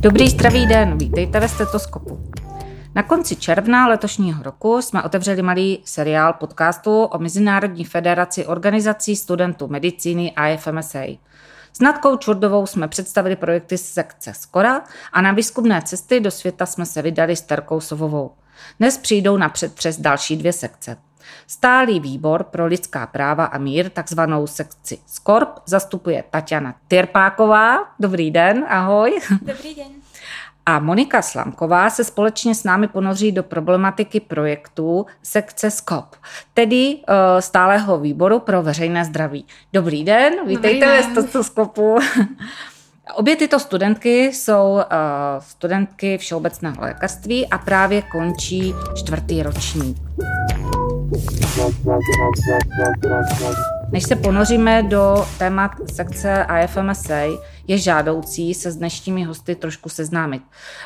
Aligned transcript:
Dobrý 0.00 0.28
zdravý 0.28 0.66
den, 0.66 0.98
vítejte 0.98 1.40
ve 1.40 1.48
stetoskopu. 1.48 2.20
Na 2.94 3.02
konci 3.02 3.36
června 3.36 3.88
letošního 3.88 4.42
roku 4.42 4.82
jsme 4.82 5.02
otevřeli 5.02 5.42
malý 5.42 5.82
seriál 5.84 6.32
podcastu 6.32 7.04
o 7.04 7.18
Mezinárodní 7.18 7.84
federaci 7.84 8.46
organizací 8.46 9.16
studentů 9.16 9.68
medicíny 9.68 10.34
IFMSA. 10.52 11.04
S 11.72 11.80
Nadkou 11.80 12.16
Čurdovou 12.16 12.66
jsme 12.66 12.88
představili 12.88 13.36
projekty 13.36 13.78
z 13.78 13.92
sekce 13.92 14.34
Skora 14.34 14.82
a 15.12 15.20
na 15.20 15.32
výzkumné 15.32 15.82
cesty 15.82 16.20
do 16.20 16.30
světa 16.30 16.66
jsme 16.66 16.86
se 16.86 17.02
vydali 17.02 17.36
s 17.36 17.40
Terkou 17.40 17.80
Sovovou. 17.80 18.30
Dnes 18.78 18.98
přijdou 18.98 19.36
na 19.36 19.48
předpřes 19.48 20.00
další 20.00 20.36
dvě 20.36 20.52
sekce. 20.52 20.96
Stálý 21.46 22.00
výbor 22.00 22.44
pro 22.44 22.66
lidská 22.66 23.06
práva 23.06 23.44
a 23.44 23.58
mír, 23.58 23.90
takzvanou 23.90 24.46
sekci 24.46 24.98
SKORP, 25.06 25.48
zastupuje 25.66 26.24
Tatiana 26.30 26.74
Tyrpáková. 26.88 27.78
Dobrý 28.00 28.30
den, 28.30 28.64
ahoj. 28.68 29.20
Dobrý 29.42 29.74
den. 29.74 30.04
A 30.66 30.78
Monika 30.78 31.22
Slamková 31.22 31.90
se 31.90 32.04
společně 32.04 32.54
s 32.54 32.64
námi 32.64 32.88
ponoří 32.88 33.32
do 33.32 33.42
problematiky 33.42 34.20
projektu 34.20 35.06
sekce 35.22 35.70
SKOP, 35.70 36.16
tedy 36.54 36.94
uh, 36.94 37.40
stálého 37.40 37.98
výboru 37.98 38.38
pro 38.38 38.62
veřejné 38.62 39.04
zdraví. 39.04 39.46
Dobrý 39.72 40.04
den, 40.04 40.34
vítejte 40.46 40.86
ve 40.86 41.02
stetoskopu. 41.02 41.98
Obě 43.14 43.36
tyto 43.36 43.58
studentky 43.60 44.24
jsou 44.24 44.72
uh, 44.72 44.80
studentky 45.40 46.18
všeobecného 46.18 46.82
lékařství 46.82 47.46
a 47.46 47.58
právě 47.58 48.02
končí 48.02 48.74
čtvrtý 48.96 49.42
ročník. 49.42 49.96
Než 53.92 54.04
se 54.04 54.16
ponoříme 54.16 54.82
do 54.82 55.26
témat 55.38 55.70
sekce 55.92 56.46
IFMSA, 56.64 57.20
je 57.66 57.78
žádoucí 57.78 58.54
se 58.54 58.70
s 58.70 58.76
dnešními 58.76 59.24
hosty 59.24 59.54
trošku 59.54 59.88
seznámit. 59.88 60.42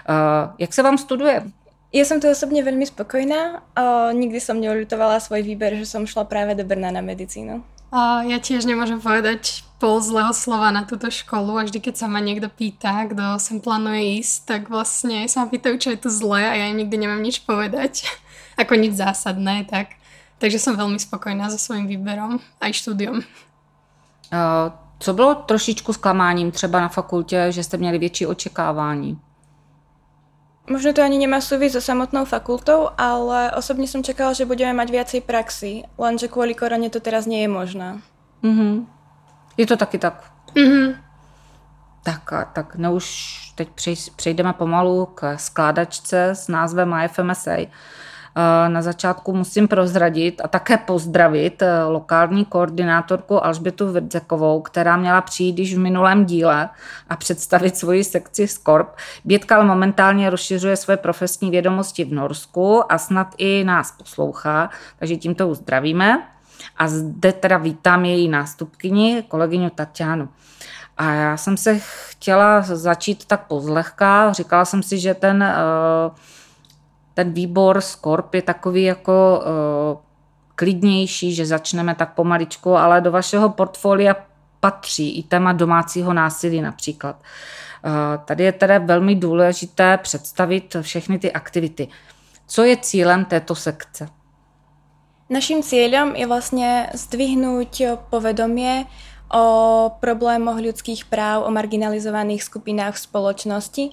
Uh, 0.09 0.51
jak 0.59 0.75
se 0.75 0.83
vám 0.83 0.99
studuje? 0.99 1.43
Ja 1.89 2.05
som 2.05 2.21
tu 2.21 2.29
osobne 2.29 2.61
veľmi 2.61 2.85
spokojná. 2.85 3.65
Uh, 3.73 4.13
nikdy 4.13 4.45
som 4.45 4.61
neulutovala 4.61 5.25
svoj 5.25 5.41
výber, 5.41 5.73
že 5.73 5.89
som 5.89 6.05
šla 6.05 6.29
práve 6.29 6.53
do 6.53 6.61
Brna 6.61 6.93
na 6.93 7.01
medicínu. 7.01 7.65
Uh, 7.89 8.21
ja 8.29 8.37
tiež 8.37 8.69
nemôžem 8.69 9.01
povedať 9.01 9.65
pol 9.81 9.97
zlého 10.05 10.37
slova 10.37 10.69
na 10.69 10.85
túto 10.85 11.09
školu 11.09 11.57
a 11.57 11.65
vždy, 11.65 11.81
keď 11.81 12.05
sa 12.05 12.05
ma 12.05 12.21
niekto 12.21 12.53
pýta, 12.53 13.09
kto 13.09 13.41
sem 13.41 13.65
plánuje 13.65 14.21
ísť, 14.21 14.35
tak 14.45 14.61
vlastne 14.69 15.25
sa 15.33 15.41
ma 15.41 15.47
pýtajú, 15.49 15.81
čo 15.81 15.89
je 15.97 16.03
tu 16.05 16.13
zlé 16.13 16.45
a 16.45 16.55
ja 16.61 16.69
nikdy 16.77 17.09
nemám 17.09 17.25
nič 17.25 17.41
povedať. 17.49 18.05
Ako 18.59 18.75
nič 18.75 18.99
zásadné, 18.99 19.65
tak 19.65 19.99
Takže 20.39 20.59
som 20.63 20.79
veľmi 20.79 21.03
spokojná 21.03 21.51
so 21.51 21.59
svým 21.59 21.91
výberom 21.91 22.39
aj 22.63 22.73
štúdiom. 22.73 23.27
Uh, 24.31 24.71
co 24.99 25.15
bylo 25.15 25.35
trošičku 25.35 25.93
zklamáním 25.93 26.51
třeba 26.51 26.81
na 26.81 26.89
fakultě, 26.89 27.47
že 27.51 27.65
jste 27.65 27.77
měli 27.77 27.99
větší 27.99 28.27
očekávání? 28.27 29.21
Možno 30.71 30.93
to 30.93 31.01
ani 31.03 31.17
nemá 31.19 31.41
súvisť 31.41 31.81
so 31.81 31.81
samotnou 31.81 32.29
fakultou, 32.29 32.93
ale 32.99 33.51
osobne 33.57 33.89
som 33.89 34.05
čakala, 34.05 34.37
že 34.37 34.45
budeme 34.45 34.77
mať 34.77 34.89
viacej 34.93 35.21
praxi, 35.25 35.89
lenže 35.97 36.29
kvôli 36.29 36.53
korone 36.53 36.93
to 36.93 37.01
teraz 37.01 37.25
nie 37.25 37.41
je 37.41 37.49
možné. 37.49 38.05
Mm-hmm. 38.45 38.85
Je 39.57 39.65
to 39.65 39.81
taky 39.81 39.97
tak. 39.97 40.29
Mm-hmm. 40.53 40.93
Tak, 42.05 42.53
tak 42.53 42.77
no 42.77 42.93
už 42.93 43.07
teď 43.57 43.69
přejdeme 44.17 44.53
pomalu 44.53 45.07
k 45.07 45.41
skládačce 45.41 46.37
s 46.37 46.49
názvem 46.49 46.93
IFMSA. 46.93 47.73
Na 48.69 48.83
začátku 48.83 49.33
musím 49.33 49.69
prozradit 49.69 50.41
a 50.45 50.49
také 50.49 50.77
pozdravit 50.77 51.63
eh, 51.63 51.83
lokální 51.85 52.45
koordinátorku 52.45 53.45
Alžbětu 53.45 53.93
Verdzekovou, 53.93 54.61
která 54.61 54.97
měla 54.97 55.21
přijít 55.21 55.59
již 55.59 55.75
v 55.75 55.79
minulém 55.79 56.25
díle 56.25 56.69
a 57.09 57.17
představit 57.17 57.77
svoji 57.77 58.05
sekci 58.05 58.49
Skorp. 58.49 58.89
Bětka 59.25 59.57
ale 59.57 59.65
momentálně 59.65 60.31
rozšiřuje 60.31 60.77
své 60.77 60.97
profesní 60.97 61.51
vědomosti 61.51 62.05
v 62.05 62.13
Norsku 62.13 62.93
a 62.93 62.99
snad 62.99 63.35
i 63.39 63.65
nás 63.65 63.93
poslouchá, 63.93 64.71
takže 64.99 65.17
tímto 65.17 65.49
uzdravíme. 65.49 66.29
A 66.77 66.89
zde 66.89 67.33
teda 67.33 67.59
vítám 67.59 68.05
její 68.05 68.29
nástupkyni, 68.29 69.25
kolegyňu 69.29 69.71
Tatianu. 69.71 70.29
A 70.97 71.13
já 71.13 71.37
jsem 71.37 71.57
se 71.57 71.79
chtěla 71.79 72.61
začít 72.63 73.25
tak 73.25 73.47
pozlehka. 73.47 74.33
Říkala 74.33 74.65
jsem 74.65 74.83
si, 74.83 74.99
že 74.99 75.15
ten 75.15 75.43
uh, 75.43 76.17
ten 77.19 77.33
výbor 77.33 77.81
Skorp 77.81 78.35
je 78.35 78.43
takový 78.43 78.83
jako 78.83 79.43
uh, 79.43 80.01
klidnější, 80.55 81.35
že 81.35 81.47
začneme 81.47 81.95
tak 81.95 82.15
pomaličku, 82.15 82.77
ale 82.77 83.01
do 83.01 83.11
vašeho 83.11 83.49
portfolia 83.49 84.17
patří 84.61 85.19
i 85.19 85.23
téma 85.23 85.53
domácího 85.53 86.13
násilí 86.13 86.61
například. 86.61 87.17
Uh, 87.19 88.25
tady 88.25 88.45
je 88.45 88.53
teda 88.53 88.79
velmi 88.79 89.15
důležité 89.15 89.99
představit 89.99 90.77
všechny 90.81 91.19
ty 91.19 91.33
aktivity. 91.33 91.89
Co 92.47 92.63
je 92.63 92.77
cílem 92.77 93.25
této 93.25 93.55
sekce? 93.55 94.09
Naším 95.27 95.61
cieľom 95.61 96.15
je 96.15 96.25
vlastne 96.25 96.89
zdvihnúť 96.95 98.01
povedomie 98.15 98.87
o 99.35 99.45
problémoch 100.01 100.57
ľudských 100.57 101.11
práv, 101.11 101.45
o 101.45 101.51
marginalizovaných 101.51 102.47
skupinách 102.47 102.95
v 102.95 103.05
spoločnosti 103.11 103.85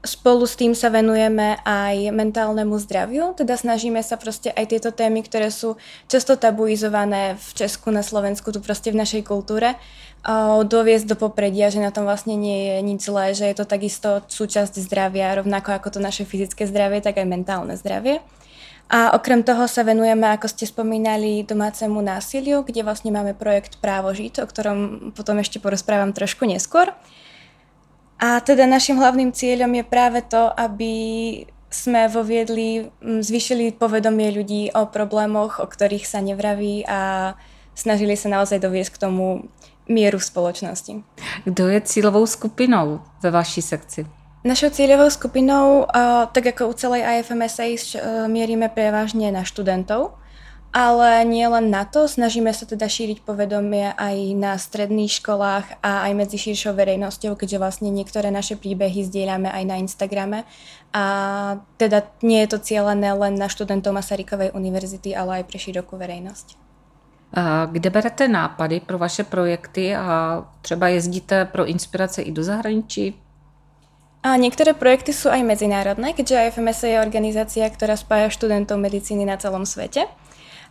Spolu 0.00 0.48
s 0.48 0.56
tým 0.56 0.72
sa 0.72 0.88
venujeme 0.88 1.60
aj 1.60 2.08
mentálnemu 2.16 2.72
zdraviu, 2.80 3.36
teda 3.36 3.60
snažíme 3.60 4.00
sa 4.00 4.16
proste 4.16 4.48
aj 4.48 4.72
tieto 4.72 4.96
témy, 4.96 5.20
ktoré 5.20 5.52
sú 5.52 5.76
často 6.08 6.40
tabuizované 6.40 7.36
v 7.36 7.48
Česku, 7.52 7.92
na 7.92 8.00
Slovensku, 8.00 8.48
tu 8.48 8.64
proste 8.64 8.96
v 8.96 8.96
našej 8.96 9.28
kultúre, 9.28 9.76
doviesť 10.64 11.04
do 11.04 11.16
popredia, 11.20 11.68
že 11.68 11.84
na 11.84 11.92
tom 11.92 12.08
vlastne 12.08 12.32
nie 12.32 12.72
je 12.72 12.76
nič 12.80 13.00
zlé, 13.04 13.36
že 13.36 13.44
je 13.52 13.56
to 13.60 13.68
takisto 13.68 14.24
súčasť 14.24 14.80
zdravia, 14.80 15.36
rovnako 15.36 15.76
ako 15.76 15.96
to 15.96 16.00
naše 16.00 16.24
fyzické 16.24 16.64
zdravie, 16.64 17.04
tak 17.04 17.20
aj 17.20 17.28
mentálne 17.28 17.76
zdravie. 17.76 18.24
A 18.88 19.12
okrem 19.12 19.44
toho 19.44 19.68
sa 19.68 19.84
venujeme, 19.84 20.32
ako 20.32 20.48
ste 20.48 20.64
spomínali, 20.64 21.44
domácemu 21.44 22.00
násiliu, 22.00 22.64
kde 22.64 22.82
vlastne 22.82 23.12
máme 23.12 23.36
projekt 23.36 23.76
Právo 23.84 24.16
žiť, 24.16 24.42
o 24.42 24.48
ktorom 24.48 24.78
potom 25.12 25.38
ešte 25.38 25.60
porozprávam 25.60 26.16
trošku 26.16 26.48
neskôr. 26.48 26.88
A 28.20 28.36
teda 28.44 28.68
našim 28.68 29.00
hlavným 29.00 29.32
cieľom 29.32 29.72
je 29.80 29.84
práve 29.88 30.20
to, 30.28 30.52
aby 30.52 30.92
sme 31.72 32.04
voviedli, 32.12 32.92
zvýšili 33.00 33.72
povedomie 33.72 34.28
ľudí 34.28 34.76
o 34.76 34.84
problémoch, 34.84 35.56
o 35.56 35.66
ktorých 35.66 36.04
sa 36.04 36.20
nevraví 36.20 36.84
a 36.84 37.32
snažili 37.72 38.20
sa 38.20 38.28
naozaj 38.28 38.60
doviesť 38.60 38.92
k 38.92 39.02
tomu 39.08 39.48
mieru 39.88 40.20
v 40.20 40.28
spoločnosti. 40.28 40.92
Kto 41.48 41.62
je 41.72 41.80
cílovou 41.80 42.28
skupinou 42.28 43.00
ve 43.24 43.30
vaší 43.32 43.64
sekci? 43.64 44.04
Našou 44.44 44.68
cieľovou 44.68 45.08
skupinou, 45.08 45.88
tak 46.36 46.52
ako 46.52 46.68
u 46.68 46.74
celej 46.76 47.24
IFMSA, 47.24 47.64
mierime 48.28 48.68
prevažne 48.68 49.32
na 49.32 49.48
študentov. 49.48 50.19
Ale 50.70 51.26
nie 51.26 51.42
len 51.50 51.66
na 51.66 51.82
to, 51.82 52.06
snažíme 52.06 52.54
sa 52.54 52.62
teda 52.62 52.86
šíriť 52.86 53.26
povedomie 53.26 53.90
aj 53.90 54.16
na 54.38 54.54
stredných 54.54 55.10
školách 55.18 55.82
a 55.82 56.06
aj 56.06 56.12
medzi 56.14 56.38
širšou 56.38 56.78
verejnosťou, 56.78 57.34
keďže 57.34 57.58
vlastne 57.58 57.90
niektoré 57.90 58.30
naše 58.30 58.54
príbehy 58.54 59.02
zdieľame 59.02 59.50
aj 59.50 59.64
na 59.66 59.82
Instagrame. 59.82 60.46
A 60.94 61.04
teda 61.74 62.06
nie 62.22 62.46
je 62.46 62.54
to 62.54 62.62
cieľené 62.62 63.10
len 63.18 63.34
na 63.34 63.50
študentov 63.50 63.98
Masarykovej 63.98 64.54
univerzity, 64.54 65.10
ale 65.10 65.42
aj 65.42 65.50
pre 65.50 65.58
širokú 65.58 65.98
verejnosť. 65.98 66.54
Kde 67.70 67.88
berete 67.90 68.30
nápady 68.30 68.82
pro 68.82 68.98
vaše 68.98 69.26
projekty 69.26 69.94
a 69.94 70.42
třeba 70.62 70.88
jezdíte 70.88 71.50
pro 71.50 71.66
inspirace 71.66 72.22
i 72.22 72.30
do 72.30 72.42
zahraničí? 72.42 73.14
A 74.22 74.36
niektoré 74.36 74.74
projekty 74.74 75.16
sú 75.16 75.30
aj 75.30 75.42
medzinárodné, 75.42 76.12
keďže 76.12 76.46
IFMS 76.46 76.80
je 76.82 77.00
organizácia, 77.00 77.66
ktorá 77.70 77.96
spája 77.96 78.28
študentov 78.30 78.78
medicíny 78.78 79.26
na 79.26 79.38
celom 79.38 79.66
svete. 79.66 80.06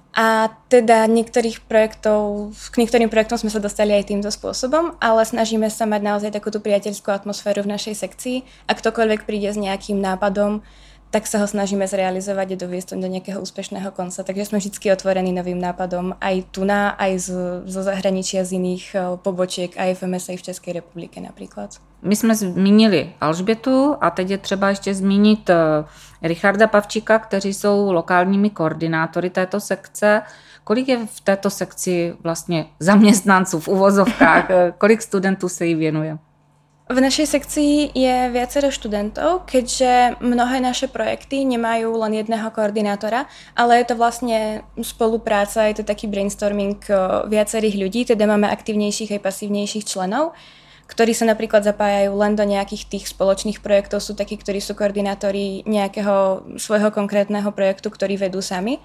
A 0.09 0.49
teda 0.73 1.05
niektorých 1.05 1.69
projektov, 1.69 2.49
k 2.73 2.75
niektorým 2.81 3.13
projektom 3.13 3.37
sme 3.37 3.53
sa 3.53 3.61
dostali 3.61 3.93
aj 3.93 4.09
týmto 4.09 4.33
spôsobom, 4.33 4.97
ale 4.97 5.21
snažíme 5.21 5.69
sa 5.69 5.85
mať 5.85 6.01
naozaj 6.01 6.31
takúto 6.33 6.57
priateľskú 6.57 7.13
atmosféru 7.13 7.61
v 7.61 7.77
našej 7.77 7.95
sekcii. 7.95 8.37
A 8.65 8.73
ktokoľvek 8.73 9.29
príde 9.29 9.53
s 9.53 9.61
nejakým 9.61 10.01
nápadom, 10.01 10.65
tak 11.09 11.25
sa 11.25 11.41
ho 11.41 11.47
snažíme 11.49 11.89
zrealizovať 11.89 12.53
a 12.53 12.59
doviesť 12.61 12.93
do 12.93 13.09
nejakého 13.09 13.41
úspešného 13.41 13.89
konca. 13.91 14.21
Takže 14.21 14.45
sme 14.45 14.61
vždy 14.61 14.93
otvorení 14.93 15.33
novým 15.33 15.57
nápadom 15.57 16.13
aj 16.21 16.53
tu 16.53 16.61
na, 16.69 16.93
aj 16.93 17.11
z, 17.17 17.27
zo 17.65 17.81
zahraničia 17.81 18.45
z 18.45 18.61
iných 18.61 18.85
eh, 18.93 19.01
pobočiek 19.17 19.73
aj 19.73 20.05
v 20.05 20.45
Českej 20.45 20.73
republike 20.73 21.17
napríklad. 21.21 21.81
My 22.01 22.15
jsme 22.15 22.35
zmínili 22.35 23.13
Alžbětu 23.21 23.95
a 24.01 24.09
teď 24.09 24.29
je 24.29 24.37
třeba 24.37 24.69
ještě 24.69 24.93
zmínit 24.93 25.49
eh, 25.49 25.57
Richarda 26.21 26.67
Pavčíka, 26.67 27.19
kteří 27.19 27.53
jsou 27.53 27.91
lokálními 27.91 28.49
koordinátory 28.49 29.29
této 29.29 29.59
sekce. 29.59 30.21
Kolik 30.63 30.87
je 30.87 30.97
v 31.05 31.21
této 31.21 31.49
sekci 31.49 32.13
vlastně 32.23 32.65
zaměstnanců 32.79 33.59
v 33.59 33.67
uvozovkách? 33.67 34.47
Kolik 34.77 35.01
studentů 35.01 35.49
se 35.49 35.65
jí 35.65 35.75
věnuje? 35.75 36.17
V 36.89 36.97
našej 36.97 37.29
sekcii 37.29 37.93
je 37.93 38.33
viacero 38.33 38.73
študentov, 38.73 39.45
keďže 39.45 40.17
mnohé 40.25 40.57
naše 40.57 40.89
projekty 40.89 41.45
nemajú 41.45 41.93
len 42.01 42.17
jedného 42.17 42.49
koordinátora, 42.49 43.29
ale 43.53 43.77
je 43.77 43.93
to 43.93 43.95
vlastne 43.95 44.65
spolupráca, 44.81 45.69
je 45.69 45.77
to 45.77 45.83
taký 45.85 46.09
brainstorming 46.09 46.81
viacerých 47.29 47.77
ľudí, 47.77 48.09
teda 48.09 48.25
máme 48.25 48.49
aktívnejších 48.49 49.13
aj 49.13 49.21
pasívnejších 49.21 49.85
členov, 49.85 50.33
ktorí 50.89 51.13
sa 51.13 51.29
napríklad 51.29 51.61
zapájajú 51.61 52.09
len 52.17 52.33
do 52.33 52.41
nejakých 52.41 52.89
tých 52.89 53.05
spoločných 53.13 53.61
projektov, 53.61 54.01
sú 54.01 54.17
takí, 54.17 54.41
ktorí 54.41 54.57
sú 54.57 54.73
koordinátori 54.73 55.61
nejakého 55.69 56.49
svojho 56.57 56.89
konkrétneho 56.89 57.53
projektu, 57.53 57.93
ktorý 57.93 58.17
vedú 58.17 58.41
sami. 58.41 58.81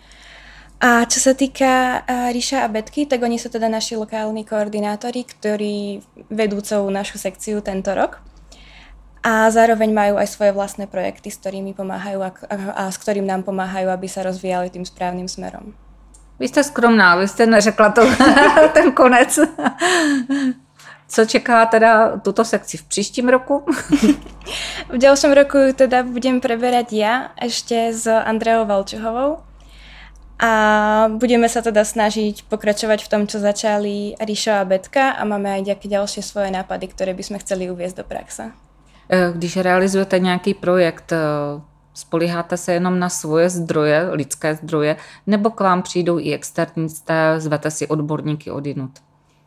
A 0.84 1.08
čo 1.08 1.16
sa 1.16 1.32
týka 1.32 2.04
Ríša 2.28 2.60
a 2.60 2.68
Betky, 2.68 3.08
tak 3.08 3.24
oni 3.24 3.40
sú 3.40 3.48
teda 3.48 3.72
naši 3.72 3.96
lokálni 3.96 4.44
koordinátori, 4.44 5.24
ktorí 5.24 6.04
vedú 6.28 6.60
celú 6.60 6.92
našu 6.92 7.16
sekciu 7.16 7.64
tento 7.64 7.96
rok. 7.96 8.20
A 9.24 9.48
zároveň 9.48 9.96
majú 9.96 10.20
aj 10.20 10.28
svoje 10.28 10.52
vlastné 10.52 10.84
projekty, 10.84 11.32
s 11.32 11.40
ktorými 11.40 11.72
pomáhajú 11.72 12.20
a, 12.20 12.30
a 12.76 12.82
s 12.92 13.00
ktorým 13.00 13.24
nám 13.24 13.48
pomáhajú, 13.48 13.88
aby 13.88 14.04
sa 14.12 14.28
rozvíjali 14.28 14.68
tým 14.68 14.84
správnym 14.84 15.24
smerom. 15.24 15.72
Vy 16.36 16.48
jste 16.52 16.64
skromná, 16.64 17.16
vy 17.16 17.28
jste 17.28 17.46
neřekla 17.46 17.88
to, 17.90 18.02
ten 18.76 18.92
konec. 18.92 19.38
Co 21.08 21.24
čeká 21.24 21.66
teda 21.66 22.20
tuto 22.20 22.44
sekci 22.44 22.76
v 22.76 22.84
příštím 22.84 23.28
roku? 23.28 23.64
v 24.92 24.98
ďalšom 24.98 25.32
roku 25.32 25.58
teda 25.72 26.02
budem 26.04 26.44
preberať 26.44 26.92
ja 26.92 27.32
ešte 27.40 27.96
s 27.96 28.04
Andreou 28.04 28.68
Valčuhovou 28.68 29.53
a 30.44 30.50
budeme 31.08 31.48
sa 31.48 31.64
teda 31.64 31.88
snažiť 31.88 32.44
pokračovať 32.52 33.00
v 33.00 33.08
tom, 33.08 33.22
čo 33.24 33.40
začali 33.40 34.12
Ríšo 34.20 34.52
a 34.52 34.68
Betka 34.68 35.16
a 35.16 35.24
máme 35.24 35.48
aj 35.48 35.72
nejaké 35.72 35.88
ďalšie 35.88 36.20
svoje 36.20 36.52
nápady, 36.52 36.92
ktoré 36.92 37.16
by 37.16 37.24
sme 37.24 37.40
chceli 37.40 37.72
uviezť 37.72 37.96
do 37.96 38.04
praxe. 38.04 38.52
E, 39.08 39.32
když 39.32 39.56
realizujete 39.56 40.18
nějaký 40.18 40.54
projekt, 40.54 41.12
e, 41.12 41.16
spolíháte 41.94 42.56
se 42.56 42.72
jenom 42.72 42.98
na 42.98 43.08
svoje 43.08 43.50
zdroje, 43.50 44.08
lidské 44.10 44.54
zdroje, 44.54 44.96
nebo 45.26 45.50
k 45.50 45.60
vám 45.60 45.82
přijdou 45.82 46.18
i 46.18 46.34
externisté, 46.34 47.40
zvete 47.40 47.70
si 47.70 47.86
odborníky 47.86 48.50
odinut? 48.50 48.90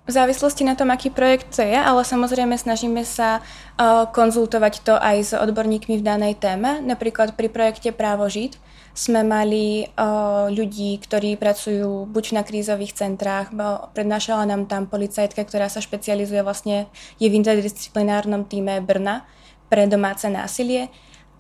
V 0.08 0.12
závislosti 0.16 0.64
na 0.64 0.80
tom, 0.80 0.88
aký 0.88 1.12
projekt 1.12 1.52
to 1.52 1.68
je, 1.68 1.76
ale 1.76 2.00
samozrejme 2.00 2.56
snažíme 2.56 3.04
sa 3.04 3.44
uh, 3.44 4.08
konzultovať 4.08 4.74
to 4.88 4.96
aj 4.96 5.18
s 5.20 5.32
odborníkmi 5.36 6.00
v 6.00 6.08
danej 6.08 6.40
téme. 6.40 6.80
Napríklad 6.80 7.36
pri 7.36 7.52
projekte 7.52 7.92
Právo 7.92 8.24
žiť 8.32 8.56
sme 8.96 9.22
mali 9.22 9.84
uh, 9.84 10.48
ľudí, 10.50 10.98
ktorí 11.04 11.36
pracujú 11.36 12.08
buď 12.08 12.40
na 12.40 12.42
krízových 12.48 12.96
centrách, 12.98 13.52
bo 13.52 13.92
prednášala 13.94 14.48
nám 14.48 14.66
tam 14.72 14.88
policajtka, 14.88 15.44
ktorá 15.44 15.68
sa 15.68 15.84
špecializuje 15.84 16.40
vlastne, 16.42 16.88
je 17.20 17.28
v 17.28 17.38
interdisciplinárnom 17.38 18.48
týme 18.48 18.80
Brna 18.82 19.28
pre 19.68 19.92
domáce 19.92 20.26
násilie 20.32 20.88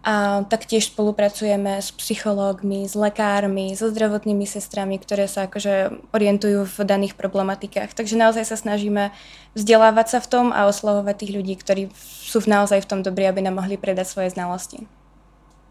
a 0.08 0.48
taktiež 0.48 0.88
spolupracujeme 0.88 1.84
s 1.84 1.92
psychológmi, 1.92 2.88
s 2.88 2.96
lekármi, 2.96 3.76
so 3.76 3.92
zdravotnými 3.92 4.48
sestrami, 4.48 4.96
ktoré 5.04 5.28
sa 5.28 5.52
akože 5.52 6.00
orientujú 6.16 6.64
v 6.64 6.78
daných 6.88 7.20
problematikách. 7.20 7.92
Takže 7.92 8.16
naozaj 8.16 8.48
sa 8.48 8.56
snažíme 8.56 9.12
vzdelávať 9.52 10.08
sa 10.08 10.20
v 10.24 10.28
tom 10.32 10.46
a 10.56 10.64
oslovovať 10.72 11.16
tých 11.20 11.36
ľudí, 11.36 11.54
ktorí 11.60 11.92
sú 12.24 12.40
naozaj 12.48 12.88
v 12.88 12.90
tom 12.96 13.00
dobrí, 13.04 13.28
aby 13.28 13.44
nám 13.44 13.60
mohli 13.60 13.76
predať 13.76 14.08
svoje 14.08 14.32
znalosti. 14.32 14.88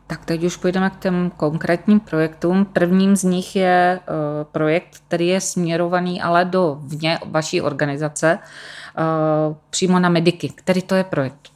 Tak 0.06 0.24
teď 0.24 0.44
už 0.44 0.56
půjdeme 0.56 0.90
k 0.90 0.98
těm 0.98 1.32
konkrétním 1.36 2.00
projektům. 2.00 2.64
Prvním 2.64 3.16
z 3.16 3.24
nich 3.24 3.56
je 3.56 4.00
uh, 4.00 4.44
projekt, 4.52 5.00
který 5.08 5.28
je 5.28 5.40
směrovaný 5.40 6.22
ale 6.22 6.44
do 6.44 6.78
vně 6.84 7.18
vaší 7.24 7.62
organizace, 7.62 8.38
uh, 8.38 9.56
přímo 9.70 9.98
na 9.98 10.08
mediky. 10.08 10.48
Který 10.48 10.82
to 10.82 10.94
je 10.94 11.04
projekt? 11.04 11.55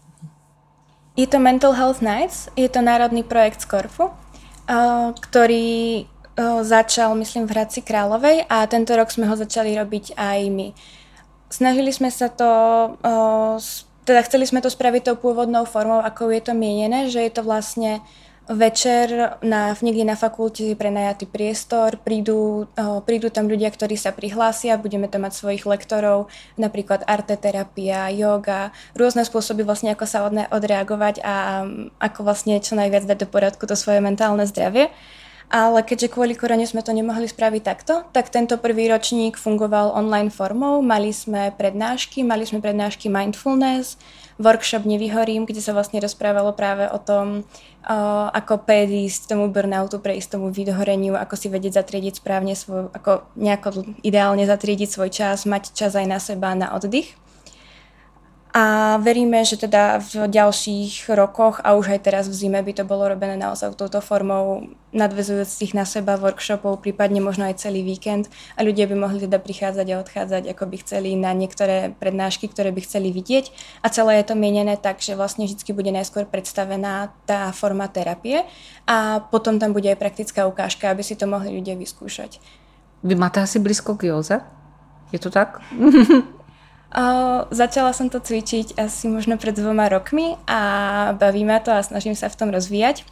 Je 1.18 1.26
to 1.26 1.42
Mental 1.42 1.74
Health 1.74 2.02
Nights, 2.02 2.48
je 2.54 2.70
to 2.70 2.80
národný 2.80 3.26
projekt 3.26 3.62
z 3.62 3.70
Korfu, 3.70 4.10
uh, 4.10 5.10
ktorý 5.18 6.06
uh, 6.06 6.62
začal, 6.62 7.18
myslím, 7.18 7.50
v 7.50 7.54
Hradci 7.58 7.82
Královej 7.82 8.46
a 8.46 8.62
tento 8.70 8.94
rok 8.94 9.10
sme 9.10 9.26
ho 9.26 9.34
začali 9.34 9.74
robiť 9.74 10.14
aj 10.14 10.38
my. 10.48 10.68
Snažili 11.50 11.90
sme 11.90 12.14
sa 12.14 12.30
to 12.30 12.48
uh, 13.02 13.58
teda 14.10 14.26
chceli 14.26 14.42
sme 14.42 14.58
to 14.58 14.72
spraviť 14.72 15.06
tou 15.06 15.16
pôvodnou 15.22 15.62
formou, 15.68 16.02
ako 16.02 16.34
je 16.34 16.42
to 16.42 16.52
mienené, 16.56 17.06
že 17.06 17.22
je 17.22 17.30
to 17.30 17.46
vlastne 17.46 18.02
večer 18.50 19.38
na, 19.46 19.78
niekde 19.78 20.02
na 20.02 20.18
fakulte 20.18 20.74
prenajatý 20.74 21.30
priestor, 21.30 22.02
prídu, 22.02 22.66
prídu 23.06 23.30
tam 23.30 23.46
ľudia, 23.46 23.70
ktorí 23.70 23.94
sa 23.94 24.10
prihlásia, 24.10 24.74
budeme 24.74 25.06
tam 25.06 25.22
mať 25.22 25.38
svojich 25.38 25.64
lektorov, 25.70 26.26
napríklad 26.58 27.06
arteterapia, 27.06 28.10
yoga, 28.10 28.74
rôzne 28.98 29.22
spôsoby 29.22 29.62
vlastne, 29.62 29.94
ako 29.94 30.04
sa 30.04 30.26
odreagovať 30.50 31.22
a 31.22 31.62
ako 32.02 32.26
vlastne 32.26 32.58
čo 32.58 32.74
najviac 32.74 33.06
dať 33.06 33.22
do 33.22 33.28
poriadku 33.30 33.70
to 33.70 33.78
svoje 33.78 34.02
mentálne 34.02 34.42
zdravie. 34.50 34.90
Ale 35.50 35.82
keďže 35.82 36.14
kvôli 36.14 36.38
korone 36.38 36.62
sme 36.62 36.78
to 36.78 36.94
nemohli 36.94 37.26
spraviť 37.26 37.62
takto, 37.66 38.06
tak 38.14 38.30
tento 38.30 38.54
prvý 38.54 38.86
ročník 38.86 39.34
fungoval 39.34 39.90
online 39.98 40.30
formou. 40.30 40.78
Mali 40.78 41.10
sme 41.10 41.50
prednášky, 41.50 42.22
mali 42.22 42.46
sme 42.46 42.62
prednášky 42.62 43.10
mindfulness, 43.10 43.98
workshop 44.38 44.86
Nevyhorím, 44.86 45.50
kde 45.50 45.58
sa 45.58 45.74
vlastne 45.74 45.98
rozprávalo 45.98 46.54
práve 46.54 46.86
o 46.86 47.02
tom, 47.02 47.42
ako 47.84 48.60
predísť 48.68 49.32
tomu 49.32 49.48
burnoutu, 49.48 49.98
prejsť 49.98 50.36
tomu 50.36 50.52
vyhoreniu, 50.52 51.16
ako 51.16 51.34
si 51.36 51.48
vedieť 51.48 51.80
zatriediť 51.80 52.20
správne 52.20 52.52
svoj, 52.52 52.92
ako 52.92 53.24
nejako 53.40 53.96
ideálne 54.04 54.44
zatriediť 54.44 54.88
svoj 54.88 55.10
čas, 55.10 55.48
mať 55.48 55.72
čas 55.72 55.96
aj 55.96 56.06
na 56.06 56.18
seba, 56.20 56.52
na 56.52 56.76
oddych. 56.76 57.16
A 58.50 58.98
veríme, 58.98 59.46
že 59.46 59.54
teda 59.54 60.02
v 60.02 60.26
ďalších 60.26 61.06
rokoch 61.14 61.62
a 61.62 61.78
už 61.78 61.94
aj 61.94 62.00
teraz 62.02 62.26
v 62.26 62.34
zime 62.34 62.58
by 62.58 62.72
to 62.74 62.82
bolo 62.82 63.06
robené 63.06 63.38
naozaj 63.38 63.78
touto 63.78 64.02
formou 64.02 64.66
nadvezujúcich 64.90 65.70
na 65.70 65.86
seba 65.86 66.18
workshopov, 66.18 66.82
prípadne 66.82 67.22
možno 67.22 67.46
aj 67.46 67.62
celý 67.62 67.86
víkend 67.86 68.26
a 68.58 68.66
ľudia 68.66 68.90
by 68.90 68.98
mohli 68.98 69.22
teda 69.22 69.38
prichádzať 69.38 69.86
a 69.94 70.00
odchádzať, 70.02 70.42
ako 70.50 70.64
by 70.66 70.76
chceli 70.82 71.14
na 71.14 71.30
niektoré 71.30 71.94
prednášky, 71.94 72.50
ktoré 72.50 72.74
by 72.74 72.82
chceli 72.82 73.14
vidieť 73.14 73.54
a 73.82 73.86
celé 73.86 74.18
je 74.18 74.26
to 74.26 74.34
mienené 74.34 74.74
tak, 74.74 74.98
že 74.98 75.14
vlastne 75.14 75.46
vždy 75.46 75.70
bude 75.70 75.94
najskôr 75.94 76.26
predstavená 76.26 77.14
tá 77.30 77.54
forma 77.54 77.86
terapie 77.86 78.42
a 78.82 79.22
potom 79.30 79.62
tam 79.62 79.70
bude 79.70 79.86
aj 79.86 80.02
praktická 80.02 80.50
ukážka, 80.50 80.90
aby 80.90 81.06
si 81.06 81.14
to 81.14 81.30
mohli 81.30 81.54
ľudia 81.54 81.78
vyskúšať. 81.78 82.42
Vy 83.06 83.14
máte 83.14 83.38
asi 83.38 83.62
blízko 83.62 83.94
k 83.94 84.10
Joze? 84.10 84.42
Je 85.14 85.22
to 85.22 85.30
tak? 85.30 85.62
Začala 87.50 87.94
som 87.94 88.10
to 88.10 88.18
cvičiť 88.18 88.74
asi 88.74 89.06
možno 89.06 89.38
pred 89.38 89.54
dvoma 89.54 89.86
rokmi 89.86 90.34
a 90.50 90.60
baví 91.14 91.46
ma 91.46 91.62
to 91.62 91.70
a 91.70 91.86
snažím 91.86 92.18
sa 92.18 92.26
v 92.26 92.38
tom 92.38 92.50
rozvíjať. 92.50 93.06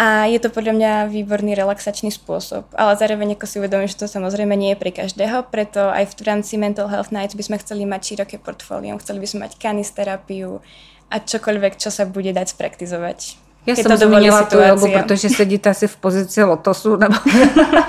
A 0.00 0.24
je 0.32 0.40
to 0.40 0.48
podľa 0.48 0.72
mňa 0.80 0.92
výborný 1.12 1.52
relaxačný 1.52 2.08
spôsob, 2.08 2.64
ale 2.72 2.96
zároveň 2.96 3.36
ako 3.36 3.44
si 3.44 3.60
uvedomím, 3.60 3.84
že 3.84 4.00
to 4.00 4.08
samozrejme 4.08 4.56
nie 4.56 4.72
je 4.72 4.80
pre 4.80 4.96
každého, 4.96 5.52
preto 5.52 5.92
aj 5.92 6.16
v 6.16 6.24
rámci 6.24 6.56
Mental 6.56 6.88
Health 6.88 7.12
Nights 7.12 7.36
by 7.36 7.44
sme 7.44 7.60
chceli 7.60 7.84
mať 7.84 8.00
široké 8.16 8.40
portfólium, 8.40 8.96
chceli 8.96 9.20
by 9.20 9.28
sme 9.28 9.40
mať 9.44 9.60
kanisterapiu 9.60 10.64
a 11.12 11.16
čokoľvek, 11.20 11.76
čo 11.76 11.92
sa 11.92 12.08
bude 12.08 12.32
dať 12.32 12.56
spraktizovať. 12.56 13.49
Já 13.66 13.76
jsem 13.76 13.96
zmínila 13.96 14.42
tu 14.42 14.58
jogu, 14.58 14.92
protože 14.92 15.28
sedíte 15.28 15.70
asi 15.70 15.88
v 15.88 15.96
pozici 15.96 16.44
lotosu, 16.44 16.96
nebo 16.96 17.14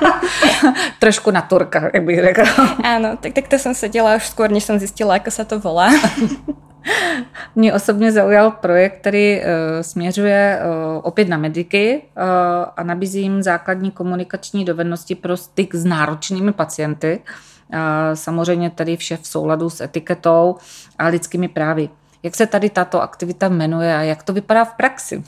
trošku 0.99 1.31
na 1.31 1.41
turka, 1.41 1.89
jak 1.93 2.03
bych 2.03 2.21
řekla. 2.21 2.45
Áno, 2.83 3.17
tak, 3.17 3.33
tak 3.33 3.47
to 3.47 3.59
jsem 3.59 3.75
seděla 3.75 4.15
už 4.15 4.29
skôr, 4.29 4.51
než 4.51 4.63
jsem 4.63 4.79
zjistila, 4.79 5.15
ako 5.15 5.31
sa 5.31 5.43
to 5.43 5.59
volá. 5.59 5.89
Mě 7.55 7.73
osobně 7.73 8.11
zaujal 8.11 8.51
projekt, 8.51 8.99
který 8.99 9.39
uh, 9.39 9.45
směřuje 9.81 10.59
uh, 10.59 11.01
opět 11.03 11.29
na 11.29 11.37
mediky 11.37 12.01
uh, 12.01 12.23
a 12.77 12.83
nabízí 12.83 13.21
jim 13.21 13.43
základní 13.43 13.91
komunikační 13.91 14.65
dovednosti 14.65 15.15
pro 15.15 15.37
styk 15.37 15.75
s 15.75 15.85
náročnými 15.85 16.53
pacienty. 16.53 17.19
Uh, 17.73 17.79
samozřejmě 18.13 18.69
tady 18.69 18.97
vše 18.97 19.17
v 19.17 19.27
souladu 19.27 19.69
s 19.69 19.81
etiketou 19.81 20.55
a 20.99 21.07
lidskými 21.07 21.47
právy. 21.47 21.89
Jak 22.23 22.35
se 22.35 22.47
tady 22.47 22.69
tato 22.69 23.01
aktivita 23.01 23.49
jmenuje 23.49 23.95
a 23.95 24.01
jak 24.01 24.23
to 24.23 24.33
vypadá 24.33 24.65
v 24.65 24.73
praxi? 24.73 25.23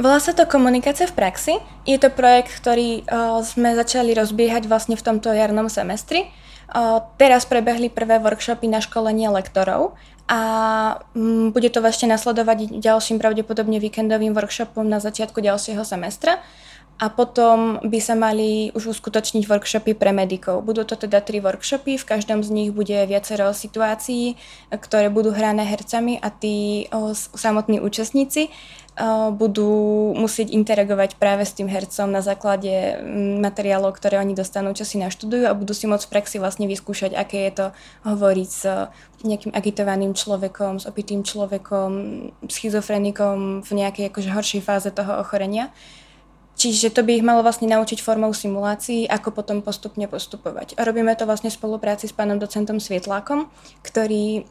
Volá 0.00 0.16
sa 0.24 0.32
to 0.32 0.48
Komunikácia 0.48 1.04
v 1.04 1.12
praxi. 1.12 1.54
Je 1.84 2.00
to 2.00 2.08
projekt, 2.08 2.48
ktorý 2.56 3.04
uh, 3.04 3.44
sme 3.44 3.76
začali 3.76 4.16
rozbiehať 4.16 4.64
vlastne 4.64 4.96
v 4.96 5.04
tomto 5.04 5.28
jarnom 5.28 5.68
semestri. 5.68 6.32
Uh, 6.72 7.04
teraz 7.20 7.44
prebehli 7.44 7.92
prvé 7.92 8.16
workshopy 8.16 8.72
na 8.72 8.80
školenie 8.80 9.28
lektorov 9.28 9.92
a 10.32 10.40
um, 11.12 11.52
bude 11.52 11.68
to 11.68 11.84
ešte 11.84 12.08
nasledovať 12.08 12.80
ďalším 12.80 13.20
pravdepodobne 13.20 13.76
víkendovým 13.76 14.32
workshopom 14.32 14.88
na 14.88 14.96
začiatku 14.96 15.44
ďalšieho 15.44 15.84
semestra. 15.84 16.40
a 17.02 17.10
potom 17.10 17.82
by 17.82 17.98
sa 17.98 18.14
mali 18.14 18.70
už 18.78 18.94
uskutočniť 18.94 19.50
workshopy 19.50 19.98
pre 19.98 20.14
medikov. 20.14 20.62
Budú 20.62 20.86
to 20.86 20.94
teda 20.94 21.18
tri 21.18 21.42
workshopy, 21.42 21.98
v 21.98 22.08
každom 22.08 22.46
z 22.46 22.54
nich 22.54 22.70
bude 22.70 22.94
viacero 23.10 23.50
situácií, 23.50 24.38
ktoré 24.70 25.10
budú 25.10 25.34
hrané 25.34 25.66
hercami 25.66 26.22
a 26.22 26.30
tí 26.30 26.86
samotní 27.34 27.82
účastníci 27.82 28.54
budú 29.32 30.12
musieť 30.12 30.52
interagovať 30.52 31.16
práve 31.16 31.48
s 31.48 31.56
tým 31.56 31.64
hercom 31.64 32.12
na 32.12 32.20
základe 32.20 33.00
materiálov, 33.40 33.96
ktoré 33.96 34.20
oni 34.20 34.36
dostanú, 34.36 34.76
čo 34.76 34.84
si 34.84 35.00
naštudujú 35.00 35.48
a 35.48 35.56
budú 35.56 35.72
si 35.72 35.88
môcť 35.88 36.04
v 36.04 36.12
praxi 36.12 36.36
vlastne 36.36 36.68
vyskúšať, 36.68 37.16
aké 37.16 37.48
je 37.48 37.52
to 37.56 37.66
hovoriť 38.04 38.50
s 38.52 38.62
nejakým 39.24 39.56
agitovaným 39.56 40.12
človekom, 40.12 40.76
s 40.76 40.84
opitým 40.84 41.24
človekom, 41.24 41.90
schizofrenikom 42.52 43.64
v 43.64 43.70
nejakej 43.72 44.12
akože 44.12 44.28
horšej 44.28 44.60
fáze 44.60 44.90
toho 44.92 45.24
ochorenia. 45.24 45.72
Čiže 46.62 46.94
to 46.94 47.02
by 47.02 47.18
ich 47.18 47.26
malo 47.26 47.42
vlastne 47.42 47.66
naučiť 47.66 47.98
formou 47.98 48.30
simulácií, 48.30 49.10
ako 49.10 49.34
potom 49.34 49.66
postupne 49.66 50.06
postupovať. 50.06 50.78
Robíme 50.78 51.10
to 51.18 51.26
vlastne 51.26 51.50
v 51.50 51.58
spolupráci 51.58 52.06
s 52.06 52.14
pánom 52.14 52.38
docentom 52.38 52.78
Svietlákom, 52.78 53.50
ktorý 53.82 54.46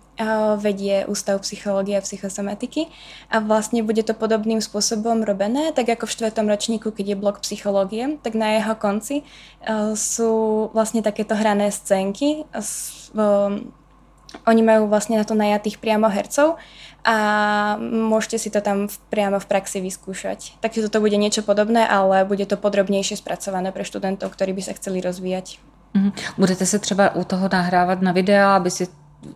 vedie 0.60 1.08
Ústav 1.08 1.40
psychológie 1.40 1.96
a 1.96 2.04
psychosomatiky 2.04 2.92
a 3.32 3.40
vlastne 3.40 3.80
bude 3.80 4.04
to 4.04 4.12
podobným 4.12 4.60
spôsobom 4.60 5.24
robené, 5.24 5.72
tak 5.72 5.88
ako 5.88 6.04
v 6.04 6.14
štvrtom 6.20 6.52
ročníku, 6.52 6.92
keď 6.92 7.16
je 7.16 7.22
blok 7.22 7.40
psychológie, 7.48 8.20
tak 8.20 8.36
na 8.36 8.60
jeho 8.60 8.76
konci 8.76 9.24
sú 9.96 10.68
vlastne 10.76 11.00
takéto 11.00 11.32
hrané 11.32 11.72
scénky. 11.72 12.44
Oni 14.48 14.64
majú 14.64 14.88
vlastne 14.88 15.16
na 15.20 15.28
to 15.28 15.36
najatých 15.36 15.80
priamo 15.80 16.12
hercov 16.12 16.60
a 17.02 17.18
môžete 17.82 18.38
si 18.38 18.50
to 18.54 18.62
tam 18.62 18.86
priamo 19.10 19.42
v 19.42 19.50
praxi 19.50 19.82
vyskúšať. 19.82 20.62
Takže 20.62 20.86
toto 20.86 21.02
bude 21.02 21.18
niečo 21.18 21.42
podobné, 21.42 21.88
ale 21.88 22.26
bude 22.26 22.46
to 22.46 22.58
podrobnejšie 22.62 23.18
spracované 23.18 23.74
pre 23.74 23.82
študentov, 23.82 24.30
ktorí 24.34 24.54
by 24.54 24.62
sa 24.62 24.74
chceli 24.78 25.02
rozvíjať. 25.02 25.60
Mhm. 25.94 26.12
Budete 26.38 26.66
se 26.66 26.80
třeba 26.80 27.16
u 27.16 27.24
toho 27.24 27.50
nahrávat 27.52 28.02
na 28.02 28.12
videa, 28.12 28.56
aby 28.56 28.72
si 28.72 28.88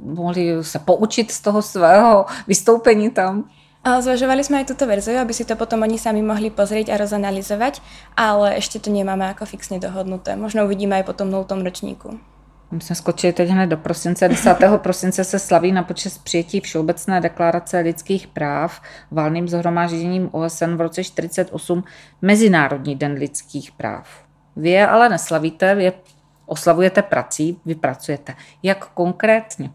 mohli 0.02 0.64
sa 0.66 0.80
poučiť 0.80 1.32
z 1.32 1.40
toho 1.42 1.62
svého 1.62 2.26
vystoupení 2.48 3.10
tam? 3.12 3.50
Zvažovali 3.86 4.42
sme 4.42 4.66
aj 4.66 4.74
túto 4.74 4.90
verziu, 4.90 5.22
aby 5.22 5.30
si 5.30 5.46
to 5.46 5.54
potom 5.54 5.86
oni 5.86 6.02
sami 6.02 6.26
mohli 6.26 6.50
pozrieť 6.50 6.90
a 6.90 6.98
rozanalizovať, 6.98 7.86
ale 8.18 8.58
ešte 8.58 8.82
to 8.82 8.90
nemáme 8.90 9.30
ako 9.30 9.46
fixne 9.46 9.78
dohodnuté. 9.78 10.34
Možno 10.34 10.66
uvidíme 10.66 10.98
aj 10.98 11.06
po 11.06 11.14
tom 11.14 11.30
0. 11.30 11.46
ročníku. 11.62 12.18
My 12.72 12.82
jsme 12.82 12.96
skočili 12.96 13.34
teď 13.34 13.50
hned 13.50 13.68
do 13.68 13.78
prosince. 13.78 14.28
10. 14.30 14.58
prosince 14.78 15.24
se 15.24 15.40
slaví 15.40 15.72
na 15.72 15.84
počest 15.84 16.18
přijetí 16.18 16.60
Všeobecné 16.60 17.22
deklarace 17.22 17.80
lidských 17.80 18.28
práv 18.28 18.82
valným 19.12 19.48
zhromážděním 19.48 20.30
OSN 20.32 20.76
v 20.76 20.82
roce 20.82 21.04
48 21.04 21.84
Mezinárodní 22.22 22.96
den 22.96 23.12
lidských 23.12 23.72
práv. 23.72 24.08
Vy 24.56 24.70
je 24.70 24.88
ale 24.88 25.10
neslavíte, 25.10 25.76
vy 25.76 25.84
je 25.84 25.94
oslavujete 26.46 27.02
prací, 27.02 27.60
vy 27.66 27.76
pracujete. 27.76 28.36
Jak 28.64 28.86
konkrétně? 28.86 29.70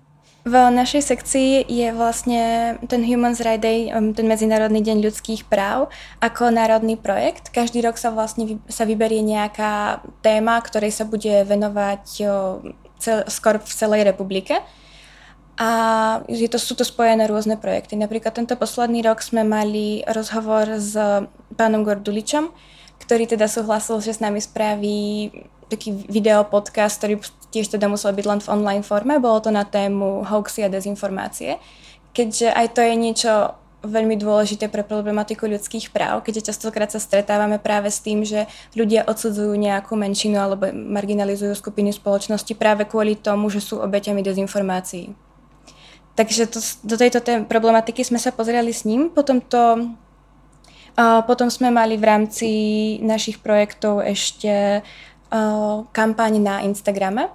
V 0.50 0.58
našej 0.58 1.14
sekcii 1.14 1.70
je 1.70 1.94
vlastne 1.94 2.74
ten 2.90 3.06
Human 3.06 3.38
Rights 3.38 3.62
Day, 3.62 3.94
um, 3.94 4.10
ten 4.10 4.26
Medzinárodný 4.26 4.82
deň 4.82 4.98
ľudských 5.06 5.46
práv, 5.46 5.94
ako 6.18 6.50
národný 6.50 6.98
projekt. 6.98 7.54
Každý 7.54 7.78
rok 7.86 7.94
sa 7.94 8.10
vlastne 8.10 8.58
sa 8.66 8.82
vyberie 8.82 9.22
nejaká 9.22 10.02
téma, 10.26 10.58
ktorej 10.58 10.90
sa 10.90 11.06
bude 11.06 11.46
venovať 11.46 12.02
cel, 12.98 13.18
skoro 13.30 13.62
v 13.62 13.70
celej 13.70 14.02
republike. 14.02 14.58
A 15.54 15.70
je 16.26 16.50
to, 16.50 16.58
sú 16.58 16.74
to 16.74 16.82
spojené 16.82 17.30
rôzne 17.30 17.54
projekty. 17.54 17.94
Napríklad 17.94 18.34
tento 18.34 18.58
posledný 18.58 19.06
rok 19.06 19.22
sme 19.22 19.46
mali 19.46 20.02
rozhovor 20.02 20.66
s 20.82 20.98
pánom 21.54 21.86
Gorduličom, 21.86 22.50
ktorý 22.98 23.30
teda 23.30 23.46
súhlasil, 23.46 24.02
že 24.02 24.18
s 24.18 24.24
nami 24.24 24.42
spraví 24.42 25.30
taký 25.70 25.94
video 26.10 26.42
podcast, 26.42 26.98
ktorý 26.98 27.22
tiež 27.50 27.70
teda 27.70 27.90
musel 27.90 28.14
byť 28.14 28.26
len 28.26 28.40
v 28.40 28.50
online 28.50 28.84
forme. 28.86 29.18
Bolo 29.18 29.42
to 29.42 29.50
na 29.50 29.66
tému 29.66 30.22
hoaxy 30.26 30.64
a 30.64 30.72
dezinformácie. 30.72 31.58
Keďže 32.10 32.50
aj 32.50 32.66
to 32.74 32.80
je 32.82 32.94
niečo 32.94 33.32
veľmi 33.80 34.20
dôležité 34.20 34.68
pre 34.68 34.84
problematiku 34.84 35.48
ľudských 35.48 35.88
práv, 35.88 36.20
keďže 36.20 36.52
častokrát 36.52 36.92
sa 36.92 37.00
stretávame 37.00 37.56
práve 37.56 37.88
s 37.88 38.04
tým, 38.04 38.28
že 38.28 38.44
ľudia 38.76 39.08
odsudzujú 39.08 39.56
nejakú 39.56 39.96
menšinu 39.96 40.36
alebo 40.36 40.68
marginalizujú 40.68 41.56
skupiny 41.56 41.88
spoločnosti 41.88 42.52
práve 42.60 42.84
kvôli 42.84 43.16
tomu, 43.16 43.48
že 43.48 43.64
sú 43.64 43.80
obeťami 43.80 44.20
dezinformácií. 44.20 45.16
Takže 46.12 46.52
to, 46.52 46.60
do 46.84 47.00
tejto 47.00 47.24
problematiky 47.48 48.04
sme 48.04 48.20
sa 48.20 48.28
pozreli 48.36 48.68
s 48.68 48.84
ním. 48.84 49.08
Potom 49.08 49.40
to 49.40 49.88
potom 51.24 51.48
sme 51.48 51.72
mali 51.72 51.96
v 51.96 52.04
rámci 52.04 52.50
našich 53.00 53.40
projektov 53.40 54.04
ešte 54.04 54.84
kampaň 55.94 56.32
na 56.42 56.60
Instagrame. 56.66 57.32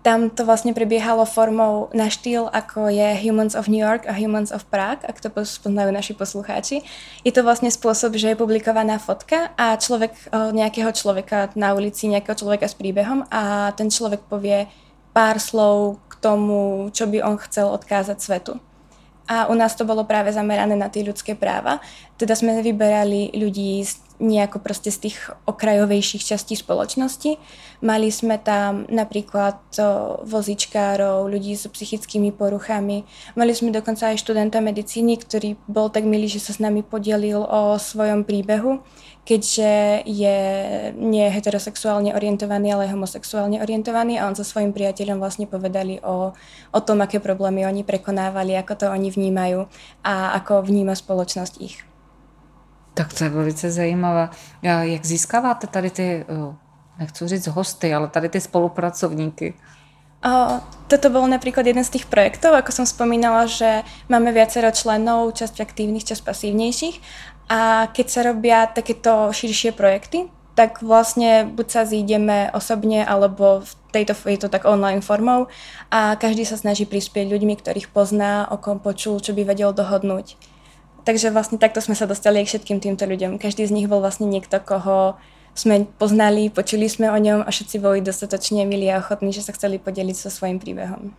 Tam 0.00 0.32
to 0.32 0.48
vlastne 0.48 0.72
prebiehalo 0.72 1.28
formou 1.28 1.92
na 1.92 2.08
štýl, 2.08 2.48
ako 2.48 2.88
je 2.88 3.12
Humans 3.28 3.52
of 3.52 3.68
New 3.68 3.84
York 3.84 4.08
a 4.08 4.16
Humans 4.16 4.48
of 4.48 4.64
Prague, 4.72 5.04
ak 5.04 5.20
to 5.20 5.28
poznajú 5.28 5.92
naši 5.92 6.16
poslucháči. 6.16 6.80
Je 7.28 7.32
to 7.32 7.44
vlastne 7.44 7.68
spôsob, 7.68 8.16
že 8.16 8.32
je 8.32 8.40
publikovaná 8.40 8.96
fotka 8.96 9.52
a 9.60 9.76
človek, 9.76 10.16
uh, 10.32 10.48
nejakého 10.48 10.88
človeka 10.96 11.52
na 11.60 11.76
ulici, 11.76 12.08
nejakého 12.08 12.40
človeka 12.40 12.72
s 12.72 12.74
príbehom 12.74 13.28
a 13.28 13.76
ten 13.76 13.92
človek 13.92 14.24
povie 14.32 14.64
pár 15.12 15.36
slov 15.36 16.00
k 16.08 16.14
tomu, 16.24 16.88
čo 16.88 17.04
by 17.04 17.20
on 17.20 17.36
chcel 17.44 17.68
odkázať 17.68 18.16
svetu. 18.16 18.56
A 19.28 19.46
u 19.46 19.54
nás 19.54 19.76
to 19.78 19.86
bolo 19.86 20.02
práve 20.02 20.34
zamerané 20.34 20.74
na 20.74 20.90
tie 20.90 21.06
ľudské 21.06 21.38
práva. 21.38 21.78
Teda 22.18 22.34
sme 22.34 22.58
vyberali 22.58 23.30
ľudí 23.32 23.80
z 23.86 23.96
nejako 24.22 24.62
proste 24.62 24.94
z 24.94 25.10
tých 25.10 25.18
okrajovejších 25.50 26.22
častí 26.22 26.54
spoločnosti. 26.54 27.42
Mali 27.82 28.08
sme 28.14 28.38
tam 28.38 28.86
napríklad 28.86 29.58
vozičkárov, 30.22 31.26
ľudí 31.26 31.58
so 31.58 31.66
psychickými 31.66 32.30
poruchami. 32.30 33.02
Mali 33.34 33.52
sme 33.52 33.74
dokonca 33.74 34.14
aj 34.14 34.22
študenta 34.22 34.62
medicíny, 34.62 35.18
ktorý 35.18 35.58
bol 35.66 35.90
tak 35.90 36.06
milý, 36.06 36.30
že 36.30 36.38
sa 36.38 36.54
s 36.54 36.62
nami 36.62 36.86
podelil 36.86 37.42
o 37.42 37.74
svojom 37.74 38.22
príbehu, 38.22 38.78
keďže 39.26 40.06
je 40.06 40.38
nie 40.94 41.26
heterosexuálne 41.26 42.14
orientovaný, 42.14 42.78
ale 42.78 42.90
homosexuálne 42.94 43.58
orientovaný 43.58 44.22
a 44.22 44.30
on 44.30 44.38
so 44.38 44.46
svojím 44.46 44.70
priateľom 44.70 45.18
vlastne 45.18 45.50
povedali 45.50 45.98
o, 46.06 46.30
o 46.70 46.80
tom, 46.86 47.02
aké 47.02 47.18
problémy 47.18 47.66
oni 47.66 47.82
prekonávali, 47.82 48.54
ako 48.54 48.72
to 48.78 48.86
oni 48.86 49.10
vnímajú 49.10 49.66
a 50.06 50.38
ako 50.38 50.62
vníma 50.62 50.94
spoločnosť 50.94 51.54
ich. 51.58 51.82
Tak 52.94 53.12
to 53.12 53.24
je 53.24 53.30
velice 53.30 53.70
zajímavé. 53.70 54.28
Jak 54.62 55.06
získáváte 55.06 55.66
tady 55.66 55.90
ty, 55.90 56.26
nechci 56.98 57.28
říct 57.28 57.46
hosty, 57.46 57.94
ale 57.94 58.08
tady 58.08 58.28
ty 58.28 58.40
spolupracovníky? 58.40 59.54
O, 60.22 60.62
toto 60.86 61.10
bol 61.10 61.26
napríklad 61.26 61.66
jeden 61.66 61.82
z 61.82 61.98
tých 61.98 62.06
projektov, 62.06 62.54
ako 62.54 62.70
som 62.70 62.86
spomínala, 62.86 63.50
že 63.50 63.82
máme 64.06 64.30
viacero 64.30 64.70
členov, 64.70 65.34
časť 65.34 65.58
aktívnych, 65.58 66.06
časť 66.06 66.22
pasívnejších 66.22 66.96
a 67.50 67.90
keď 67.90 68.06
sa 68.06 68.20
robia 68.30 68.70
takéto 68.70 69.34
širšie 69.34 69.74
projekty, 69.74 70.30
tak 70.54 70.78
vlastne 70.78 71.50
buď 71.50 71.66
sa 71.66 71.82
zídeme 71.82 72.54
osobne, 72.54 73.02
alebo 73.02 73.66
v 73.66 73.72
tejto, 73.90 74.14
je 74.30 74.38
to 74.38 74.46
tak 74.46 74.62
online 74.62 75.02
formou 75.02 75.50
a 75.90 76.14
každý 76.14 76.46
sa 76.46 76.54
snaží 76.54 76.86
prispieť 76.86 77.26
ľuďmi, 77.26 77.58
ktorých 77.58 77.90
pozná, 77.90 78.46
o 78.46 78.62
kom 78.62 78.78
počul, 78.78 79.18
čo 79.18 79.34
by 79.34 79.42
vedel 79.42 79.74
dohodnúť. 79.74 80.38
Takže 81.02 81.34
vlastne 81.34 81.58
takto 81.58 81.82
sme 81.82 81.98
sa 81.98 82.06
dostali 82.06 82.42
k 82.42 82.50
všetkým 82.54 82.78
týmto 82.78 83.02
ľuďom. 83.06 83.42
Každý 83.42 83.66
z 83.66 83.74
nich 83.74 83.90
bol 83.90 83.98
vlastne 83.98 84.30
niekto, 84.30 84.62
koho 84.62 85.18
sme 85.52 85.84
poznali, 85.98 86.48
počuli 86.48 86.88
sme 86.88 87.10
o 87.10 87.18
ňom 87.18 87.44
a 87.44 87.50
všetci 87.50 87.76
boli 87.82 88.00
dostatočne 88.00 88.64
milí 88.64 88.88
a 88.88 89.02
ochotní, 89.02 89.34
že 89.34 89.44
sa 89.44 89.52
chceli 89.52 89.82
podeliť 89.82 90.16
so 90.16 90.30
svojím 90.30 90.62
príbehom. 90.62 91.12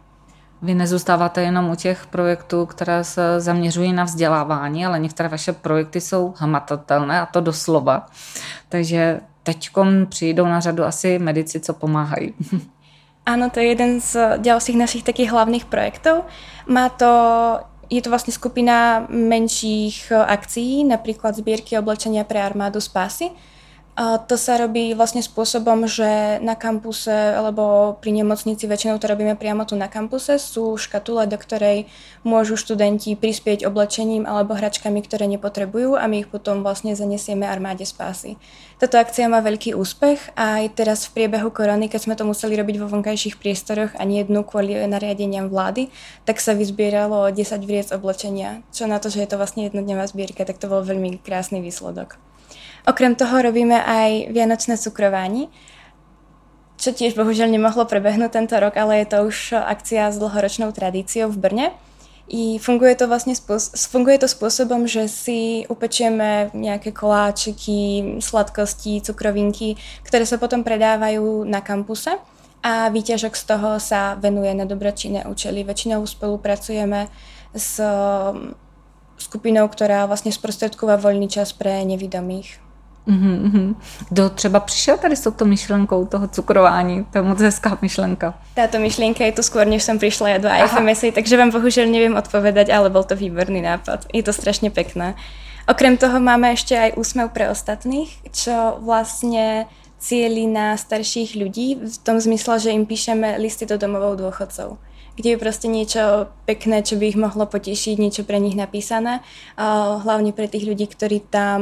Vy 0.64 0.74
nezůstáváte 0.74 1.42
jenom 1.42 1.70
u 1.70 1.76
těch 1.76 2.08
projektů, 2.08 2.66
které 2.66 3.04
se 3.04 3.40
zaměřují 3.42 3.94
na 3.94 4.04
vzdělávání, 4.04 4.86
ale 4.86 5.00
některé 5.00 5.30
vaše 5.30 5.54
projekty 5.54 6.02
jsou 6.02 6.34
hmatatelné 6.38 7.22
a 7.22 7.26
to 7.26 7.42
doslova. 7.42 8.08
Takže 8.70 9.20
teď 9.44 9.70
přijdou 10.10 10.46
na 10.46 10.60
řadu 10.60 10.84
asi 10.84 11.20
medici, 11.20 11.60
co 11.60 11.74
pomáhají. 11.74 12.34
Áno, 13.26 13.48
to 13.48 13.64
je 13.64 13.72
jeden 13.72 14.04
z 14.04 14.20
ďalších 14.38 14.76
našich 14.76 15.04
takých 15.04 15.32
hlavných 15.32 15.66
projektov. 15.72 16.28
Má 16.68 16.92
to 16.92 17.08
je 17.94 18.02
to 18.02 18.10
vlastne 18.10 18.34
skupina 18.34 19.06
menších 19.06 20.10
e, 20.10 20.18
akcií, 20.18 20.82
napríklad 20.82 21.38
zbierky 21.38 21.78
oblečenia 21.78 22.26
pre 22.26 22.42
armádu 22.42 22.82
Spásy. 22.82 23.30
A 23.94 24.18
to 24.18 24.42
sa 24.42 24.58
robí 24.58 24.98
vlastne 24.98 25.22
spôsobom, 25.22 25.86
že 25.86 26.42
na 26.42 26.58
kampuse 26.58 27.14
alebo 27.14 27.94
pri 28.02 28.10
nemocnici, 28.10 28.66
väčšinou 28.66 28.98
to 28.98 29.06
robíme 29.06 29.38
priamo 29.38 29.70
tu 29.70 29.78
na 29.78 29.86
kampuse, 29.86 30.42
sú 30.42 30.82
škatule, 30.82 31.30
do 31.30 31.38
ktorej 31.38 31.86
môžu 32.26 32.58
študenti 32.58 33.14
prispieť 33.14 33.70
oblečením 33.70 34.26
alebo 34.26 34.58
hračkami, 34.58 34.98
ktoré 35.06 35.30
nepotrebujú 35.30 35.94
a 35.94 36.10
my 36.10 36.26
ich 36.26 36.30
potom 36.34 36.66
vlastne 36.66 36.98
zanesieme 36.98 37.46
armáde 37.46 37.86
spásy. 37.86 38.42
Táto 38.82 38.98
akcia 38.98 39.30
má 39.30 39.46
veľký 39.46 39.78
úspech 39.78 40.34
a 40.34 40.66
aj 40.66 40.74
teraz 40.74 41.06
v 41.06 41.14
priebehu 41.22 41.54
korony, 41.54 41.86
keď 41.86 42.10
sme 42.10 42.18
to 42.18 42.26
museli 42.26 42.58
robiť 42.58 42.82
vo 42.82 42.90
vonkajších 42.90 43.38
priestoroch 43.38 43.94
a 43.94 44.02
nie 44.10 44.26
jednu 44.26 44.42
kvôli 44.42 44.74
nariadeniam 44.90 45.54
vlády, 45.54 45.94
tak 46.26 46.42
sa 46.42 46.58
vyzbieralo 46.58 47.30
10 47.30 47.62
vriec 47.62 47.94
oblečenia. 47.94 48.66
Čo 48.74 48.90
na 48.90 48.98
to, 48.98 49.14
že 49.14 49.22
je 49.22 49.30
to 49.30 49.38
vlastne 49.38 49.70
jednodňová 49.70 50.10
zbierka, 50.10 50.50
tak 50.50 50.58
to 50.58 50.66
bol 50.66 50.82
veľmi 50.82 51.22
krásny 51.22 51.62
výsledok. 51.62 52.33
Okrem 52.84 53.16
toho 53.16 53.40
robíme 53.40 53.80
aj 53.80 54.28
vianočné 54.36 54.76
cukrování, 54.76 55.48
čo 56.76 56.92
tiež 56.92 57.16
bohužiaľ 57.16 57.48
nemohlo 57.48 57.88
prebehnúť 57.88 58.32
tento 58.36 58.60
rok, 58.60 58.76
ale 58.76 59.00
je 59.04 59.08
to 59.08 59.18
už 59.24 59.56
akcia 59.56 60.12
s 60.12 60.20
dlhoročnou 60.20 60.76
tradíciou 60.76 61.32
v 61.32 61.40
Brne. 61.40 61.68
I 62.28 62.60
funguje 62.60 62.96
to 62.96 63.08
vlastne 63.08 63.36
funguje 63.92 64.20
to 64.20 64.28
spôsobom, 64.28 64.88
že 64.88 65.08
si 65.08 65.64
upečieme 65.68 66.52
nejaké 66.52 66.92
koláčiky, 66.92 68.20
sladkosti, 68.20 69.04
cukrovinky, 69.04 69.80
ktoré 70.04 70.28
sa 70.28 70.40
potom 70.40 70.64
predávajú 70.64 71.48
na 71.48 71.64
kampuse 71.64 72.20
a 72.64 72.88
výťažok 72.92 73.34
z 73.36 73.44
toho 73.44 73.70
sa 73.80 74.16
venuje 74.16 74.52
na 74.56 74.64
dobročinné 74.64 75.28
účely. 75.28 75.68
Väčšinou 75.68 76.04
spolupracujeme 76.08 77.12
s 77.52 77.80
skupinou, 79.20 79.68
ktorá 79.68 80.08
vlastne 80.08 80.32
sprostredkúva 80.32 81.00
voľný 81.00 81.32
čas 81.32 81.52
pre 81.56 81.84
nevidomých. 81.84 82.64
Mm-hmm. 83.08 83.76
Kdo 84.10 84.30
třeba 84.30 84.60
přišel 84.60 84.98
tady 84.98 85.16
s 85.16 85.22
touto 85.22 85.46
myšlenkou 85.46 86.06
toho 86.06 86.28
cukrování? 86.28 87.06
To 87.12 87.18
je 87.18 87.22
moc 87.22 87.42
hezká 87.42 87.78
myšlenka. 87.82 88.34
Táto 88.56 88.80
myšlienka 88.80 89.26
je 89.26 89.32
tu 89.32 89.44
skôr, 89.44 89.68
než 89.68 89.84
som 89.84 90.00
prišla 90.00 90.28
ja 90.30 90.38
do 90.40 90.48
IFMSA, 90.48 91.12
takže 91.12 91.36
vám 91.36 91.52
bohužiaľ 91.52 91.92
neviem 91.92 92.16
odpovedať, 92.16 92.72
ale 92.72 92.88
bol 92.88 93.04
to 93.04 93.20
výborný 93.20 93.60
nápad. 93.60 94.08
Je 94.16 94.24
to 94.24 94.32
strašne 94.32 94.72
pekné. 94.72 95.20
Okrem 95.68 96.00
toho 96.00 96.20
máme 96.20 96.56
ešte 96.56 96.80
aj 96.80 96.96
úsmev 96.96 97.36
pre 97.36 97.52
ostatných, 97.52 98.08
čo 98.32 98.80
vlastne 98.80 99.68
cieli 100.00 100.48
na 100.48 100.76
starších 100.80 101.36
ľudí 101.36 101.80
v 101.84 101.98
tom 102.04 102.20
zmysle, 102.20 102.60
že 102.60 102.76
im 102.76 102.88
píšeme 102.88 103.36
listy 103.40 103.68
do 103.68 103.76
domovou 103.76 104.16
dôchodcov 104.16 104.80
kde 105.14 105.30
je 105.30 105.38
proste 105.38 105.70
niečo 105.70 106.34
pekné, 106.50 106.82
čo 106.82 106.98
by 106.98 107.06
ich 107.14 107.20
mohlo 107.20 107.46
potešiť, 107.46 108.02
niečo 108.02 108.26
pre 108.26 108.42
nich 108.42 108.58
napísané. 108.58 109.22
Hlavne 110.02 110.34
pre 110.34 110.50
tých 110.50 110.66
ľudí, 110.66 110.90
ktorí 110.90 111.22
tam, 111.30 111.62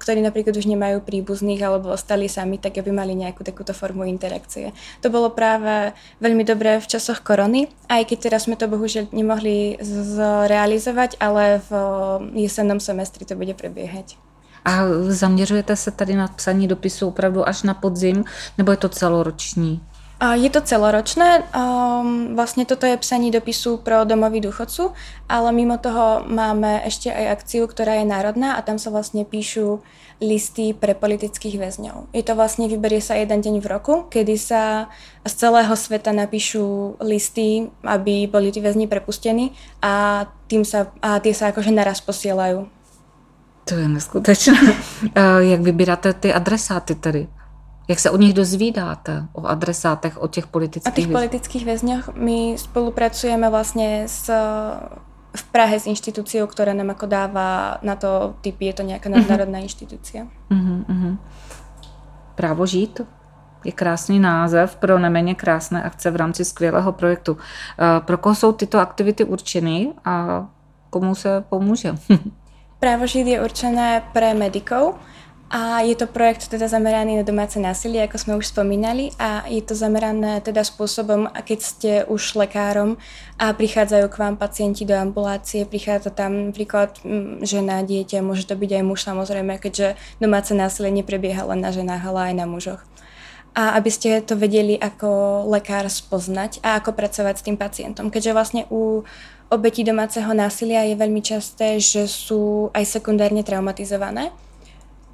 ktorí 0.00 0.24
napríklad 0.24 0.56
už 0.56 0.64
nemajú 0.64 1.04
príbuzných 1.04 1.60
alebo 1.60 1.92
ostali 1.92 2.24
sami, 2.24 2.56
tak 2.56 2.80
aby 2.80 2.88
mali 2.90 3.12
nejakú 3.12 3.44
takúto 3.44 3.76
formu 3.76 4.08
interakcie. 4.08 4.72
To 5.04 5.12
bolo 5.12 5.28
práve 5.28 5.92
veľmi 6.24 6.40
dobré 6.48 6.80
v 6.80 6.88
časoch 6.88 7.20
korony, 7.20 7.68
aj 7.92 8.08
keď 8.08 8.18
teraz 8.32 8.48
sme 8.48 8.56
to 8.56 8.64
bohužiaľ 8.64 9.12
nemohli 9.12 9.76
zrealizovať, 9.84 11.20
ale 11.20 11.60
v 11.68 11.72
jesennom 12.32 12.80
semestri 12.80 13.28
to 13.28 13.36
bude 13.36 13.52
prebiehať. 13.52 14.16
A 14.66 14.82
zaměřujete 15.08 15.76
se 15.76 15.90
tady 15.90 16.14
na 16.14 16.28
psaní 16.28 16.68
dopisu 16.68 17.08
opravdu 17.08 17.48
až 17.48 17.62
na 17.62 17.74
podzim, 17.74 18.24
nebo 18.58 18.70
je 18.72 18.76
to 18.76 18.88
celoroční? 18.88 19.80
Je 20.16 20.48
to 20.48 20.64
celoročné. 20.64 21.44
Um, 21.52 22.32
vlastne 22.40 22.64
toto 22.64 22.88
je 22.88 22.96
psaní 22.96 23.28
dopisu 23.28 23.84
pro 23.84 24.08
domový 24.08 24.40
dôchodcu, 24.40 24.96
ale 25.28 25.52
mimo 25.52 25.76
toho 25.76 26.24
máme 26.24 26.80
ešte 26.88 27.12
aj 27.12 27.36
akciu, 27.36 27.68
ktorá 27.68 28.00
je 28.00 28.08
národná 28.08 28.56
a 28.56 28.64
tam 28.64 28.80
sa 28.80 28.88
vlastne 28.88 29.28
píšu 29.28 29.84
listy 30.24 30.72
pre 30.72 30.96
politických 30.96 31.60
väzňov. 31.60 32.08
Je 32.16 32.24
to 32.24 32.32
vlastne, 32.32 32.64
vyberie 32.64 33.04
sa 33.04 33.20
jeden 33.20 33.44
deň 33.44 33.60
v 33.60 33.68
roku, 33.68 34.08
kedy 34.08 34.40
sa 34.40 34.88
z 35.28 35.32
celého 35.36 35.76
sveta 35.76 36.16
napíšu 36.16 36.96
listy, 37.04 37.68
aby 37.84 38.24
boli 38.24 38.48
tí 38.48 38.64
väzni 38.64 38.88
prepustení 38.88 39.52
a, 39.84 40.24
tým 40.48 40.64
sa, 40.64 40.96
a 41.04 41.20
tie 41.20 41.36
sa 41.36 41.52
akože 41.52 41.76
naraz 41.76 42.00
posielajú. 42.00 42.64
To 43.68 43.74
je 43.76 43.84
neskutečné. 43.84 44.60
Jak 45.52 45.60
vybíráte 45.60 46.16
ty 46.16 46.32
adresáty 46.32 46.96
tedy? 46.96 47.28
Jak 47.88 47.98
se 47.98 48.10
o 48.10 48.16
nich 48.16 48.34
dozvídáte, 48.34 49.26
o 49.32 49.46
adresátech, 49.46 50.22
o 50.22 50.28
těch 50.28 50.46
politických 50.46 50.92
O 50.92 50.96
tých 50.96 51.12
politických 51.12 51.64
väzňoch 51.66 52.18
my 52.18 52.58
spolupracujeme 52.58 53.46
vlastne 53.46 54.10
s, 54.10 54.26
v 55.36 55.44
Prahe 55.54 55.78
s 55.78 55.86
inštitúciou, 55.86 56.50
ktorá 56.50 56.74
nám 56.74 56.98
ako 56.98 57.06
dáva 57.06 57.78
na 57.86 57.94
to 57.94 58.34
typy, 58.42 58.66
je 58.66 58.74
to 58.74 58.82
nejaká 58.82 59.06
mhm. 59.06 59.22
nadnárodná 59.22 59.58
uh-huh. 59.62 59.68
inštitúcia. 59.70 60.26
Uh-huh, 60.50 60.82
uh-huh. 60.82 61.14
Právo 62.34 62.66
žít 62.66 63.00
je 63.64 63.72
krásný 63.72 64.18
název 64.18 64.76
pro 64.76 64.98
neméně 64.98 65.34
krásné 65.34 65.82
akce 65.82 66.10
v 66.10 66.16
rámci 66.16 66.44
skvělého 66.44 66.92
projektu. 66.92 67.36
Eh, 67.38 68.00
pro 68.00 68.18
koho 68.18 68.34
jsou 68.34 68.52
tyto 68.52 68.78
aktivity 68.78 69.24
určeny 69.24 69.92
a 70.04 70.46
komu 70.90 71.14
se 71.14 71.44
pomůže? 71.48 71.94
Právo 72.78 73.06
žít 73.06 73.26
je 73.26 73.42
určené 73.42 74.02
pre 74.12 74.34
medikov, 74.34 74.94
a 75.46 75.78
je 75.86 75.94
to 75.94 76.10
projekt 76.10 76.50
teda 76.50 76.66
zameraný 76.66 77.22
na 77.22 77.24
domáce 77.24 77.54
násilie, 77.62 78.02
ako 78.02 78.18
sme 78.18 78.32
už 78.34 78.50
spomínali 78.50 79.14
a 79.14 79.46
je 79.46 79.62
to 79.62 79.78
zamerané 79.78 80.42
teda 80.42 80.66
spôsobom, 80.66 81.30
keď 81.30 81.58
ste 81.62 81.92
už 82.10 82.34
lekárom 82.34 82.98
a 83.38 83.54
prichádzajú 83.54 84.10
k 84.10 84.20
vám 84.26 84.34
pacienti 84.34 84.82
do 84.82 84.98
ambulácie, 84.98 85.62
prichádza 85.62 86.10
tam 86.10 86.50
napríklad 86.50 86.98
mm, 87.06 87.46
žena, 87.46 87.86
dieťa, 87.86 88.26
môže 88.26 88.42
to 88.50 88.58
byť 88.58 88.70
aj 88.74 88.82
muž 88.82 89.06
samozrejme, 89.06 89.62
keďže 89.62 89.94
domáce 90.18 90.50
násilie 90.50 90.90
neprebieha 90.90 91.46
len 91.46 91.62
na 91.62 91.70
ženách, 91.70 92.02
ale 92.10 92.34
aj 92.34 92.34
na 92.42 92.46
mužoch. 92.50 92.82
A 93.54 93.78
aby 93.78 93.88
ste 93.88 94.18
to 94.26 94.34
vedeli 94.34 94.74
ako 94.74 95.46
lekár 95.46 95.86
spoznať 95.86 96.58
a 96.66 96.82
ako 96.82 96.90
pracovať 96.90 97.34
s 97.38 97.46
tým 97.46 97.56
pacientom. 97.56 98.10
Keďže 98.10 98.34
vlastne 98.34 98.62
u 98.68 99.06
obetí 99.46 99.86
domáceho 99.86 100.28
násilia 100.34 100.82
je 100.90 100.98
veľmi 100.98 101.22
časté, 101.22 101.78
že 101.78 102.10
sú 102.10 102.68
aj 102.74 102.82
sekundárne 102.82 103.46
traumatizované 103.46 104.34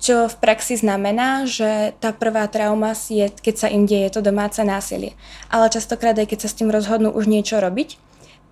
čo 0.02 0.26
v 0.26 0.36
praxi 0.42 0.74
znamená, 0.74 1.46
že 1.46 1.94
tá 2.02 2.10
prvá 2.10 2.50
trauma 2.50 2.90
je, 2.90 3.30
keď 3.30 3.54
sa 3.54 3.68
im 3.70 3.86
deje 3.86 4.10
to 4.10 4.18
domáce 4.18 4.58
násilie. 4.58 5.14
Ale 5.46 5.70
častokrát 5.70 6.18
aj 6.18 6.26
keď 6.26 6.38
sa 6.42 6.48
s 6.50 6.58
tým 6.58 6.74
rozhodnú 6.74 7.14
už 7.14 7.30
niečo 7.30 7.62
robiť, 7.62 8.02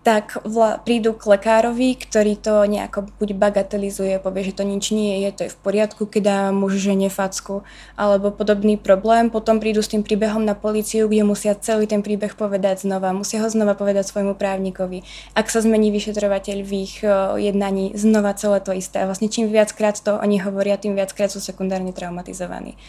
tak 0.01 0.41
vla, 0.49 0.81
prídu 0.81 1.13
k 1.13 1.37
lekárovi, 1.37 1.93
ktorý 1.93 2.33
to 2.41 2.65
nejako 2.65 3.13
buď 3.21 3.37
bagatelizuje, 3.37 4.17
povie, 4.17 4.49
že 4.49 4.57
to 4.57 4.65
nič 4.65 4.97
nie 4.97 5.21
je, 5.25 5.29
to 5.37 5.43
je 5.45 5.53
v 5.53 5.61
poriadku, 5.61 6.09
keď 6.09 6.23
dá 6.25 6.39
muž 6.57 6.81
žene 6.81 7.13
facku, 7.13 7.61
alebo 8.01 8.33
podobný 8.33 8.81
problém. 8.81 9.29
Potom 9.29 9.61
prídu 9.61 9.85
s 9.85 9.93
tým 9.93 10.01
príbehom 10.01 10.41
na 10.41 10.57
policiu, 10.57 11.05
kde 11.05 11.29
musia 11.29 11.53
celý 11.53 11.85
ten 11.85 12.01
príbeh 12.01 12.33
povedať 12.33 12.89
znova, 12.89 13.13
musia 13.13 13.45
ho 13.45 13.49
znova 13.53 13.77
povedať 13.77 14.09
svojmu 14.09 14.41
právnikovi. 14.41 15.05
Ak 15.37 15.53
sa 15.53 15.61
zmení 15.61 15.93
vyšetrovateľ 15.93 16.59
v 16.65 16.71
ich 16.81 17.05
jednaní, 17.37 17.93
znova 17.93 18.33
celé 18.33 18.65
to 18.65 18.73
isté. 18.73 19.05
A 19.05 19.09
vlastne 19.09 19.29
čím 19.29 19.53
viackrát 19.53 20.01
to 20.01 20.17
oni 20.17 20.41
hovoria, 20.41 20.81
tým 20.81 20.97
viackrát 20.97 21.29
sú 21.29 21.45
sekundárne 21.45 21.93
traumatizovaní. 21.93 22.81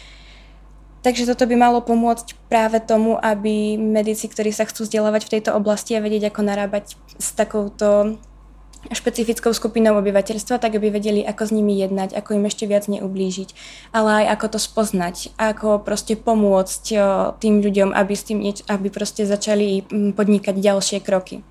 Takže 1.01 1.25
toto 1.33 1.49
by 1.49 1.57
malo 1.57 1.81
pomôcť 1.81 2.37
práve 2.45 2.77
tomu, 2.77 3.17
aby 3.17 3.73
medici, 3.73 4.29
ktorí 4.29 4.53
sa 4.53 4.69
chcú 4.69 4.85
vzdelávať 4.85 5.25
v 5.25 5.33
tejto 5.37 5.57
oblasti 5.57 5.97
a 5.97 6.03
vedieť, 6.03 6.29
ako 6.29 6.41
narábať 6.45 6.93
s 7.17 7.33
takouto 7.33 8.21
špecifickou 8.89 9.53
skupinou 9.53 9.93
obyvateľstva, 10.01 10.57
tak 10.57 10.77
aby 10.77 10.89
vedeli, 10.89 11.21
ako 11.21 11.49
s 11.49 11.51
nimi 11.53 11.77
jednať, 11.77 12.17
ako 12.17 12.41
im 12.41 12.49
ešte 12.49 12.65
viac 12.65 12.89
neublížiť, 12.89 13.49
ale 13.93 14.25
aj 14.25 14.37
ako 14.37 14.45
to 14.57 14.59
spoznať, 14.61 15.15
ako 15.37 15.85
proste 15.85 16.17
pomôcť 16.17 16.83
tým 17.37 17.61
ľuďom, 17.61 17.93
aby, 17.93 18.13
s 18.17 18.25
tým 18.25 18.41
aby 18.49 18.87
proste 18.89 19.29
začali 19.29 19.85
podnikať 20.17 20.55
ďalšie 20.57 20.97
kroky. 21.05 21.45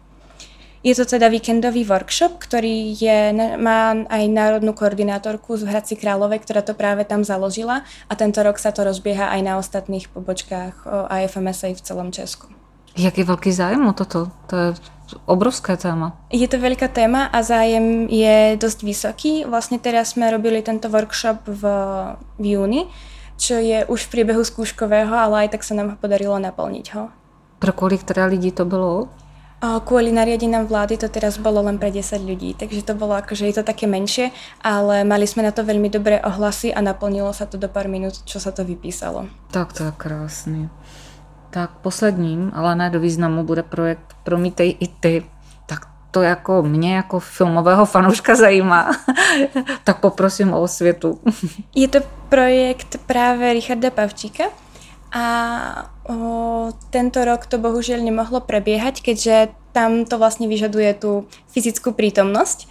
Je 0.80 0.96
to 0.96 1.04
teda 1.04 1.28
víkendový 1.28 1.84
workshop, 1.84 2.40
ktorý 2.40 2.96
je, 2.96 3.36
má 3.60 3.92
aj 4.08 4.24
národnú 4.32 4.72
koordinátorku 4.72 5.60
z 5.60 5.68
Hradci 5.68 6.00
Kráľovej, 6.00 6.40
ktorá 6.40 6.64
to 6.64 6.72
práve 6.72 7.04
tam 7.04 7.20
založila 7.20 7.84
a 8.08 8.12
tento 8.16 8.40
rok 8.40 8.56
sa 8.56 8.72
to 8.72 8.88
rozbieha 8.88 9.28
aj 9.28 9.40
na 9.44 9.60
ostatných 9.60 10.08
pobočkách 10.08 10.88
IFMSA 11.12 11.76
v 11.76 11.84
celom 11.84 12.08
Česku. 12.08 12.48
Jaký 12.96 13.28
veľký 13.28 13.52
zájem 13.52 13.84
o 13.84 13.92
toto? 13.92 14.32
To 14.48 14.54
je 14.56 14.68
obrovská 15.28 15.76
téma. 15.76 16.16
Je 16.32 16.48
to 16.48 16.56
veľká 16.56 16.88
téma 16.88 17.28
a 17.28 17.44
zájem 17.44 18.08
je 18.08 18.56
dosť 18.56 18.78
vysoký. 18.80 19.32
Vlastne 19.44 19.76
teraz 19.76 20.16
sme 20.16 20.32
robili 20.32 20.64
tento 20.64 20.88
workshop 20.88 21.44
v, 21.44 21.62
v 22.40 22.44
júni, 22.56 22.88
čo 23.36 23.60
je 23.60 23.84
už 23.84 24.08
v 24.08 24.12
priebehu 24.16 24.40
skúškového, 24.40 25.12
ale 25.12 25.44
aj 25.44 25.60
tak 25.60 25.62
sa 25.62 25.76
nám 25.76 26.00
podarilo 26.00 26.40
naplniť 26.40 26.86
ho. 26.96 27.12
Pro 27.60 27.72
kolik 27.76 28.00
teda 28.00 28.24
lidí 28.26 28.48
to 28.48 28.64
bylo? 28.64 29.12
Kvôli 29.60 30.08
nariadinám 30.08 30.64
vlády 30.64 30.96
to 30.96 31.12
teraz 31.12 31.36
bolo 31.36 31.60
len 31.60 31.76
pre 31.76 31.92
10 31.92 32.24
ľudí, 32.24 32.56
takže 32.56 32.80
to 32.80 32.96
bolo 32.96 33.12
akože 33.12 33.44
je 33.44 33.60
to 33.60 33.64
také 33.68 33.84
menšie, 33.84 34.32
ale 34.64 35.04
mali 35.04 35.28
sme 35.28 35.44
na 35.44 35.52
to 35.52 35.60
veľmi 35.60 35.92
dobré 35.92 36.16
ohlasy 36.24 36.72
a 36.72 36.80
naplnilo 36.80 37.28
sa 37.36 37.44
to 37.44 37.60
do 37.60 37.68
pár 37.68 37.84
minút, 37.84 38.24
čo 38.24 38.40
sa 38.40 38.56
to 38.56 38.64
vypísalo. 38.64 39.28
Tak 39.52 39.76
to 39.76 39.84
je 39.84 39.92
krásný. 39.92 40.72
Tak 41.52 41.84
posledním, 41.84 42.48
ale 42.56 42.72
ne 42.72 42.88
do 42.90 43.00
významu, 43.00 43.44
bude 43.44 43.62
projekt 43.62 44.16
Promítej 44.24 44.76
i 44.80 44.88
ty. 44.88 45.28
Tak 45.66 45.86
to 46.10 46.22
jako 46.22 46.62
mě 46.62 46.96
jako 46.96 47.20
filmového 47.20 47.86
fanouška 47.86 48.36
zajímá. 48.36 48.96
tak 49.84 50.00
poprosím 50.00 50.52
o 50.52 50.60
osvětu. 50.60 51.20
je 51.74 51.88
to 51.88 52.00
projekt 52.28 52.96
práve 53.06 53.52
Richarda 53.52 53.90
Pavčíka, 53.90 54.44
a 55.10 55.26
o, 56.06 56.70
tento 56.94 57.22
rok 57.26 57.46
to 57.50 57.58
bohužiaľ 57.58 58.02
nemohlo 58.02 58.42
prebiehať, 58.42 59.02
keďže 59.02 59.54
tam 59.74 60.06
to 60.06 60.18
vlastne 60.18 60.46
vyžaduje 60.46 60.90
tú 60.98 61.30
fyzickú 61.50 61.94
prítomnosť. 61.94 62.70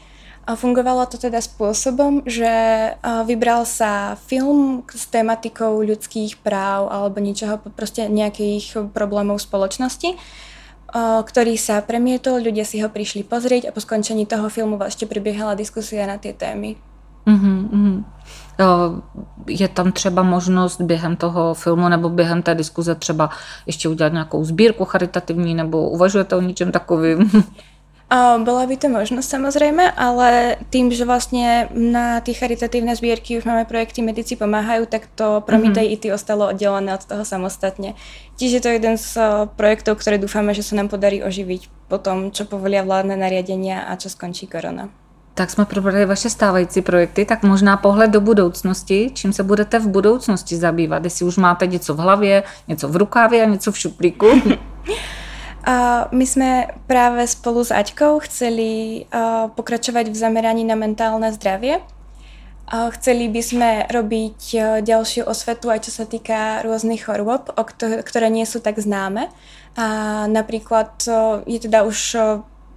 A 0.49 0.57
fungovalo 0.57 1.05
to 1.05 1.21
teda 1.21 1.45
spôsobom, 1.45 2.25
že 2.25 2.49
vybral 3.29 3.69
sa 3.69 4.17
film 4.17 4.81
s 4.89 5.05
tematikou 5.05 5.77
ľudských 5.77 6.41
práv 6.41 6.89
alebo 6.89 7.21
ničoho, 7.21 7.61
proste 7.77 8.09
nejakých 8.09 8.89
problémov 8.89 9.37
spoločnosti, 9.37 10.17
ktorý 11.29 11.53
sa 11.53 11.85
premietol, 11.85 12.41
ľudia 12.41 12.65
si 12.65 12.81
ho 12.81 12.89
prišli 12.89 13.29
pozrieť 13.29 13.69
a 13.69 13.75
po 13.77 13.77
skončení 13.77 14.25
toho 14.25 14.49
filmu 14.49 14.81
ešte 14.81 15.05
prebiehala 15.05 15.53
diskusia 15.53 16.09
na 16.09 16.17
tie 16.17 16.33
témy. 16.33 16.81
Mm-hmm. 17.29 17.93
Je 19.47 19.67
tam 19.67 19.91
třeba 19.91 20.23
možnost 20.23 20.81
během 20.81 21.15
toho 21.15 21.53
filmu 21.53 21.89
nebo 21.89 22.09
během 22.09 22.41
té 22.41 22.55
diskuze 22.55 22.95
třeba 22.95 23.29
ještě 23.65 23.89
udělat 23.89 24.13
nějakou 24.13 24.43
sbírku 24.43 24.85
charitativní 24.85 25.55
nebo 25.55 25.89
uvažujete 25.89 26.35
o 26.35 26.41
ničem 26.41 26.71
takovým? 26.71 27.31
Bola 28.41 28.65
by 28.65 28.73
to 28.73 28.89
možnosť 28.89 29.29
samozrejme, 29.29 29.93
ale 29.93 30.57
tým, 30.73 30.89
že 30.89 31.05
vlastne 31.05 31.69
na 31.77 32.17
tie 32.25 32.33
charitatívne 32.33 32.97
zbierky 32.97 33.37
už 33.37 33.45
máme 33.45 33.69
projekty 33.69 34.01
Medici 34.01 34.33
pomáhajú, 34.33 34.89
tak 34.89 35.05
to 35.13 35.45
Promitej 35.45 35.85
mm-hmm. 35.85 36.09
IT 36.09 36.17
ostalo 36.17 36.49
oddelené 36.49 36.97
od 36.97 37.05
toho 37.05 37.21
samostatne. 37.21 37.93
To 38.41 38.49
je 38.49 38.81
jeden 38.81 38.97
z 38.97 39.13
projektov, 39.53 40.01
ktoré 40.01 40.17
dúfame, 40.17 40.57
že 40.57 40.65
sa 40.65 40.73
nám 40.73 40.89
podarí 40.89 41.21
oživiť 41.21 41.69
po 41.85 42.01
tom, 42.01 42.33
čo 42.33 42.49
povolia 42.49 42.81
vládne 42.81 43.13
nariadenia 43.13 43.85
a 43.85 43.93
čo 43.93 44.09
skončí 44.09 44.49
korona. 44.49 44.89
Tak 45.39 45.49
jsme 45.49 45.65
probrali 45.65 46.05
vaše 46.05 46.29
stávající 46.29 46.81
projekty, 46.81 47.25
tak 47.25 47.43
možná 47.43 47.77
pohled 47.77 48.11
do 48.11 48.21
budoucnosti, 48.21 49.11
čím 49.13 49.33
se 49.33 49.43
budete 49.43 49.79
v 49.79 49.87
budoucnosti 49.87 50.55
zabývat, 50.55 51.03
jestli 51.03 51.25
už 51.25 51.37
máte 51.37 51.67
něco 51.67 51.93
v 51.93 51.97
hlavě, 51.97 52.43
něco 52.67 52.89
v 52.89 52.95
rukávě 52.95 53.43
a 53.43 53.45
něco 53.45 53.71
v 53.71 53.77
šuplíku. 53.77 54.27
my 56.11 56.25
sme 56.27 56.67
práve 56.91 57.23
spolu 57.23 57.63
s 57.63 57.71
Aťkou 57.71 58.19
chceli 58.27 59.05
pokračovať 59.55 60.11
v 60.11 60.15
zameraní 60.15 60.67
na 60.67 60.75
mentálne 60.75 61.31
zdravie. 61.31 61.79
Chceli 62.69 63.31
by 63.31 63.41
sme 63.41 63.69
robiť 63.87 64.39
ďalšiu 64.83 65.23
osvetu 65.23 65.71
aj 65.71 65.87
čo 65.87 65.91
sa 65.95 66.05
týka 66.05 66.67
rôznych 66.67 67.07
chorôb, 67.07 67.47
ktoré 68.03 68.27
nie 68.27 68.43
sú 68.43 68.59
tak 68.59 68.75
známe. 68.75 69.31
A 69.79 69.87
napríklad 70.27 70.99
je 71.47 71.59
teda 71.63 71.87
už 71.87 72.19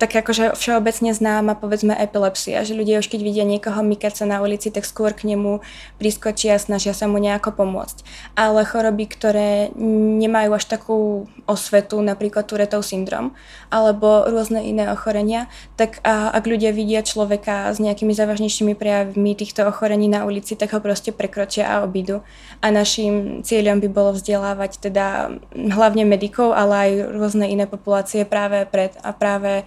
tak 0.03 0.19
akože 0.19 0.59
všeobecne 0.59 1.15
známa 1.15 1.55
povedzme 1.55 1.95
epilepsia, 1.95 2.67
že 2.67 2.75
ľudia 2.75 2.99
už 2.99 3.07
keď 3.07 3.23
vidia 3.23 3.47
niekoho 3.47 3.87
mykať 3.87 4.19
sa 4.19 4.27
na 4.27 4.43
ulici, 4.43 4.75
tak 4.75 4.83
skôr 4.83 5.15
k 5.15 5.31
nemu 5.31 5.63
priskočia 6.03 6.59
a 6.59 6.63
snažia 6.63 6.91
sa 6.91 7.07
mu 7.07 7.23
nejako 7.23 7.55
pomôcť. 7.55 8.03
Ale 8.35 8.67
choroby, 8.67 9.07
ktoré 9.07 9.71
nemajú 10.19 10.59
až 10.59 10.67
takú 10.67 11.31
osvetu, 11.47 12.03
napríklad 12.03 12.51
Turetov 12.51 12.83
syndrom, 12.83 13.31
alebo 13.71 14.27
rôzne 14.27 14.67
iné 14.67 14.91
ochorenia, 14.91 15.47
tak 15.79 16.03
a, 16.03 16.35
ak 16.35 16.51
ľudia 16.51 16.75
vidia 16.75 17.07
človeka 17.07 17.71
s 17.71 17.79
nejakými 17.79 18.11
závažnejšími 18.11 18.75
prejavmi 18.75 19.39
týchto 19.39 19.71
ochorení 19.71 20.11
na 20.11 20.27
ulici, 20.27 20.59
tak 20.59 20.75
ho 20.75 20.83
proste 20.83 21.15
prekročia 21.15 21.79
a 21.79 21.87
obídu. 21.87 22.27
A 22.59 22.75
našim 22.75 23.47
cieľom 23.47 23.79
by 23.79 23.87
bolo 23.87 24.19
vzdelávať 24.19 24.83
teda 24.83 25.39
hlavne 25.55 26.03
medikov, 26.03 26.59
ale 26.59 26.75
aj 26.75 26.91
rôzne 27.15 27.47
iné 27.47 27.71
populácie 27.71 28.27
práve 28.27 28.67
pred 28.67 28.99
a 29.07 29.15
práve 29.15 29.63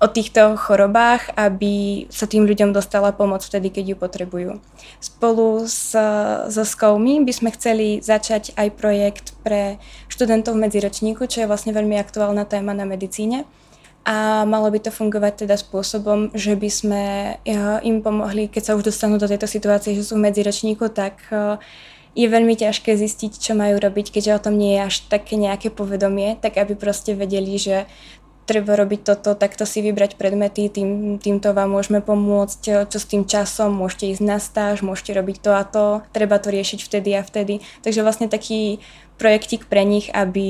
o 0.00 0.06
týchto 0.08 0.56
chorobách, 0.56 1.28
aby 1.36 2.06
sa 2.08 2.24
tým 2.24 2.48
ľuďom 2.48 2.72
dostala 2.72 3.12
pomoc 3.12 3.44
vtedy, 3.44 3.68
keď 3.68 3.84
ju 3.92 3.96
potrebujú. 4.00 4.50
Spolu 4.96 5.68
s, 5.68 5.92
so 6.48 6.64
Skoumi 6.64 7.20
by 7.20 7.32
sme 7.36 7.50
chceli 7.52 8.00
začať 8.00 8.56
aj 8.56 8.68
projekt 8.80 9.36
pre 9.44 9.76
študentov 10.08 10.56
v 10.56 10.64
medziročníku, 10.64 11.28
čo 11.28 11.44
je 11.44 11.50
vlastne 11.50 11.76
veľmi 11.76 12.00
aktuálna 12.00 12.48
téma 12.48 12.72
na 12.72 12.88
medicíne. 12.88 13.44
A 14.08 14.48
malo 14.48 14.72
by 14.72 14.80
to 14.80 14.88
fungovať 14.88 15.44
teda 15.44 15.60
spôsobom, 15.60 16.32
že 16.32 16.56
by 16.56 16.70
sme 16.72 17.02
im 17.84 18.00
pomohli, 18.00 18.48
keď 18.48 18.72
sa 18.72 18.76
už 18.80 18.88
dostanú 18.88 19.20
do 19.20 19.28
tejto 19.28 19.44
situácie, 19.44 19.92
že 19.92 20.08
sú 20.08 20.16
v 20.16 20.24
medziročníku, 20.24 20.88
tak 20.88 21.20
eh, 21.28 21.60
je 22.16 22.26
veľmi 22.26 22.58
ťažké 22.58 22.96
zistiť, 22.96 23.38
čo 23.38 23.52
majú 23.54 23.78
robiť, 23.78 24.10
keďže 24.10 24.34
o 24.34 24.42
tom 24.42 24.58
nie 24.58 24.74
je 24.74 24.82
až 24.82 24.96
také 25.06 25.38
nejaké 25.38 25.70
povedomie, 25.70 26.34
tak 26.42 26.58
aby 26.58 26.74
proste 26.74 27.14
vedeli, 27.14 27.54
že 27.54 27.86
treba 28.46 28.74
robiť 28.74 29.00
toto, 29.06 29.38
takto 29.38 29.62
si 29.62 29.78
vybrať 29.80 30.18
predmety, 30.18 30.66
tým, 30.68 31.22
týmto 31.22 31.54
vám 31.54 31.70
môžeme 31.70 32.02
pomôcť, 32.02 32.90
čo 32.90 32.98
s 32.98 33.06
tým 33.06 33.22
časom, 33.22 33.70
môžete 33.70 34.16
ísť 34.16 34.22
na 34.26 34.38
stáž, 34.42 34.82
môžete 34.82 35.14
robiť 35.14 35.36
to 35.38 35.50
a 35.54 35.62
to, 35.62 35.84
treba 36.10 36.42
to 36.42 36.50
riešiť 36.50 36.80
vtedy 36.82 37.10
a 37.14 37.22
vtedy. 37.22 37.62
Takže 37.86 38.02
vlastne 38.02 38.26
taký 38.26 38.82
projektik 39.20 39.70
pre 39.70 39.86
nich, 39.86 40.10
aby 40.10 40.48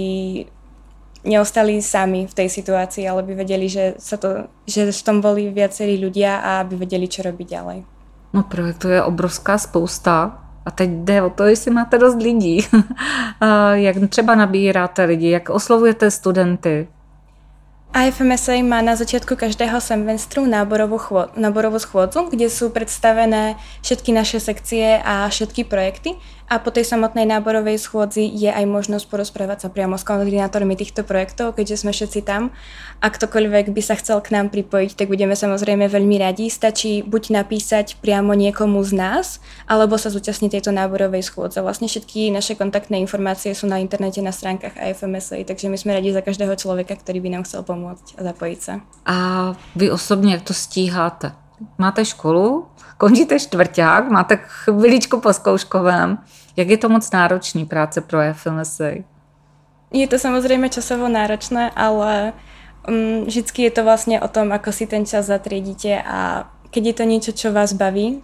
neostali 1.24 1.82
sami 1.84 2.24
v 2.24 2.32
tej 2.32 2.48
situácii, 2.48 3.04
ale 3.04 3.20
by 3.22 3.32
vedeli, 3.44 3.68
že, 3.68 4.00
sa 4.00 4.16
to, 4.16 4.48
že 4.64 4.88
v 4.88 5.02
tom 5.04 5.20
boli 5.20 5.52
viacerí 5.52 6.00
ľudia 6.00 6.40
a 6.40 6.50
aby 6.64 6.80
vedeli, 6.80 7.04
čo 7.04 7.20
robiť 7.20 7.46
ďalej. 7.46 7.78
No 8.32 8.42
projektu 8.42 8.88
je 8.88 9.02
obrovská 9.02 9.58
spousta 9.58 10.38
a 10.64 10.70
teď 10.70 10.90
jde 10.90 11.22
o 11.22 11.30
to, 11.30 11.44
jestli 11.44 11.70
máte 11.70 11.98
dost 11.98 12.22
lidí. 12.22 12.66
jak 13.74 13.96
třeba 14.08 14.34
nabíráte 14.34 15.04
lidi, 15.04 15.30
jak 15.30 15.50
oslovujete 15.50 16.10
studenty, 16.10 16.88
IFMSA 17.90 18.62
má 18.62 18.78
na 18.86 18.94
začiatku 18.94 19.34
každého 19.34 19.82
semestru 19.82 20.46
náborovú, 20.46 20.94
chvo- 20.94 21.26
náborovú 21.34 21.82
schôdzu, 21.82 22.30
kde 22.30 22.46
sú 22.46 22.70
predstavené 22.70 23.58
všetky 23.82 24.14
naše 24.14 24.38
sekcie 24.38 25.02
a 25.02 25.26
všetky 25.26 25.66
projekty 25.66 26.14
a 26.50 26.58
po 26.58 26.74
tej 26.74 26.82
samotnej 26.82 27.30
náborovej 27.30 27.78
schôdzi 27.78 28.26
je 28.26 28.50
aj 28.50 28.66
možnosť 28.66 29.06
porozprávať 29.06 29.58
sa 29.62 29.68
priamo 29.70 29.94
s 29.94 30.02
koordinátormi 30.02 30.74
týchto 30.74 31.06
projektov, 31.06 31.54
keďže 31.54 31.86
sme 31.86 31.94
všetci 31.94 32.26
tam. 32.26 32.50
A 32.98 33.06
ktokoľvek 33.06 33.70
by 33.70 33.82
sa 33.86 33.94
chcel 33.94 34.18
k 34.18 34.34
nám 34.34 34.50
pripojiť, 34.50 34.98
tak 34.98 35.06
budeme 35.06 35.38
samozrejme 35.38 35.86
veľmi 35.86 36.18
radi. 36.18 36.50
Stačí 36.50 37.06
buď 37.06 37.38
napísať 37.38 38.02
priamo 38.02 38.34
niekomu 38.34 38.82
z 38.82 38.92
nás, 38.98 39.26
alebo 39.70 39.94
sa 39.94 40.10
zúčastniť 40.10 40.58
tejto 40.58 40.74
náborovej 40.74 41.22
schôdze. 41.22 41.62
Vlastne 41.62 41.86
všetky 41.86 42.34
naše 42.34 42.58
kontaktné 42.58 42.98
informácie 42.98 43.54
sú 43.54 43.70
na 43.70 43.78
internete 43.78 44.18
na 44.18 44.34
stránkach 44.34 44.74
IFMSA, 44.74 45.46
takže 45.46 45.70
my 45.70 45.78
sme 45.78 45.94
radi 45.94 46.10
za 46.10 46.18
každého 46.18 46.58
človeka, 46.58 46.98
ktorý 46.98 47.22
by 47.22 47.30
nám 47.38 47.42
chcel 47.46 47.62
pomôcť 47.62 48.18
a 48.18 48.20
zapojiť 48.26 48.58
sa. 48.58 48.82
A 49.06 49.16
vy 49.78 49.86
osobne, 49.94 50.34
jak 50.34 50.42
to 50.42 50.52
stíháte? 50.52 51.30
Máte 51.76 52.08
školu, 52.08 52.69
končíte 53.00 53.40
čtvrťák, 53.40 54.12
máte 54.12 54.36
chviličku 54.44 55.24
po 55.24 55.32
zkouškovém. 55.32 56.20
Jak 56.56 56.68
je 56.68 56.78
to 56.78 56.88
moc 56.92 57.10
náročný 57.10 57.64
práce 57.64 58.00
pro 58.04 58.20
FMSA? 58.20 59.08
Je 59.90 60.06
to 60.06 60.20
samozrejme 60.20 60.68
časovo 60.68 61.08
náročné, 61.08 61.72
ale 61.72 62.36
um, 62.84 63.24
vždycky 63.24 63.66
je 63.66 63.72
to 63.72 63.82
vlastne 63.82 64.20
o 64.20 64.28
tom, 64.28 64.52
ako 64.52 64.70
si 64.70 64.84
ten 64.84 65.08
čas 65.08 65.32
zatriedíte 65.32 65.96
a 66.04 66.46
keď 66.70 66.82
je 66.86 66.94
to 66.94 67.04
niečo, 67.08 67.32
čo 67.32 67.48
vás 67.50 67.72
baví 67.72 68.20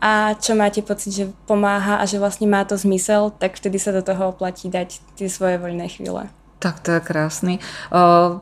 a 0.00 0.38
čo 0.38 0.54
máte 0.54 0.80
pocit, 0.80 1.12
že 1.12 1.24
pomáha 1.44 2.00
a 2.00 2.08
že 2.08 2.22
vlastne 2.22 2.46
má 2.46 2.64
to 2.64 2.78
zmysel, 2.78 3.34
tak 3.34 3.58
vtedy 3.58 3.76
sa 3.82 3.92
do 3.92 4.00
toho 4.00 4.32
oplatí 4.32 4.70
dať 4.70 5.02
tie 5.18 5.28
svoje 5.28 5.58
voľné 5.58 5.90
chvíle. 5.90 6.30
Tak 6.62 6.80
to 6.80 6.96
je 6.96 7.00
krásny. 7.02 7.54
Uh, 7.92 8.40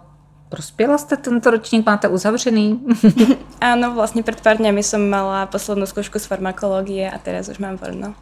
Prospěla 0.52 0.98
jste 0.98 1.16
tento 1.16 1.50
ročník, 1.50 1.86
máte 1.86 2.08
uzavřený? 2.08 2.80
Áno, 3.72 3.96
vlastne 3.96 4.20
pred 4.20 4.36
pár 4.36 4.60
dňami 4.60 4.84
som 4.84 5.00
mala 5.00 5.48
poslednú 5.48 5.88
skúšku 5.88 6.20
z 6.20 6.28
farmakológie 6.28 7.08
a 7.08 7.16
teraz 7.16 7.48
už 7.48 7.56
mám 7.56 7.80
voľno. 7.80 8.12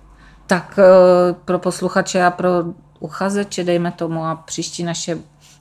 Tak 0.47 0.79
e, 0.79 0.87
pro 1.35 1.59
posluchače 1.59 2.23
a 2.23 2.31
pro 2.31 2.71
uchazeče, 3.03 3.65
dejme 3.65 3.91
tomu, 3.91 4.23
a 4.23 4.39
příští 4.47 4.87
naše 4.87 5.19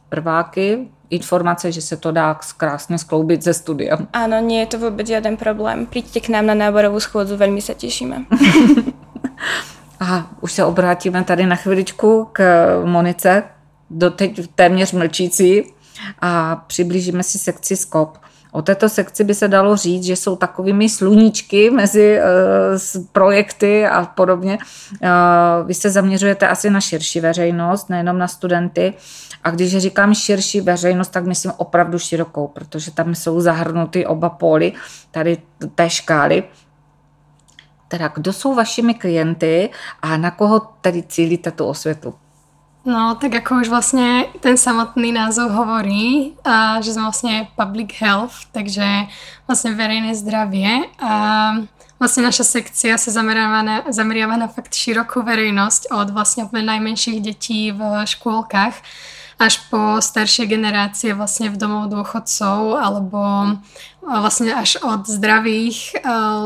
prváky, 0.10 0.88
informace, 1.10 1.72
že 1.72 1.82
se 1.82 1.98
to 1.98 2.12
dá 2.12 2.38
krásne 2.58 3.02
skloubit 3.02 3.42
ze 3.42 3.54
studia. 3.54 3.98
Áno, 4.14 4.38
nie 4.38 4.62
je 4.62 4.78
to 4.78 4.78
vôbec 4.78 5.10
žiaden 5.10 5.42
problém. 5.42 5.90
Príďte 5.90 6.22
k 6.22 6.30
nám 6.38 6.46
na 6.46 6.54
náborovú 6.54 7.02
schôdzu, 7.02 7.34
veľmi 7.34 7.66
sa 7.66 7.74
tešíme. 7.74 8.30
A 10.06 10.30
už 10.42 10.52
se 10.52 10.66
obrátíme 10.66 11.24
tady 11.24 11.46
na 11.46 11.56
chviličku 11.56 12.30
k 12.30 12.42
Monice, 12.86 13.44
doteď 13.90 14.54
téměř 14.56 14.92
mlčící 14.92 15.74
a 16.22 16.56
přiblížíme 16.68 17.24
si 17.24 17.38
sekci 17.40 17.76
SKOP. 17.76 18.18
O 18.52 18.62
této 18.62 18.90
sekci 18.90 19.24
by 19.24 19.36
se 19.36 19.48
dalo 19.48 19.76
říct, 19.76 20.04
že 20.04 20.16
jsou 20.16 20.36
takovými 20.36 20.90
sluníčky 20.90 21.70
mezi 21.70 22.20
uh, 22.20 23.04
projekty 23.12 23.88
a 23.88 24.06
podobně. 24.06 24.58
Uh, 24.58 25.68
vy 25.68 25.74
se 25.74 25.90
zaměřujete 25.90 26.48
asi 26.48 26.70
na 26.70 26.82
širší 26.82 27.20
veřejnost, 27.20 27.90
nejenom 27.90 28.18
na 28.18 28.28
studenty. 28.28 28.94
A 29.44 29.52
když 29.52 29.78
říkám 29.78 30.14
širší 30.14 30.62
veřejnost, 30.62 31.10
tak 31.10 31.26
myslím 31.26 31.52
opravdu 31.58 32.00
širokou, 32.00 32.48
protože 32.48 32.92
tam 32.92 33.16
jsou 33.16 33.42
zahrnuty 33.42 34.06
oba 34.06 34.30
póly 34.30 34.74
tady 35.12 35.38
té 35.76 35.90
škály. 35.90 36.44
Teda 37.88 38.08
kdo 38.08 38.34
jsou 38.34 38.56
vašimi 38.56 38.94
klienty 38.94 39.70
a 40.02 40.18
na 40.18 40.32
koho 40.32 40.60
tedy 40.60 41.04
cílíte 41.04 41.52
tu 41.52 41.66
osvětu? 41.66 42.14
No, 42.88 43.12
tak 43.20 43.36
ako 43.36 43.62
už 43.62 43.68
vlastne 43.68 44.32
ten 44.40 44.56
samotný 44.56 45.12
názov 45.12 45.52
hovorí, 45.52 46.32
a 46.48 46.80
že 46.80 46.96
sme 46.96 47.12
vlastne 47.12 47.52
public 47.60 47.92
health, 48.00 48.48
takže 48.56 49.12
vlastne 49.44 49.76
verejné 49.76 50.16
zdravie 50.16 50.88
a 50.96 51.14
vlastne 52.00 52.24
naša 52.24 52.48
sekcia 52.48 52.96
sa 52.96 53.12
zameriava 53.12 53.60
na, 53.62 53.78
zameriava 53.92 54.40
na 54.40 54.48
fakt 54.48 54.72
širokú 54.72 55.28
verejnosť 55.28 55.92
od 55.92 56.08
vlastne 56.16 56.48
najmenších 56.48 57.20
detí 57.20 57.76
v 57.76 58.08
škôlkach 58.08 58.80
až 59.40 59.54
po 59.72 60.00
staršie 60.00 60.48
generácie 60.48 61.12
vlastne 61.16 61.52
v 61.52 61.60
domov 61.60 61.92
dôchodcov 61.92 62.80
alebo 62.80 63.20
vlastne 64.04 64.56
až 64.56 64.80
od 64.84 65.04
zdravých 65.08 66.00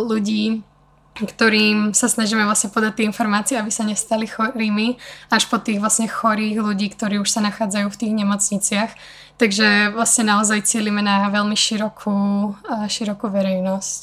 ľudí 0.10 0.66
ktorým 1.14 1.94
sa 1.94 2.10
snažíme 2.10 2.46
vlastne 2.46 2.74
podať 2.74 2.94
tie 2.98 3.06
informácie, 3.06 3.56
aby 3.60 3.70
sa 3.70 3.86
nestali 3.86 4.26
chorými, 4.26 4.98
až 5.30 5.46
po 5.46 5.58
tých 5.62 5.78
vlastne 5.80 6.10
chorých 6.10 6.58
ľudí, 6.58 6.90
ktorí 6.90 7.22
už 7.22 7.30
sa 7.30 7.42
nachádzajú 7.42 7.88
v 7.90 8.00
tých 8.02 8.14
nemocniciach. 8.14 8.92
Takže 9.38 9.94
vlastne 9.94 10.30
naozaj 10.30 10.66
cílime 10.66 11.02
na 11.02 11.30
veľmi 11.30 11.54
širokú, 11.54 12.54
širokú 12.88 13.30
verejnosť. 13.30 14.02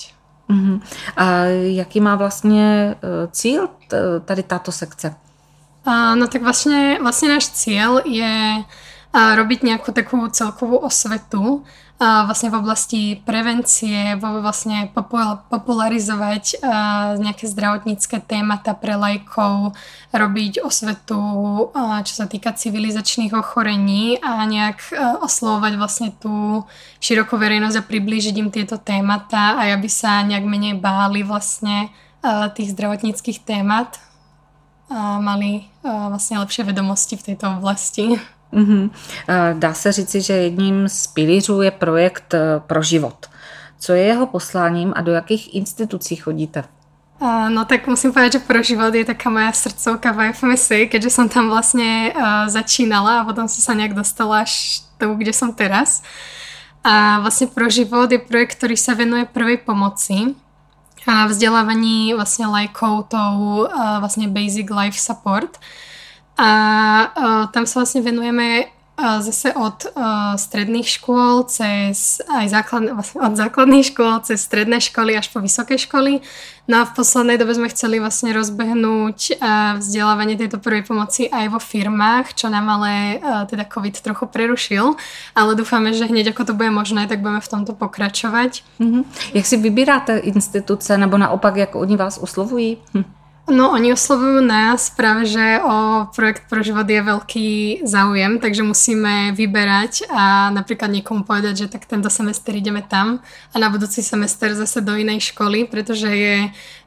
Uh-huh. 0.50 0.80
A 1.16 1.44
jaký 1.74 2.00
má 2.00 2.16
vlastně 2.16 2.96
cíl 3.30 3.68
tady 4.24 4.42
táto 4.42 4.72
sekce? 4.72 5.14
No 6.14 6.26
tak 6.26 6.42
vlastně, 6.42 6.98
vlastně 7.02 7.28
náš 7.28 7.48
cíl 7.48 8.00
je 8.04 8.64
uh, 9.12 9.34
robiť 9.38 9.60
nejakú 9.66 9.90
takú 9.90 10.22
celkovú 10.30 10.78
osvetu 10.80 11.66
vlastne 12.00 12.48
v 12.48 12.56
oblasti 12.56 13.02
prevencie, 13.28 14.16
vlastne 14.16 14.88
popularizovať 15.52 16.64
nejaké 17.20 17.44
zdravotnícke 17.44 18.24
témata 18.24 18.72
pre 18.72 18.96
lajkov, 18.96 19.76
robiť 20.08 20.64
osvetu, 20.64 21.20
čo 21.76 22.14
sa 22.16 22.24
týka 22.24 22.56
civilizačných 22.56 23.36
ochorení 23.36 24.16
a 24.24 24.48
nejak 24.48 24.96
oslovovať 25.20 25.72
vlastne 25.76 26.08
tú 26.16 26.64
širokú 27.04 27.36
verejnosť 27.36 27.76
a 27.76 27.84
priblížiť 27.84 28.34
im 28.40 28.48
tieto 28.48 28.80
témata 28.80 29.60
a 29.60 29.68
aby 29.68 29.92
sa 29.92 30.24
nejak 30.24 30.48
menej 30.48 30.80
báli 30.80 31.20
vlastne 31.20 31.92
tých 32.56 32.72
zdravotníckých 32.72 33.44
témat 33.44 34.00
a 34.88 35.20
mali 35.20 35.68
vlastne 35.84 36.40
lepšie 36.40 36.64
vedomosti 36.64 37.20
v 37.20 37.24
tejto 37.28 37.60
oblasti. 37.60 38.16
Mm-hmm. 38.52 38.90
Dá 39.58 39.74
se 39.74 39.92
říci, 39.92 40.20
že 40.20 40.32
jedním 40.32 40.88
z 40.88 41.06
pilířů 41.06 41.62
je 41.62 41.70
projekt 41.70 42.34
eh, 42.34 42.60
pro 42.66 42.82
život. 42.82 43.26
Co 43.78 43.92
je 43.92 44.02
jeho 44.02 44.26
posláním 44.26 44.92
a 44.96 45.00
do 45.00 45.12
jakých 45.12 45.54
institucí 45.54 46.16
chodíte? 46.16 46.64
No 47.48 47.64
tak 47.68 47.84
musím 47.84 48.16
povedať, 48.16 48.32
že 48.40 48.48
pro 48.48 48.62
život 48.64 48.96
je 48.96 49.04
taká 49.04 49.28
moja 49.28 49.52
srdcovka 49.52 50.08
v 50.12 50.32
FMSI, 50.32 50.88
keďže 50.88 51.12
som 51.12 51.28
tam 51.28 51.52
vlastne 51.52 52.16
uh, 52.16 52.48
začínala 52.48 53.20
a 53.20 53.26
potom 53.28 53.44
som 53.44 53.60
sa 53.60 53.76
nejak 53.76 53.92
dostala 53.92 54.40
až 54.40 54.80
tu, 54.96 55.12
kde 55.20 55.28
som 55.36 55.52
teraz. 55.52 56.00
A 56.80 57.20
vlastne 57.20 57.52
pro 57.52 57.68
život 57.68 58.08
je 58.08 58.16
projekt, 58.16 58.56
ktorý 58.56 58.72
sa 58.72 58.96
venuje 58.96 59.28
prvej 59.28 59.60
pomoci 59.60 60.32
a 61.04 61.28
vzdelávaní 61.28 62.16
vlastne 62.16 62.48
lajkov 62.48 63.12
tou 63.12 63.68
uh, 63.68 64.00
vlastne 64.00 64.24
basic 64.24 64.72
life 64.72 64.96
support. 64.96 65.60
A 66.40 66.48
uh, 66.48 67.44
tam 67.52 67.68
sa 67.68 67.84
vlastne 67.84 68.00
venujeme 68.00 68.64
uh, 68.64 69.20
zase 69.20 69.52
od 69.52 69.92
uh, 69.92 70.40
stredných 70.40 70.88
škôl 70.88 71.44
cez 71.44 72.24
aj 72.24 72.48
základ, 72.48 72.96
vlastne 72.96 73.20
od 73.20 73.36
základných 73.36 73.92
škôl 73.92 74.24
cez 74.24 74.40
stredné 74.40 74.80
školy 74.80 75.20
až 75.20 75.28
po 75.28 75.44
vysoké 75.44 75.76
školy. 75.76 76.24
No 76.64 76.80
a 76.80 76.88
v 76.88 76.96
poslednej 76.96 77.36
dobe 77.36 77.52
sme 77.52 77.68
chceli 77.68 78.00
vlastne 78.00 78.32
rozbehnúť 78.32 79.36
uh, 79.36 79.76
vzdelávanie 79.84 80.40
tejto 80.40 80.56
prvej 80.64 80.88
pomoci 80.88 81.28
aj 81.28 81.52
vo 81.52 81.60
firmách, 81.60 82.32
čo 82.32 82.48
nám 82.48 82.80
ale 82.80 83.20
uh, 83.20 83.44
teda 83.44 83.68
COVID 83.68 84.00
trochu 84.00 84.24
prerušil, 84.24 84.96
ale 85.36 85.52
dúfame, 85.52 85.92
že 85.92 86.08
hneď 86.08 86.32
ako 86.32 86.48
to 86.48 86.52
bude 86.56 86.72
možné, 86.72 87.04
tak 87.04 87.20
budeme 87.20 87.44
v 87.44 87.52
tomto 87.52 87.76
pokračovať. 87.76 88.64
Mm-hmm. 88.80 89.02
Jak 89.36 89.44
si 89.44 89.56
vybíráte 89.60 90.24
instituce, 90.24 90.96
nebo 90.96 91.20
naopak, 91.20 91.56
jak 91.56 91.76
oni 91.76 92.00
vás 92.00 92.16
oslovují? 92.16 92.80
Hm. 92.96 93.19
No, 93.50 93.74
oni 93.74 93.90
oslovujú 93.90 94.46
nás 94.46 94.94
práve, 94.94 95.26
že 95.26 95.58
o 95.58 96.06
projekt 96.14 96.46
pro 96.46 96.62
život 96.62 96.86
je 96.86 97.02
veľký 97.02 97.48
záujem, 97.82 98.38
takže 98.38 98.62
musíme 98.62 99.34
vyberať 99.34 100.06
a 100.06 100.54
napríklad 100.54 100.86
niekomu 100.86 101.26
povedať, 101.26 101.66
že 101.66 101.70
tak 101.74 101.82
tento 101.90 102.06
semester 102.06 102.54
ideme 102.54 102.78
tam 102.78 103.18
a 103.50 103.56
na 103.58 103.66
budúci 103.66 104.06
semester 104.06 104.54
zase 104.54 104.78
do 104.86 104.94
inej 104.94 105.34
školy, 105.34 105.66
pretože 105.66 106.06
je 106.06 106.36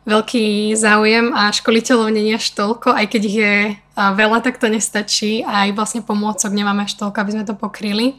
veľký 0.08 0.72
záujem 0.80 1.36
a 1.36 1.52
školiteľov 1.52 2.08
nie 2.16 2.32
je 2.32 2.40
až 2.40 2.48
toľko, 2.56 2.96
aj 2.96 3.06
keď 3.12 3.22
ich 3.28 3.38
je 3.44 3.56
veľa, 4.00 4.40
tak 4.40 4.56
to 4.56 4.72
nestačí 4.72 5.44
a 5.44 5.68
aj 5.68 5.76
vlastne 5.76 6.00
pomôcok 6.00 6.48
nemáme 6.56 6.88
až 6.88 6.96
toľko, 6.96 7.18
aby 7.20 7.32
sme 7.36 7.44
to 7.44 7.60
pokryli. 7.60 8.16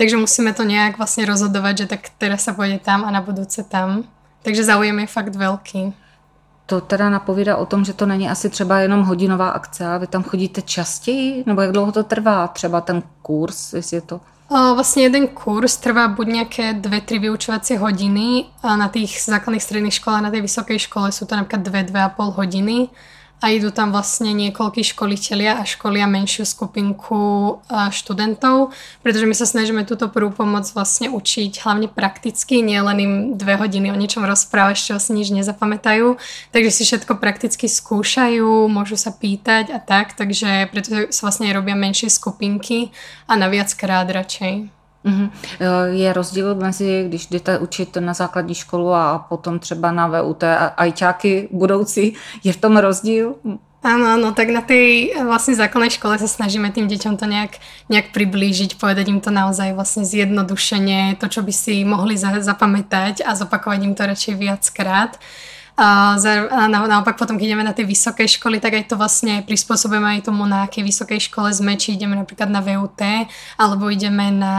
Takže 0.00 0.16
musíme 0.16 0.56
to 0.56 0.64
nejak 0.64 0.96
vlastne 0.96 1.28
rozhodovať, 1.28 1.84
že 1.84 1.86
tak 1.92 2.08
teraz 2.16 2.48
sa 2.48 2.56
pôjde 2.56 2.80
tam 2.80 3.04
a 3.04 3.12
na 3.12 3.20
budúce 3.20 3.60
tam. 3.68 4.08
Takže 4.40 4.64
záujem 4.64 4.96
je 5.04 5.12
fakt 5.12 5.36
veľký 5.36 6.01
to 6.72 6.80
teda 6.80 7.12
napovídá 7.12 7.60
o 7.60 7.68
tom, 7.68 7.84
že 7.84 7.92
to 7.92 8.06
není 8.06 8.24
asi 8.28 8.48
třeba 8.48 8.78
jenom 8.80 9.02
hodinová 9.04 9.48
akce, 9.48 9.86
a 9.86 9.98
vy 9.98 10.06
tam 10.06 10.22
chodíte 10.22 10.62
častěji, 10.62 11.44
nebo 11.46 11.60
jak 11.60 11.72
dlouho 11.72 11.92
to 11.92 12.02
trvá, 12.02 12.48
třeba 12.48 12.80
ten 12.80 13.02
kurz, 13.22 13.72
jestli 13.72 13.96
je 13.96 14.00
to? 14.00 14.20
Vlastne 14.52 15.08
jeden 15.08 15.32
kurz 15.32 15.80
trvá 15.80 16.08
buď 16.12 16.26
nejaké 16.28 16.64
dve, 16.76 17.00
tri 17.00 17.16
vyučovacie 17.16 17.80
hodiny 17.80 18.52
a 18.60 18.76
na 18.76 18.88
tých 18.92 19.16
základných 19.16 19.64
stredných 19.64 19.96
školách, 19.96 20.28
na 20.28 20.32
tej 20.32 20.44
vysokej 20.44 20.78
škole 20.88 21.08
sú 21.08 21.24
to 21.24 21.36
napríklad 21.36 21.64
dve, 21.64 21.80
dve 21.88 22.00
a 22.04 22.12
pol 22.12 22.36
hodiny 22.36 22.92
a 23.42 23.50
idú 23.50 23.74
tam 23.74 23.90
vlastne 23.90 24.30
niekoľkí 24.30 24.86
školitelia 24.86 25.58
a 25.58 25.66
školia 25.66 26.06
menšiu 26.06 26.46
skupinku 26.46 27.58
študentov, 27.68 28.70
pretože 29.02 29.26
my 29.26 29.34
sa 29.34 29.50
snažíme 29.50 29.82
túto 29.82 30.06
prvú 30.06 30.30
pomoc 30.30 30.62
vlastne 30.70 31.10
učiť 31.10 31.58
hlavne 31.66 31.90
prakticky, 31.90 32.62
nie 32.62 32.78
len 32.78 32.98
im 33.02 33.12
dve 33.34 33.58
hodiny 33.58 33.90
o 33.90 33.98
niečom 33.98 34.22
rozprávať, 34.22 34.78
čo 34.78 35.02
si 35.02 35.10
nič 35.18 35.34
nezapamätajú, 35.34 36.22
takže 36.54 36.70
si 36.70 36.82
všetko 36.86 37.18
prakticky 37.18 37.66
skúšajú, 37.66 38.70
môžu 38.70 38.94
sa 38.94 39.10
pýtať 39.10 39.74
a 39.74 39.82
tak, 39.82 40.14
takže 40.14 40.70
preto 40.70 41.10
sa 41.10 41.20
vlastne 41.26 41.50
robia 41.50 41.74
menšie 41.74 42.06
skupinky 42.08 42.94
a 43.26 43.34
na 43.34 43.50
viackrát 43.50 44.06
radšej. 44.06 44.81
Mm-hmm. 45.04 45.30
Je 45.90 46.12
rozdíl 46.12 46.54
mezi, 46.54 47.04
když 47.08 47.26
jdete 47.26 47.58
učit 47.58 47.96
na 48.00 48.14
základní 48.14 48.54
školu 48.54 48.94
a 48.94 49.26
potom 49.28 49.58
třeba 49.58 49.92
na 49.92 50.06
VUT 50.06 50.44
ajťáky 50.76 51.48
budoucí, 51.52 52.14
je 52.44 52.52
v 52.52 52.56
tom 52.56 52.76
rozdíl? 52.76 53.34
Áno, 53.82 54.14
no 54.14 54.30
tak 54.30 54.54
na 54.54 54.62
tej 54.62 55.10
vlastne 55.26 55.58
základnej 55.58 55.90
škole 55.90 56.14
sa 56.14 56.30
snažíme 56.30 56.70
tým 56.70 56.86
deťom 56.86 57.18
to 57.18 57.26
nejak, 57.26 57.58
nejak 57.90 58.14
priblížiť, 58.14 58.78
povedať 58.78 59.10
im 59.10 59.18
to 59.18 59.34
naozaj 59.34 59.74
vlastne 59.74 60.06
zjednodušenie, 60.06 61.18
to, 61.18 61.26
čo 61.26 61.42
by 61.42 61.50
si 61.50 61.82
mohli 61.82 62.14
zapamätať 62.14 63.26
a 63.26 63.34
zopakovať 63.34 63.80
im 63.82 63.98
to 63.98 64.06
radšej 64.06 64.34
viackrát. 64.38 65.18
A, 65.18 65.51
a 65.72 66.20
naopak 66.68 67.16
potom, 67.16 67.40
keď 67.40 67.46
ideme 67.48 67.64
na 67.64 67.72
tie 67.72 67.88
vysoké 67.88 68.28
školy, 68.28 68.60
tak 68.60 68.76
aj 68.76 68.92
to 68.92 69.00
vlastne 69.00 69.40
prispôsobujeme 69.40 70.20
aj 70.20 70.28
tomu, 70.28 70.44
na 70.44 70.68
akej 70.68 70.84
vysokej 70.84 71.32
škole 71.32 71.48
sme, 71.48 71.80
či 71.80 71.96
ideme 71.96 72.12
napríklad 72.12 72.52
na 72.52 72.60
VUT, 72.60 73.00
alebo 73.56 73.88
ideme 73.88 74.28
na 74.28 74.56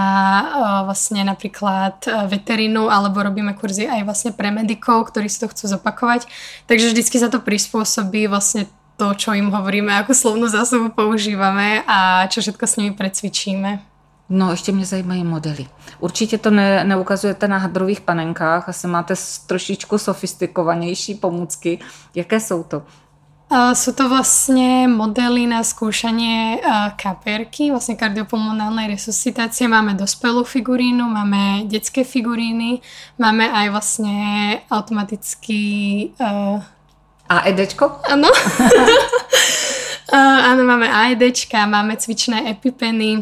vlastne 0.89 1.21
napríklad 1.21 2.01
e, 2.09 2.09
veterinu, 2.33 2.89
alebo 2.89 3.21
robíme 3.21 3.53
kurzy 3.53 3.85
aj 3.85 4.01
vlastne 4.09 4.31
pre 4.33 4.49
medikov, 4.49 5.13
ktorí 5.13 5.29
si 5.29 5.37
to 5.37 5.53
chcú 5.53 5.69
zopakovať. 5.69 6.25
Takže 6.65 6.89
vždycky 6.89 7.21
sa 7.21 7.29
to 7.29 7.37
prispôsobí 7.37 8.25
vlastne 8.25 8.65
to, 8.97 9.13
čo 9.13 9.37
im 9.37 9.53
hovoríme, 9.53 9.93
akú 9.93 10.17
slovnú 10.17 10.49
zásobu 10.49 10.89
používame 10.89 11.85
a 11.85 12.25
čo 12.25 12.41
všetko 12.41 12.65
s 12.65 12.77
nimi 12.81 12.91
precvičíme. 12.97 13.92
No, 14.29 14.51
ještě 14.51 14.71
mě 14.71 14.85
zajímají 14.85 15.23
modely. 15.23 15.67
Určitě 15.99 16.37
to 16.37 16.51
ne, 16.51 16.83
neukazujete 16.83 17.47
na 17.47 17.57
hadrových 17.57 18.01
panenkách, 18.01 18.69
asi 18.69 18.87
máte 18.87 19.13
trošičku 19.47 19.97
sofistikovanější 19.97 21.15
pomůcky. 21.15 21.79
Jaké 22.15 22.39
jsou 22.39 22.63
to? 22.63 22.83
Uh, 23.53 23.77
sú 23.77 23.93
to 23.93 24.09
vlastne 24.09 24.89
modely 24.89 25.45
na 25.45 25.61
skúšanie 25.61 26.57
uh, 26.57 26.89
kapierky, 26.97 27.69
vlastne 27.69 27.93
kardiopulmonálnej 27.93 28.89
resuscitácie. 28.89 29.69
Máme 29.69 29.93
dospelú 29.93 30.41
figurínu, 30.41 31.05
máme 31.05 31.69
detské 31.69 32.01
figuríny, 32.01 32.81
máme 33.21 33.45
aj 33.45 33.67
vlastne 33.69 34.15
automatický... 34.73 35.61
Uh... 36.17 36.65
AEDčko? 37.29 38.01
Áno. 38.09 38.25
uh, 40.09 40.39
áno, 40.49 40.65
máme 40.65 40.89
AEDčka, 40.89 41.69
máme 41.69 41.93
cvičné 42.01 42.49
epipeny, 42.49 43.21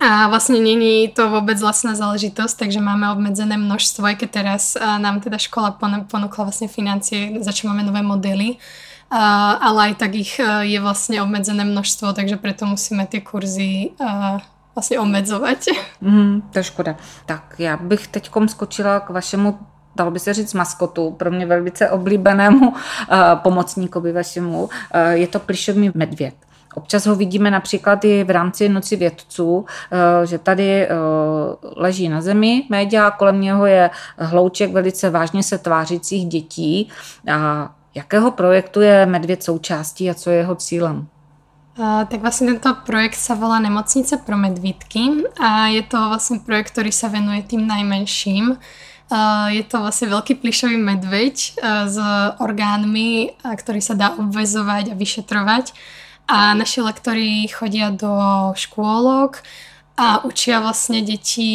a 0.00 0.26
vlastne 0.26 0.58
není 0.58 1.08
to 1.08 1.30
vôbec 1.30 1.54
vlastná 1.60 1.94
záležitosť, 1.94 2.66
takže 2.66 2.80
máme 2.82 3.14
obmedzené 3.14 3.54
množstvo, 3.54 4.02
aj 4.10 4.16
keď 4.18 4.28
teraz 4.30 4.74
nám 4.74 5.22
teda 5.22 5.38
škola 5.38 5.70
ponúkla 6.10 6.50
vlastne 6.50 6.66
financie, 6.66 7.38
za 7.38 7.54
čo 7.54 7.70
máme 7.70 7.86
nové 7.86 8.02
modely, 8.02 8.58
ale 9.62 9.92
aj 9.92 9.94
tak 10.02 10.18
ich 10.18 10.34
je 10.42 10.78
vlastne 10.82 11.22
obmedzené 11.22 11.62
množstvo, 11.62 12.10
takže 12.10 12.36
preto 12.42 12.66
musíme 12.66 13.06
tie 13.06 13.20
kurzy 13.20 13.94
vlastně 14.74 14.98
omedzovat. 14.98 15.58
Mm, 16.00 16.42
to 16.50 16.58
je 16.58 16.64
škoda. 16.64 16.96
Tak 17.26 17.54
já 17.58 17.76
bych 17.76 18.06
teď 18.06 18.30
skočila 18.46 19.00
k 19.00 19.10
vašemu 19.10 19.58
dalo 19.96 20.10
by 20.10 20.18
se 20.18 20.34
říct 20.34 20.54
maskotu, 20.54 21.10
pro 21.10 21.30
mě 21.30 21.46
velice 21.46 21.90
oblíbenému 21.90 22.68
uh, 22.68 22.76
pomocníkovi 23.34 24.12
vašemu. 24.12 24.64
Uh, 24.64 24.70
je 25.10 25.26
to 25.26 25.38
plišový 25.38 25.90
medvěd. 25.94 26.34
Občas 26.78 27.06
ho 27.06 27.14
vidíme 27.14 27.50
například 27.50 28.04
i 28.04 28.24
v 28.24 28.30
rámci 28.30 28.68
Noci 28.68 28.96
vědců, 28.96 29.66
eh, 29.66 30.26
že 30.26 30.38
tady 30.38 30.86
eh, 30.86 30.88
leží 31.76 32.08
na 32.08 32.20
zemi 32.20 32.62
média 32.68 33.10
kolem 33.10 33.40
něho 33.40 33.66
je 33.66 33.90
hlouček 34.18 34.72
velice 34.72 35.10
vážně 35.10 35.42
se 35.42 35.58
tvářících 35.58 36.26
dětí. 36.26 36.88
A 37.32 37.70
jakého 37.94 38.30
projektu 38.30 38.80
je 38.80 39.06
Medvěd 39.06 39.42
součástí 39.42 40.10
a 40.10 40.14
co 40.14 40.30
je 40.30 40.36
jeho 40.36 40.54
cílem? 40.54 41.06
Tak 41.78 42.18
vlastne 42.18 42.58
tento 42.58 42.74
projekt 42.82 43.14
sa 43.14 43.38
volá 43.38 43.62
Nemocnice 43.62 44.18
pro 44.26 44.34
medvídky 44.34 45.22
a 45.38 45.70
je 45.70 45.86
to 45.86 46.10
vlastne 46.10 46.42
projekt, 46.42 46.74
ktorý 46.74 46.90
sa 46.90 47.06
venuje 47.06 47.46
tým 47.46 47.70
najmenším. 47.70 48.58
Je 49.54 49.62
to 49.62 49.78
vlastne 49.78 50.10
veľký 50.10 50.42
plišový 50.42 50.74
medveď 50.74 51.36
uh, 51.38 51.86
s 51.86 51.96
orgánmi, 52.42 53.40
ktorý 53.40 53.80
sa 53.80 53.94
dá 53.94 54.10
obvezovať 54.18 54.90
a 54.90 54.98
vyšetrovať 54.98 55.70
a 56.28 56.52
naši 56.52 56.84
lektori 56.84 57.48
chodia 57.48 57.88
do 57.88 58.12
škôlok 58.52 59.40
a 59.98 60.22
učia 60.22 60.62
vlastne 60.62 61.02
deti 61.02 61.50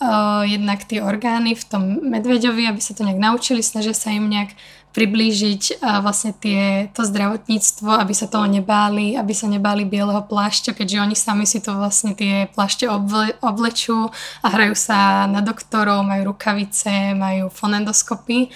uh, 0.00 0.40
jednak 0.46 0.88
tie 0.88 1.04
orgány 1.04 1.52
v 1.52 1.64
tom 1.68 1.82
medveďovi, 2.00 2.64
aby 2.70 2.80
sa 2.80 2.96
to 2.96 3.04
nejak 3.04 3.20
naučili, 3.20 3.60
snažia 3.60 3.92
sa 3.92 4.08
im 4.08 4.30
nejak 4.30 4.56
priblížiť 4.96 5.82
uh, 5.82 6.00
vlastne 6.00 6.32
tie, 6.32 6.88
to 6.96 7.04
zdravotníctvo, 7.04 7.90
aby 7.90 8.14
sa 8.16 8.30
toho 8.30 8.48
nebáli, 8.48 9.20
aby 9.20 9.36
sa 9.36 9.50
nebáli 9.50 9.84
bieleho 9.84 10.24
plášťa, 10.24 10.72
keďže 10.72 11.02
oni 11.02 11.16
sami 11.18 11.44
si 11.44 11.60
to 11.60 11.76
vlastne 11.76 12.16
tie 12.16 12.48
plášte 12.56 12.88
oble, 12.88 13.36
oblečú 13.44 14.08
a 14.40 14.46
hrajú 14.48 14.72
sa 14.72 15.28
na 15.28 15.44
doktorov, 15.44 16.08
majú 16.08 16.32
rukavice, 16.32 17.12
majú 17.12 17.52
fonendoskopy 17.52 18.48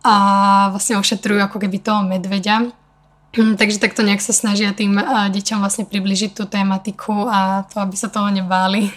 a 0.00 0.14
vlastne 0.72 0.96
ošetrujú 0.96 1.42
ako 1.44 1.58
keby 1.60 1.76
toho 1.82 2.06
medveďa. 2.06 2.85
Hm, 3.36 3.56
takže 3.56 3.78
takto 3.78 4.00
nejak 4.00 4.24
sa 4.24 4.32
snažia 4.32 4.72
tým 4.72 4.96
deťom 5.28 5.60
vlastne 5.60 5.84
približiť 5.84 6.32
tú 6.32 6.48
tématiku 6.48 7.28
a 7.28 7.68
to, 7.68 7.84
aby 7.84 7.96
sa 7.96 8.08
toho 8.08 8.32
nebáli. 8.32 8.88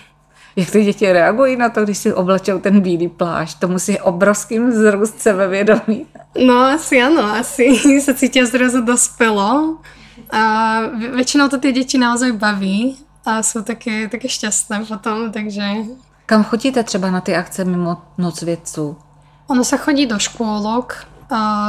Jak 0.56 0.70
ty 0.72 0.84
děti 0.84 1.14
reagují 1.14 1.56
na 1.56 1.70
to, 1.70 1.84
když 1.84 1.98
si 1.98 2.14
oblečou 2.14 2.60
ten 2.60 2.82
bílý 2.82 3.08
plášť? 3.08 3.60
To 3.60 3.68
musí 3.68 4.00
obrovským 4.00 4.70
vzrůst 4.70 5.22
sebevědomí. 5.22 6.06
No 6.46 6.60
asi 6.60 7.02
áno, 7.02 7.24
asi 7.24 7.76
sa 8.06 8.14
cítia 8.14 8.46
zrazu 8.46 8.82
dospelo. 8.82 9.78
A 10.30 10.42
väčšinou 11.16 11.50
to 11.50 11.58
tie 11.58 11.72
deti 11.72 11.98
naozaj 11.98 12.38
baví 12.38 12.98
a 13.26 13.42
sú 13.42 13.64
také, 13.64 14.08
také 14.08 14.28
šťastné 14.30 14.86
potom, 14.86 15.32
takže... 15.32 15.64
Kam 16.26 16.44
chodíte 16.44 16.84
třeba 16.84 17.12
na 17.12 17.22
ty 17.22 17.36
akce 17.36 17.66
mimo 17.66 17.98
Noc 18.18 18.42
vědců? 18.42 18.98
Ono 19.48 19.64
sa 19.64 19.78
chodí 19.82 20.06
do 20.06 20.22
škôlok, 20.22 21.10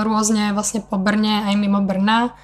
rôzne 0.04 0.52
vlastne 0.52 0.84
po 0.84 1.00
Brne 1.00 1.48
aj 1.48 1.54
mimo 1.56 1.80
Brna. 1.80 2.36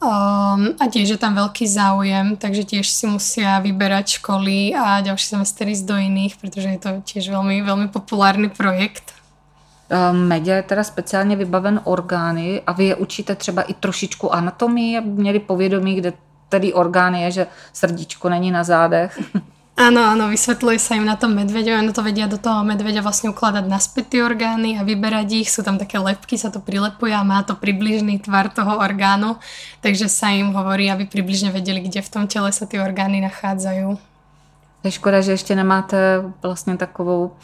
Um, 0.00 0.72
a 0.80 0.88
tiež 0.88 1.12
je 1.12 1.20
tam 1.20 1.36
veľký 1.36 1.68
záujem, 1.68 2.32
takže 2.40 2.64
tiež 2.64 2.88
si 2.88 3.04
musia 3.04 3.60
vyberať 3.60 4.16
školy 4.16 4.72
a 4.72 5.04
ďalší 5.04 5.36
semester 5.36 5.68
ísť 5.68 5.84
do 5.84 5.96
iných, 6.00 6.40
pretože 6.40 6.68
je 6.72 6.80
to 6.80 6.90
tiež 7.04 7.28
veľmi, 7.28 7.60
veľmi 7.60 7.88
populárny 7.92 8.48
projekt. 8.48 9.12
Um, 9.92 10.28
Media 10.28 10.56
je 10.56 10.62
teda 10.62 10.84
speciálně 10.84 11.36
vybaven 11.36 11.80
orgány 11.84 12.62
a 12.66 12.72
vy 12.72 12.84
je 12.84 12.94
učíte 12.96 13.34
třeba 13.34 13.62
i 13.62 13.74
trošičku 13.74 14.34
anatomii, 14.34 14.98
aby 14.98 15.08
měli 15.08 15.38
povědomí, 15.38 15.94
kde 15.94 16.12
tedy 16.48 16.72
orgán 16.72 17.14
je, 17.14 17.30
že 17.30 17.46
srdíčko 17.72 18.28
není 18.28 18.50
na 18.50 18.64
zádech. 18.64 19.18
Áno, 19.80 20.04
áno, 20.04 20.28
vysvetľuje 20.28 20.76
sa 20.76 20.92
im 21.00 21.08
na 21.08 21.16
tom 21.16 21.32
medveďo, 21.32 21.72
ono 21.72 21.96
to 21.96 22.04
vedia 22.04 22.28
do 22.28 22.36
toho 22.36 22.60
medveďa 22.68 23.00
vlastne 23.00 23.32
ukladať 23.32 23.64
naspäť 23.64 24.12
tie 24.12 24.20
orgány 24.20 24.76
a 24.76 24.84
vyberať 24.84 25.28
ich, 25.40 25.48
sú 25.48 25.64
tam 25.64 25.80
také 25.80 25.96
lepky, 25.96 26.36
sa 26.36 26.52
to 26.52 26.60
prilepuje 26.60 27.16
a 27.16 27.24
má 27.24 27.40
to 27.48 27.56
približný 27.56 28.20
tvar 28.20 28.52
toho 28.52 28.76
orgánu, 28.76 29.40
takže 29.80 30.12
sa 30.12 30.36
im 30.36 30.52
hovorí, 30.52 30.92
aby 30.92 31.08
približne 31.08 31.48
vedeli, 31.48 31.80
kde 31.80 32.04
v 32.04 32.12
tom 32.12 32.28
tele 32.28 32.52
sa 32.52 32.68
tie 32.68 32.76
orgány 32.76 33.24
nachádzajú. 33.24 33.96
Je 34.84 34.90
škoda, 34.90 35.20
že 35.20 35.32
ještě 35.32 35.54
nemáte 35.54 36.24
vlastně 36.42 36.76
takovou 36.76 37.36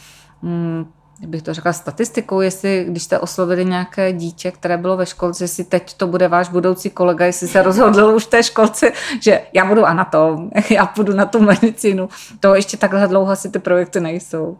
mm, 0.42 0.84
bych 1.20 1.42
to 1.42 1.54
řekla, 1.54 1.72
statistikou, 1.72 2.40
jestli 2.40 2.86
když 2.88 3.02
jste 3.02 3.18
oslovili 3.18 3.64
nějaké 3.64 4.12
dítě, 4.12 4.50
které 4.50 4.76
bylo 4.78 4.96
ve 4.96 5.06
školce, 5.06 5.44
jestli 5.44 5.64
teď 5.64 5.94
to 5.94 6.06
bude 6.06 6.28
váš 6.28 6.48
budoucí 6.48 6.90
kolega, 6.90 7.26
jestli 7.26 7.48
se 7.48 7.62
rozhodl 7.62 8.04
už 8.04 8.24
v 8.24 8.30
té 8.30 8.42
školce, 8.42 8.92
že 9.20 9.40
já 9.52 9.64
budu 9.64 9.84
anatom, 9.84 10.50
já 10.70 10.86
půjdu 10.86 11.12
na 11.12 11.24
tu 11.24 11.40
medicínu. 11.40 12.08
To 12.40 12.54
ještě 12.54 12.76
takhle 12.76 13.08
dlouho 13.08 13.32
asi 13.32 13.50
ty 13.50 13.58
projekty 13.58 14.00
nejsou. 14.00 14.58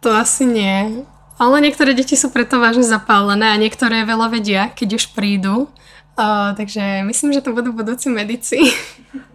To 0.00 0.10
asi 0.10 0.46
nie. 0.46 1.02
Ale 1.36 1.60
niektoré 1.60 1.92
deti 1.92 2.16
sú 2.16 2.32
preto 2.32 2.56
vážne 2.56 2.84
zapálené 2.84 3.52
a 3.52 3.60
niektoré 3.60 4.08
veľa 4.08 4.32
vedia, 4.32 4.72
keď 4.72 4.96
už 4.96 5.04
prídu. 5.12 5.68
Uh, 6.16 6.56
takže 6.56 7.04
myslím, 7.04 7.36
že 7.36 7.44
to 7.44 7.52
budú 7.52 7.76
budoucí 7.76 8.08
medici. 8.08 8.56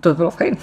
To 0.02 0.10
by 0.10 0.16
bylo 0.16 0.32
fajn. 0.32 0.58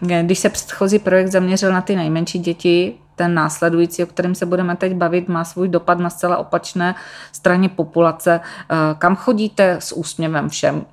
Když 0.22 0.38
se 0.38 0.48
předchozí 0.48 0.98
projekt 0.98 1.28
zaměřil 1.28 1.72
na 1.72 1.80
ty 1.80 1.96
nejmenší 1.96 2.38
děti, 2.38 2.94
ten 3.18 3.34
následující, 3.34 4.04
o 4.04 4.06
kterém 4.06 4.34
se 4.34 4.46
budeme 4.46 4.76
teď 4.76 4.94
bavit, 4.94 5.28
má 5.28 5.44
svůj 5.44 5.68
dopad 5.68 5.98
na 5.98 6.10
zcela 6.10 6.38
opačné 6.38 6.94
straně 7.32 7.68
populace. 7.68 8.40
Eh, 8.40 8.76
kam 8.98 9.16
chodíte 9.16 9.76
s 9.82 9.92
úsměvem 9.92 10.48
všem? 10.48 10.86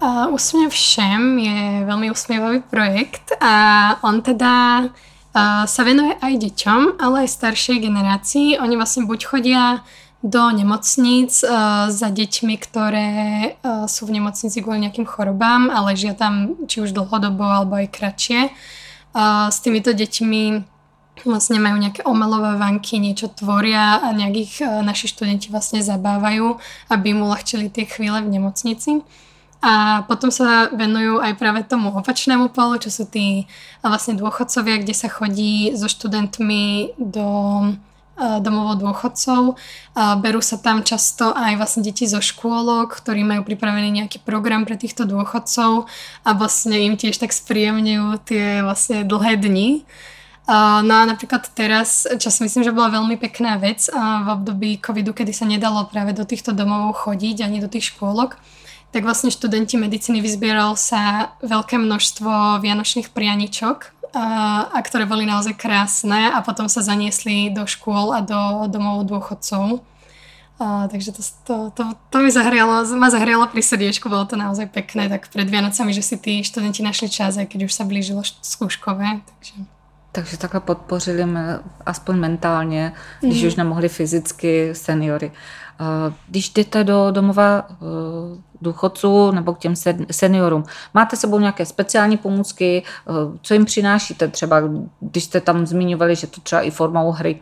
Uh, 0.00 0.32
Úsměv 0.32 0.72
všem 0.72 1.38
je 1.38 1.84
veľmi 1.84 2.08
úsměvavý 2.10 2.64
projekt 2.72 3.36
a 3.36 3.52
on 4.00 4.24
teda 4.24 4.88
uh, 4.88 5.68
sa 5.68 5.82
venuje 5.84 6.16
aj 6.24 6.40
deťom, 6.40 6.80
ale 6.96 7.28
aj 7.28 7.36
staršej 7.36 7.84
generácii. 7.84 8.56
Oni 8.64 8.80
vlastne 8.80 9.04
buď 9.04 9.20
chodia 9.28 9.84
do 10.24 10.40
nemocníc 10.56 11.44
uh, 11.44 11.92
za 11.92 12.08
deťmi, 12.08 12.54
ktoré 12.56 13.12
uh, 13.60 13.84
sú 13.84 14.08
v 14.08 14.16
nemocnici 14.16 14.64
kvôli 14.64 14.88
nejakým 14.88 15.04
chorobám 15.04 15.68
a 15.68 15.84
ležia 15.84 16.16
tam 16.16 16.56
či 16.64 16.80
už 16.80 16.96
dlhodobo 16.96 17.44
alebo 17.44 17.76
aj 17.76 17.92
kratšie. 17.92 18.40
Uh, 19.12 19.52
s 19.52 19.60
týmito 19.60 19.92
deťmi 19.92 20.64
vlastne 21.24 21.60
majú 21.60 21.76
nejaké 21.76 22.02
omelové 22.04 22.56
vanky, 22.56 23.00
niečo 23.00 23.28
tvoria 23.32 24.00
a 24.00 24.12
nejakých 24.12 24.52
e, 24.60 24.64
naši 24.84 25.10
študenti 25.10 25.52
vlastne 25.52 25.84
zabávajú, 25.84 26.56
aby 26.88 27.08
mu 27.12 27.28
uľahčili 27.28 27.68
tie 27.68 27.84
chvíle 27.84 28.20
v 28.24 28.38
nemocnici. 28.38 29.04
A 29.60 30.04
potom 30.08 30.32
sa 30.32 30.72
venujú 30.72 31.20
aj 31.20 31.36
práve 31.36 31.60
tomu 31.68 31.92
opačnému 31.92 32.48
polu, 32.48 32.80
čo 32.80 32.88
sú 32.88 33.04
tí 33.04 33.44
vlastne 33.84 34.16
dôchodcovia, 34.16 34.80
kde 34.80 34.94
sa 34.96 35.12
chodí 35.12 35.76
so 35.76 35.84
študentmi 35.84 36.96
do 36.96 37.28
e, 37.68 37.68
domovov 38.40 38.80
dôchodcov. 38.80 39.60
Berú 40.24 40.40
sa 40.40 40.56
tam 40.56 40.80
často 40.80 41.36
aj 41.36 41.60
vlastne 41.60 41.84
deti 41.84 42.08
zo 42.08 42.24
škôlok, 42.24 43.04
ktorí 43.04 43.20
majú 43.20 43.44
pripravený 43.44 44.00
nejaký 44.00 44.24
program 44.24 44.64
pre 44.64 44.80
týchto 44.80 45.04
dôchodcov 45.04 45.84
a 46.24 46.30
vlastne 46.32 46.80
im 46.80 46.96
tiež 46.96 47.20
tak 47.20 47.36
spríjemňujú 47.36 48.08
tie 48.24 48.64
vlastne 48.64 49.04
dlhé 49.04 49.36
dni. 49.44 49.84
No 50.50 50.94
a 50.98 51.06
napríklad 51.06 51.46
teraz, 51.54 52.10
čo 52.18 52.26
si 52.26 52.42
myslím, 52.42 52.66
že 52.66 52.74
bola 52.74 52.90
veľmi 52.90 53.14
pekná 53.22 53.54
vec 53.54 53.86
v 53.86 54.26
období 54.26 54.82
covidu, 54.82 55.14
kedy 55.14 55.30
sa 55.30 55.46
nedalo 55.46 55.86
práve 55.86 56.10
do 56.10 56.26
týchto 56.26 56.50
domov 56.50 57.06
chodiť 57.06 57.46
ani 57.46 57.62
do 57.62 57.70
tých 57.70 57.94
škôlok, 57.94 58.34
tak 58.90 59.06
vlastne 59.06 59.30
študenti 59.30 59.78
medicíny 59.78 60.18
vyzbieral 60.18 60.74
sa 60.74 61.34
veľké 61.46 61.78
množstvo 61.78 62.58
vianočných 62.66 63.14
prianičok, 63.14 63.94
a, 64.10 64.74
ktoré 64.82 65.06
boli 65.06 65.22
naozaj 65.22 65.54
krásne 65.54 66.34
a 66.34 66.42
potom 66.42 66.66
sa 66.66 66.82
zaniesli 66.82 67.54
do 67.54 67.62
škôl 67.70 68.10
a 68.10 68.18
do 68.18 68.66
domov 68.66 69.06
dôchodcov. 69.06 69.86
A, 70.58 70.90
takže 70.90 71.14
to, 71.14 71.22
to, 71.46 71.56
to, 71.78 71.82
to 72.10 72.16
mi 72.18 72.34
zahrialo, 72.34 72.82
ma 72.98 73.06
zahrialo 73.06 73.46
pri 73.46 73.62
srdiečku, 73.62 74.10
bolo 74.10 74.26
to 74.26 74.34
naozaj 74.34 74.66
pekné, 74.66 75.06
tak 75.06 75.30
pred 75.30 75.46
Vianocami, 75.46 75.94
že 75.94 76.02
si 76.02 76.18
tí 76.18 76.42
študenti 76.42 76.82
našli 76.82 77.06
čas, 77.06 77.38
aj 77.38 77.46
keď 77.46 77.70
už 77.70 77.72
sa 77.72 77.86
blížilo 77.86 78.26
skúškové. 78.42 79.22
Takže... 79.22 79.78
Takže 80.12 80.38
takhle 80.38 80.60
podpořili 80.60 81.24
aspoň 81.86 82.16
mentálně, 82.16 82.92
když 83.20 83.42
mm. 83.42 83.48
už 83.48 83.54
nemohli 83.54 83.88
fyzicky 83.88 84.74
seniory. 84.74 85.32
Když 86.28 86.50
jdete 86.50 86.84
do 86.84 87.10
domova 87.10 87.66
e, 87.68 87.74
důchodců 88.62 89.30
nebo 89.30 89.54
k 89.54 89.58
těm 89.58 89.74
seniorům, 90.10 90.64
máte 90.94 91.16
sebou 91.16 91.38
nějaké 91.38 91.66
speciální 91.66 92.16
pomůcky, 92.16 92.82
e, 92.82 93.12
co 93.42 93.54
jim 93.54 93.64
přinášíte 93.64 94.28
třeba, 94.28 94.62
když 95.00 95.24
jste 95.24 95.40
tam 95.40 95.66
zmiňovali, 95.66 96.16
že 96.16 96.26
to 96.26 96.40
třeba 96.40 96.62
i 96.62 96.70
formou 96.70 97.10
hry? 97.10 97.40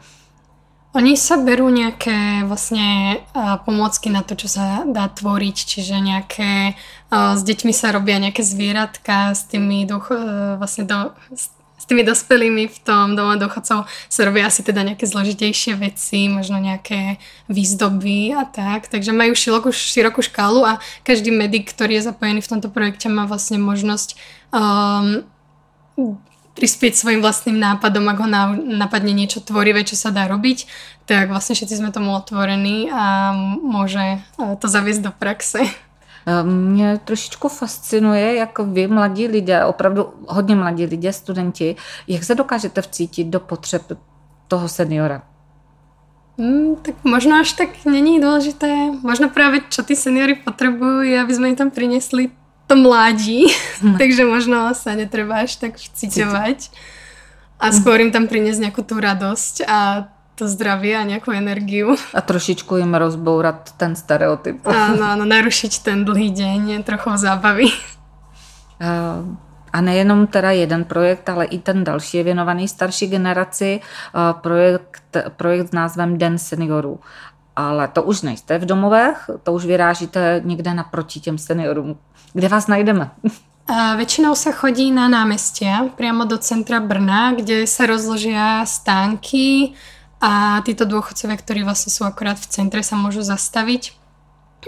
Oni 0.96 1.20
sa 1.20 1.36
berú 1.36 1.68
nejaké 1.68 2.48
vlastne 2.48 3.20
pomôcky 3.68 4.08
na 4.08 4.24
to, 4.24 4.32
čo 4.40 4.48
sa 4.48 4.88
dá 4.88 5.12
tvoriť, 5.12 5.56
čiže 5.68 6.00
nejaké, 6.00 6.80
s 7.12 7.42
deťmi 7.44 7.76
sa 7.76 7.92
robia 7.92 8.16
nejaké 8.16 8.40
zvieratka, 8.40 9.36
s 9.36 9.44
tými 9.52 9.84
duch, 9.84 10.08
vlastne 10.56 10.88
do, 10.88 11.12
s 11.28 11.52
tými 11.86 12.02
dospelými 12.02 12.66
v 12.66 12.78
tom 12.82 13.14
dome 13.14 13.38
dochodcov 13.38 13.86
sa 13.86 14.20
robia 14.26 14.50
asi 14.50 14.66
teda 14.66 14.82
nejaké 14.82 15.06
zložitejšie 15.06 15.78
veci, 15.78 16.26
možno 16.26 16.58
nejaké 16.58 17.22
výzdoby 17.46 18.34
a 18.34 18.42
tak. 18.48 18.90
Takže 18.90 19.14
majú 19.14 19.36
širokú, 19.38 19.70
širokú 19.70 20.24
škálu 20.26 20.66
a 20.66 20.82
každý 21.06 21.30
medic, 21.30 21.70
ktorý 21.70 22.02
je 22.02 22.08
zapojený 22.10 22.40
v 22.42 22.50
tomto 22.50 22.68
projekte, 22.72 23.06
má 23.06 23.30
vlastne 23.30 23.62
možnosť 23.62 24.18
um, 24.50 25.22
prispieť 26.58 26.98
svojim 26.98 27.22
vlastným 27.22 27.54
nápadom, 27.54 28.10
ak 28.10 28.18
ho 28.18 28.28
napadne 28.58 29.14
niečo 29.14 29.38
tvorivé, 29.38 29.86
čo 29.86 29.94
sa 29.94 30.10
dá 30.10 30.26
robiť, 30.26 30.66
tak 31.06 31.30
vlastne 31.30 31.54
všetci 31.54 31.78
sme 31.78 31.94
tomu 31.94 32.10
otvorení 32.10 32.90
a 32.90 33.30
môže 33.62 34.18
uh, 34.18 34.58
to 34.58 34.66
zaviesť 34.66 35.02
do 35.06 35.12
praxe. 35.14 35.62
Mě 36.42 37.00
trošičku 37.04 37.48
fascinuje, 37.48 38.34
jak 38.34 38.58
vy, 38.58 38.88
mladí 38.88 39.28
lidé, 39.28 39.64
opravdu 39.64 40.12
hodně 40.26 40.56
mladí 40.56 40.86
lidé, 40.86 41.12
studenti, 41.12 41.76
jak 42.06 42.24
se 42.24 42.34
dokážete 42.34 42.82
vcítit 42.82 43.26
do 43.26 43.40
potřeb 43.40 43.82
toho 44.48 44.68
seniora? 44.68 45.22
Mm, 46.38 46.76
tak 46.82 46.94
možno 47.02 47.42
až 47.42 47.52
tak 47.52 47.82
není 47.82 48.22
dôležité. 48.22 48.94
Možno 49.02 49.26
práve, 49.26 49.58
čo 49.74 49.82
tí 49.82 49.98
seniory 49.98 50.38
potrebujú, 50.38 51.02
aby 51.18 51.32
sme 51.34 51.50
im 51.50 51.58
tam 51.58 51.74
priniesli 51.74 52.30
to 52.70 52.78
mladí. 52.78 53.50
No. 53.82 53.98
Takže 54.00 54.22
možno 54.22 54.70
sa 54.70 54.94
netreba 54.94 55.42
až 55.42 55.58
tak 55.58 55.74
vciťovať. 55.82 56.70
A 57.58 57.74
skôr 57.74 57.98
im 57.98 58.14
tam 58.14 58.30
priniesť 58.30 58.70
nejakú 58.70 58.86
tú 58.86 59.02
radosť 59.02 59.66
a 59.66 60.06
to 60.38 60.46
zdravie 60.46 60.94
a 60.94 61.02
nejakú 61.02 61.34
energiu. 61.34 61.98
A 62.14 62.22
trošičku 62.22 62.78
im 62.78 62.94
rozbourat 62.94 63.74
ten 63.74 63.98
stereotyp. 63.98 64.62
Áno, 64.62 65.02
áno, 65.02 65.26
narušiť 65.26 65.82
ten 65.82 66.06
dlhý 66.06 66.30
deň 66.30 66.86
trochu 66.86 67.10
zábavy. 67.18 67.74
A, 68.78 69.26
a 69.74 69.78
A 69.78 69.80
nejenom 69.80 70.26
teda 70.26 70.50
jeden 70.50 70.84
projekt, 70.84 71.28
ale 71.28 71.44
i 71.44 71.58
ten 71.58 71.84
další 71.84 72.16
je 72.16 72.24
věnovaný 72.24 72.68
starší 72.68 73.06
generaci, 73.06 73.80
projekt, 74.42 75.16
projekt 75.36 75.68
s 75.68 75.72
názvem 75.72 76.18
Den 76.18 76.38
seniorů. 76.38 77.00
Ale 77.56 77.88
to 77.88 78.02
už 78.02 78.22
nejste 78.22 78.58
v 78.58 78.66
domovech, 78.66 79.30
to 79.42 79.52
už 79.52 79.66
vyrážíte 79.66 80.42
někde 80.44 80.74
naproti 80.74 81.20
těm 81.20 81.38
seniorům. 81.38 81.98
Kde 82.32 82.48
vás 82.48 82.66
najdeme? 82.66 83.10
Väčšinou 83.68 84.32
sa 84.32 84.48
chodí 84.48 84.88
na 84.88 85.12
námestia, 85.12 85.92
priamo 85.92 86.24
do 86.24 86.40
centra 86.40 86.80
Brna, 86.80 87.36
kde 87.36 87.68
sa 87.68 87.84
rozložia 87.84 88.64
stánky 88.64 89.76
a 90.18 90.62
títo 90.66 90.84
dôchodcovia, 90.84 91.36
ktorí 91.38 91.60
vlastne 91.62 91.94
sú 91.94 92.02
akorát 92.02 92.38
v 92.38 92.50
centre, 92.50 92.82
sa 92.82 92.98
môžu 92.98 93.22
zastaviť 93.22 93.94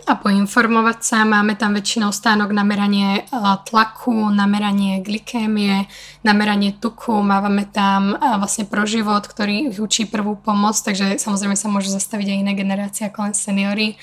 a 0.07 0.15
poinformovať 0.15 0.99
sa. 1.03 1.27
Máme 1.27 1.59
tam 1.59 1.75
väčšinou 1.75 2.15
stánok 2.15 2.55
na 2.55 2.63
meranie 2.63 3.27
tlaku, 3.67 4.31
na 4.31 4.47
meranie 4.47 5.03
glikémie, 5.03 5.91
na 6.23 6.33
meranie 6.33 6.71
tuku. 6.79 7.19
Mávame 7.19 7.67
tam 7.67 8.15
vlastne 8.15 8.71
pro 8.71 8.87
život, 8.87 9.27
ktorý 9.27 9.75
učí 9.75 10.07
prvú 10.07 10.39
pomoc, 10.39 10.79
takže 10.79 11.19
samozrejme 11.19 11.59
sa 11.59 11.67
môžu 11.67 11.91
zastaviť 11.91 12.27
aj 12.31 12.41
iné 12.47 12.53
generácie 12.55 13.11
ako 13.11 13.27
len 13.27 13.35
seniory 13.35 13.99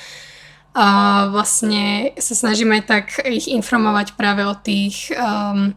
a 0.77 0.87
vlastne 1.33 2.13
sa 2.21 2.37
snažíme 2.37 2.85
tak 2.85 3.25
ich 3.25 3.49
informovať 3.49 4.13
práve 4.13 4.45
o 4.45 4.53
tých, 4.53 5.09
um, 5.17 5.73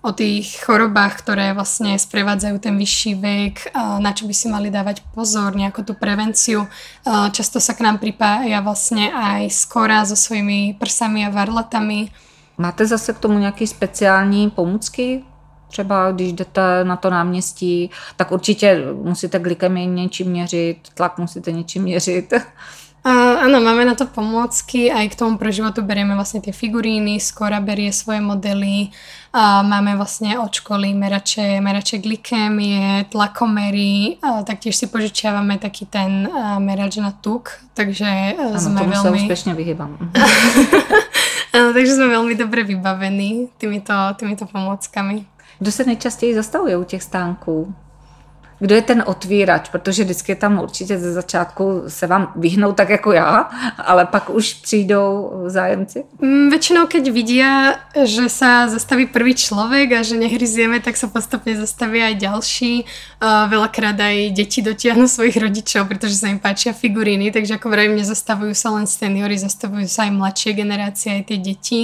o 0.00 0.16
tých 0.16 0.64
chorobách, 0.64 1.20
ktoré 1.20 1.52
vlastne 1.52 1.92
sprevádzajú 1.92 2.56
ten 2.56 2.72
vyšší 2.72 3.12
vek, 3.20 3.76
na 4.00 4.16
čo 4.16 4.24
by 4.24 4.34
si 4.34 4.48
mali 4.48 4.72
dávať 4.72 5.04
pozor, 5.12 5.52
nejakú 5.52 5.84
tú 5.84 5.92
prevenciu. 5.92 6.64
Často 7.36 7.60
sa 7.60 7.76
k 7.76 7.84
nám 7.84 8.00
pripája 8.00 8.64
vlastne 8.64 9.12
aj 9.12 9.52
skora 9.52 10.00
so 10.08 10.16
svojimi 10.16 10.80
prsami 10.80 11.28
a 11.28 11.30
varlatami. 11.30 12.08
Máte 12.58 12.86
zase 12.86 13.12
k 13.12 13.18
tomu 13.18 13.38
nějaké 13.38 13.66
speciální 13.66 14.50
pomůcky? 14.50 15.22
Třeba 15.68 16.12
když 16.12 16.32
jdete 16.32 16.84
na 16.84 16.96
to 16.96 17.10
náměstí, 17.10 17.90
tak 18.16 18.32
určitě 18.32 18.78
musíte 19.02 19.38
glykemii 19.38 19.86
něčím 19.86 20.30
měřit, 20.30 20.76
tlak 20.94 21.18
musíte 21.18 21.52
něčím 21.52 21.82
měřit. 21.82 22.32
Uh, 23.00 23.48
áno, 23.48 23.64
máme 23.64 23.88
na 23.88 23.96
to 23.96 24.04
pomôcky, 24.04 24.92
aj 24.92 25.16
k 25.16 25.18
tomu 25.24 25.40
pre 25.40 25.48
životu 25.48 25.80
berieme 25.80 26.12
vlastne 26.12 26.44
tie 26.44 26.52
figuríny, 26.52 27.16
skora 27.16 27.56
berie 27.56 27.88
svoje 27.96 28.20
modely, 28.20 28.92
uh, 29.32 29.64
máme 29.64 29.96
vlastne 29.96 30.36
od 30.36 30.52
školy 30.52 30.92
merače, 30.92 31.64
merače 31.64 31.96
glikémie, 31.96 33.08
tlakomery, 33.08 34.20
uh, 34.20 34.44
taktiež 34.44 34.76
si 34.76 34.84
požičiavame 34.92 35.56
taký 35.56 35.88
ten 35.88 36.28
uh, 36.28 36.60
merač 36.60 37.00
na 37.00 37.08
tuk, 37.08 37.56
takže 37.72 38.36
uh, 38.36 38.52
ano, 38.52 38.60
sme 38.60 38.84
tomu 38.84 38.92
veľmi... 38.92 39.00
sa 39.00 39.10
úspešne 39.16 39.52
vyhýbam. 39.56 39.96
ano, 41.56 41.72
takže 41.72 41.96
sme 41.96 42.12
veľmi 42.12 42.36
dobre 42.36 42.68
vybavení 42.68 43.48
týmito, 43.56 43.96
týmito 44.20 44.44
pomôckami. 44.44 45.24
Kdo 45.56 45.72
se 45.72 45.84
nejčastěji 45.84 46.34
zastavuje 46.34 46.76
u 46.76 46.84
těch 46.84 47.02
stánků? 47.02 47.74
Kdo 48.60 48.74
je 48.74 48.82
ten 48.82 49.02
otvírač, 49.06 49.68
protože 49.68 50.04
vždycky 50.04 50.34
tam 50.34 50.60
určitě 50.60 50.98
ze 50.98 51.12
začátku 51.12 51.82
se 51.88 52.06
vám 52.06 52.32
vyhnou 52.36 52.72
tak 52.72 52.88
jako 52.88 53.12
já, 53.12 53.50
ale 53.78 54.06
pak 54.06 54.30
už 54.30 54.54
přijdou 54.54 55.32
zájemci? 55.46 56.04
Mm, 56.20 56.50
väčšinou, 56.50 56.86
keď 56.86 57.04
vidia, 57.10 57.52
že 58.04 58.28
sa 58.28 58.68
zastaví 58.68 59.06
prvý 59.06 59.34
človek 59.34 59.92
a 59.96 60.00
že 60.04 60.20
nehryzieme, 60.20 60.80
tak 60.84 61.00
sa 61.00 61.08
postupne 61.08 61.56
zastaví 61.56 62.04
aj 62.04 62.14
ďalší. 62.20 62.84
Uh, 63.20 63.48
veľakrát 63.48 63.96
aj 63.96 64.36
deti 64.36 64.60
dotiahnu 64.60 65.08
svojich 65.08 65.40
rodičov, 65.40 65.88
pretože 65.88 66.20
sa 66.20 66.28
im 66.28 66.36
páčia 66.36 66.76
figuríny, 66.76 67.32
takže 67.32 67.56
ako 67.56 67.72
vravím, 67.72 67.96
nezastavujú 67.96 68.52
sa 68.52 68.76
len 68.76 68.84
seniory, 68.84 69.40
zastavujú 69.40 69.88
sa 69.88 70.04
aj 70.04 70.12
mladšie 70.12 70.52
generácie, 70.52 71.08
aj 71.16 71.22
tie 71.32 71.38
deti. 71.40 71.82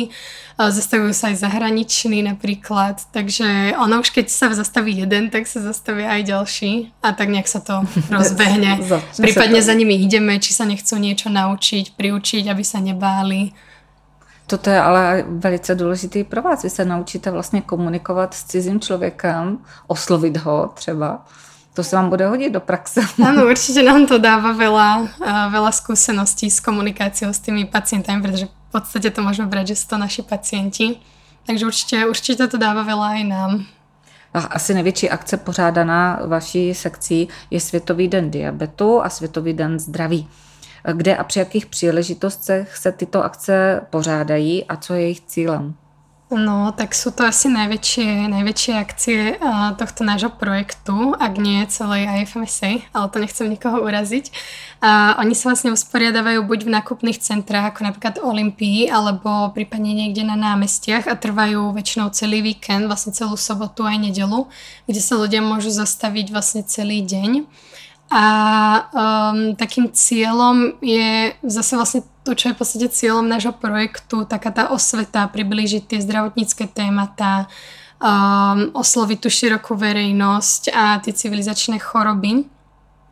Uh, 0.60 0.68
zastavujú 0.68 1.16
sa 1.16 1.32
aj 1.32 1.40
zahraniční 1.40 2.20
napríklad, 2.20 3.00
takže 3.16 3.76
ono 3.80 4.04
už 4.04 4.12
keď 4.12 4.26
sa 4.28 4.52
zastaví 4.52 4.92
jeden, 4.92 5.32
tak 5.32 5.48
sa 5.48 5.64
zastavia 5.64 6.12
aj 6.20 6.22
ďalší 6.26 6.65
ďalší 6.66 6.92
a 7.02 7.12
tak 7.12 7.28
nejak 7.28 7.48
sa 7.48 7.60
to 7.60 7.82
rozbehne. 8.10 8.78
Prípadne 9.16 9.62
za 9.62 9.74
nimi 9.74 9.94
ideme, 10.02 10.38
či 10.40 10.52
sa 10.54 10.64
nechcú 10.64 10.98
niečo 10.98 11.30
naučiť, 11.30 11.94
priučiť, 11.94 12.44
aby 12.50 12.64
sa 12.64 12.78
nebáli. 12.82 13.52
Toto 14.46 14.70
je 14.70 14.78
ale 14.78 15.24
velice 15.26 15.74
důležitý 15.74 16.24
pro 16.24 16.42
vás. 16.42 16.62
Vy 16.62 16.70
se 16.70 16.84
naučíte 16.84 17.30
vlastně 17.30 17.60
komunikovat 17.62 18.34
s 18.34 18.44
cizím 18.44 18.80
člověkem, 18.80 19.58
oslovit 19.86 20.36
ho 20.36 20.70
třeba. 20.74 21.24
To 21.74 21.84
sa 21.84 22.00
vám 22.00 22.08
bude 22.08 22.24
hodiť 22.24 22.52
do 22.56 22.60
praxe. 22.64 23.04
Áno, 23.20 23.44
určite 23.52 23.84
nám 23.84 24.08
to 24.08 24.16
dáva 24.16 24.56
veľa, 24.56 25.12
veľa 25.52 25.72
skúseností 25.76 26.48
s 26.48 26.56
komunikáciou 26.64 27.28
s 27.36 27.44
tými 27.44 27.68
pacientami, 27.68 28.24
pretože 28.24 28.48
v 28.48 28.70
podstate 28.72 29.12
to 29.12 29.20
môžeme 29.20 29.52
brať, 29.52 29.76
že 29.76 29.84
sú 29.84 29.92
to 29.92 29.96
naši 30.00 30.24
pacienti. 30.24 30.96
Takže 31.44 31.68
určite, 31.68 31.96
určite 32.08 32.48
to 32.48 32.56
dáva 32.56 32.80
veľa 32.80 33.20
aj 33.20 33.22
nám 33.28 33.52
asi 34.34 34.74
největší 34.74 35.10
akce 35.10 35.36
pořádaná 35.36 36.20
vaší 36.26 36.74
sekcí 36.74 37.28
je 37.50 37.60
Světový 37.60 38.08
den 38.08 38.30
diabetu 38.30 39.02
a 39.02 39.10
Světový 39.10 39.52
den 39.52 39.78
zdraví. 39.78 40.28
Kde 40.92 41.16
a 41.16 41.24
při 41.24 41.38
jakých 41.38 41.66
příležitostech 41.66 42.76
se 42.76 42.92
tyto 42.92 43.24
akce 43.24 43.80
pořádají 43.90 44.64
a 44.64 44.76
co 44.76 44.94
je 44.94 45.00
jejich 45.00 45.20
cílem? 45.20 45.74
No, 46.26 46.74
tak 46.74 46.90
sú 46.90 47.14
to 47.14 47.22
asi 47.22 47.46
najväčšie, 47.46 48.26
najväčšie 48.26 48.74
akcie 48.74 49.38
uh, 49.38 49.78
tohto 49.78 50.02
nášho 50.02 50.34
projektu, 50.34 51.14
ak 51.14 51.38
nie 51.38 51.62
celej 51.70 52.26
IFMSA, 52.26 52.82
ale 52.90 53.06
to 53.14 53.22
nechcem 53.22 53.46
nikoho 53.46 53.78
uraziť. 53.86 54.34
Uh, 54.82 55.14
oni 55.22 55.38
sa 55.38 55.54
vlastne 55.54 55.70
usporiadavajú 55.70 56.42
buď 56.42 56.66
v 56.66 56.74
nákupných 56.82 57.22
centrách, 57.22 57.70
ako 57.70 57.86
napríklad 57.86 58.18
Olympii, 58.18 58.90
alebo 58.90 59.54
prípadne 59.54 59.94
niekde 59.94 60.26
na 60.26 60.34
námestiach 60.34 61.06
a 61.06 61.14
trvajú 61.14 61.70
väčšinou 61.70 62.10
celý 62.10 62.42
víkend, 62.42 62.90
vlastne 62.90 63.14
celú 63.14 63.38
sobotu 63.38 63.86
aj 63.86 64.10
nedelu, 64.10 64.50
kde 64.90 64.98
sa 64.98 65.14
ľudia 65.14 65.38
môžu 65.46 65.70
zastaviť 65.70 66.34
vlastne 66.34 66.66
celý 66.66 67.06
deň. 67.06 67.46
A 68.06 68.26
um, 68.94 69.58
takým 69.58 69.90
cieľom 69.90 70.78
je 70.78 71.34
zase 71.42 71.74
vlastne 71.74 72.02
to, 72.22 72.38
čo 72.38 72.50
je 72.50 72.54
v 72.54 72.60
podstate 72.62 72.86
cieľom 72.90 73.26
nášho 73.26 73.54
projektu, 73.54 74.22
taká 74.26 74.54
tá 74.54 74.70
osveta, 74.70 75.26
priblížiť 75.26 75.82
tie 75.90 75.98
zdravotnícke 76.02 76.70
témata, 76.70 77.50
um, 77.98 78.70
osloviť 78.78 79.18
tú 79.18 79.28
širokú 79.30 79.74
verejnosť 79.74 80.62
a 80.70 81.02
tie 81.02 81.10
civilizačné 81.14 81.82
choroby 81.82 82.55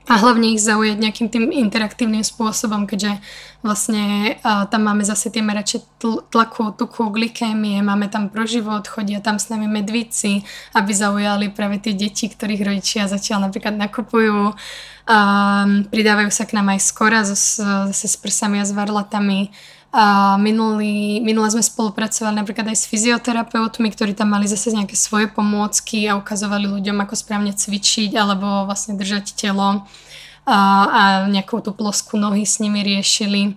a 0.05 0.21
hlavne 0.21 0.53
ich 0.53 0.61
zaujať 0.61 1.01
nejakým 1.01 1.29
tým 1.33 1.49
interaktívnym 1.49 2.21
spôsobom, 2.21 2.85
keďže 2.85 3.25
vlastne 3.65 4.37
uh, 4.45 4.69
tam 4.69 4.85
máme 4.85 5.01
zase 5.01 5.33
tie 5.33 5.41
merače 5.41 5.81
tl- 5.97 6.21
tlaku, 6.29 6.77
tuku, 6.77 7.09
glikémie, 7.09 7.81
máme 7.81 8.13
tam 8.13 8.29
pro 8.29 8.45
život, 8.45 8.85
chodia 8.85 9.25
tam 9.25 9.41
s 9.41 9.49
nami 9.49 9.65
medvíci, 9.65 10.45
aby 10.77 10.93
zaujali 10.93 11.49
práve 11.49 11.81
tie 11.81 11.97
deti, 11.97 12.29
ktorých 12.29 12.69
rodičia 12.69 13.09
zatiaľ 13.09 13.49
napríklad 13.49 13.81
nakupujú. 13.81 14.53
Um, 15.05 15.89
pridávajú 15.89 16.29
sa 16.29 16.45
k 16.45 16.57
nám 16.61 16.77
aj 16.77 16.81
skora 16.85 17.25
zase 17.25 18.07
s 18.09 18.17
prsami 18.21 18.61
a 18.61 18.69
s 18.69 18.77
varlatami. 18.77 19.49
A 19.95 20.35
minulý, 20.43 21.23
minule 21.23 21.47
sme 21.55 21.63
spolupracovali 21.63 22.35
napríklad 22.35 22.67
aj 22.67 22.83
s 22.83 22.91
fyzioterapeutmi, 22.91 23.95
ktorí 23.95 24.11
tam 24.19 24.35
mali 24.35 24.51
zase 24.51 24.75
nejaké 24.75 24.99
svoje 24.99 25.31
pomôcky 25.31 26.11
a 26.11 26.19
ukazovali 26.19 26.67
ľuďom, 26.67 26.99
ako 26.99 27.15
správne 27.15 27.55
cvičiť 27.55 28.11
alebo 28.19 28.67
vlastne 28.67 28.99
držať 28.99 29.39
telo 29.39 29.87
a, 30.43 30.59
a 30.91 31.03
nejakú 31.31 31.63
tú 31.63 31.71
plosku 31.71 32.19
nohy 32.19 32.43
s 32.43 32.59
nimi 32.59 32.83
riešili. 32.83 33.55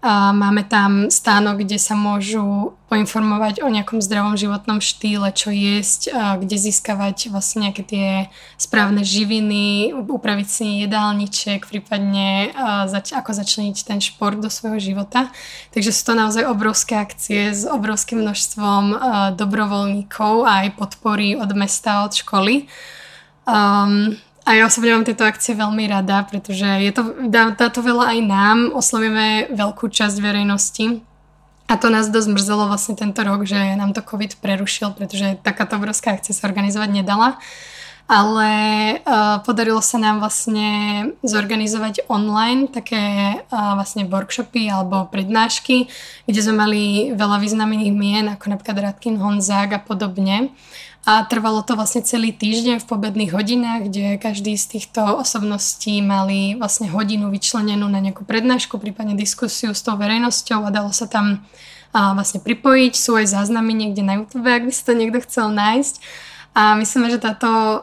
Máme 0.00 0.64
tam 0.64 1.12
stánok, 1.12 1.60
kde 1.60 1.76
sa 1.76 1.92
môžu 1.92 2.72
poinformovať 2.88 3.60
o 3.60 3.68
nejakom 3.68 4.00
zdravom 4.00 4.32
životnom 4.32 4.80
štýle, 4.80 5.28
čo 5.36 5.52
jesť, 5.52 6.08
kde 6.40 6.56
získavať 6.56 7.28
vlastne 7.28 7.68
nejaké 7.68 7.82
tie 7.84 8.08
správne 8.56 9.04
živiny, 9.04 9.92
upraviť 9.92 10.48
si 10.48 10.66
jedálniček, 10.88 11.68
prípadne 11.68 12.48
ako 12.88 13.30
začleniť 13.30 13.76
ten 13.84 14.00
šport 14.00 14.40
do 14.40 14.48
svojho 14.48 14.80
života. 14.80 15.28
Takže 15.76 15.92
sú 15.92 16.02
to 16.08 16.14
naozaj 16.16 16.48
obrovské 16.48 16.96
akcie 16.96 17.52
s 17.52 17.68
obrovským 17.68 18.24
množstvom 18.24 18.96
dobrovoľníkov 19.36 20.48
a 20.48 20.64
aj 20.64 20.80
podpory 20.80 21.36
od 21.36 21.52
mesta, 21.52 22.08
od 22.08 22.16
školy. 22.16 22.72
Um, 23.44 24.16
a 24.44 24.56
ja 24.56 24.64
osobne 24.64 24.96
mám 24.96 25.04
tieto 25.04 25.28
akcie 25.28 25.52
veľmi 25.52 25.84
rada, 25.84 26.24
pretože 26.24 26.64
je 26.64 26.92
to, 26.96 27.02
dá, 27.28 27.52
dá 27.52 27.68
to 27.68 27.84
veľa 27.84 28.16
aj 28.16 28.18
nám, 28.24 28.58
oslovíme 28.72 29.52
veľkú 29.52 29.92
časť 29.92 30.16
verejnosti. 30.18 31.04
A 31.70 31.78
to 31.78 31.86
nás 31.86 32.10
dosť 32.10 32.34
mrzelo 32.34 32.66
vlastne 32.66 32.98
tento 32.98 33.22
rok, 33.22 33.46
že 33.46 33.78
nám 33.78 33.94
to 33.94 34.02
COVID 34.02 34.42
prerušil, 34.42 34.90
pretože 34.96 35.38
takáto 35.46 35.78
obrovská 35.78 36.18
akcia 36.18 36.34
sa 36.34 36.50
organizovať 36.50 36.90
nedala. 36.90 37.38
Ale 38.10 38.50
uh, 39.06 39.38
podarilo 39.46 39.78
sa 39.78 40.02
nám 40.02 40.18
vlastne 40.18 40.66
zorganizovať 41.22 42.10
online 42.10 42.66
také 42.66 43.38
uh, 43.38 43.78
vlastne 43.78 44.02
workshopy 44.10 44.66
alebo 44.66 45.06
prednášky, 45.06 45.86
kde 46.26 46.40
sme 46.42 46.58
mali 46.58 46.82
veľa 47.14 47.38
významných 47.38 47.94
mien, 47.94 48.26
ako 48.34 48.50
napríklad 48.50 48.82
Radkin 48.82 49.14
Honzák 49.14 49.78
a 49.78 49.80
podobne 49.80 50.50
a 51.08 51.24
trvalo 51.24 51.64
to 51.64 51.80
vlastne 51.80 52.04
celý 52.04 52.28
týždeň 52.28 52.84
v 52.84 52.88
pobedných 52.88 53.32
hodinách, 53.32 53.88
kde 53.88 54.20
každý 54.20 54.52
z 54.52 54.76
týchto 54.76 55.00
osobností 55.00 56.04
mali 56.04 56.60
vlastne 56.60 56.92
hodinu 56.92 57.32
vyčlenenú 57.32 57.88
na 57.88 58.04
nejakú 58.04 58.28
prednášku, 58.28 58.76
prípadne 58.76 59.16
diskusiu 59.16 59.72
s 59.72 59.80
tou 59.80 59.96
verejnosťou 59.96 60.60
a 60.60 60.74
dalo 60.74 60.92
sa 60.92 61.08
tam 61.08 61.40
a 61.90 62.14
vlastne 62.14 62.38
pripojiť. 62.38 62.92
Sú 62.94 63.18
aj 63.18 63.32
záznamy 63.32 63.74
niekde 63.74 64.06
na 64.06 64.22
YouTube, 64.22 64.46
ak 64.46 64.62
by 64.68 64.70
si 64.70 64.82
to 64.86 64.92
niekto 64.94 65.18
chcel 65.26 65.50
nájsť. 65.50 65.94
A 66.54 66.78
myslíme, 66.78 67.10
že 67.10 67.18
táto 67.18 67.82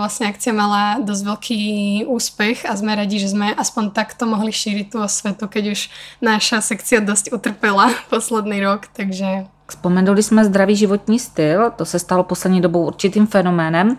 vlastne 0.00 0.28
akcia 0.28 0.52
mala 0.52 0.98
dosť 1.00 1.22
veľký 1.24 1.60
úspech 2.08 2.64
a 2.64 2.76
sme 2.76 2.96
radi, 2.96 3.18
že 3.18 3.32
sme 3.32 3.52
aspoň 3.54 3.90
takto 3.90 4.26
mohli 4.26 4.52
šíriť 4.52 4.86
tú 4.92 4.98
osvetu, 5.02 5.48
keď 5.48 5.64
už 5.72 5.80
naša 6.22 6.60
sekcia 6.60 7.00
dosť 7.00 7.32
utrpela 7.32 7.92
posledný 8.12 8.60
rok, 8.64 8.86
takže 8.92 9.46
Vzpomenuli 9.70 10.22
jsme 10.22 10.44
zdravý 10.44 10.76
životní 10.76 11.18
styl, 11.18 11.70
to 11.76 11.84
se 11.84 11.98
stalo 11.98 12.24
poslední 12.24 12.60
dobou 12.60 12.86
určitým 12.86 13.26
fenoménem 13.26 13.96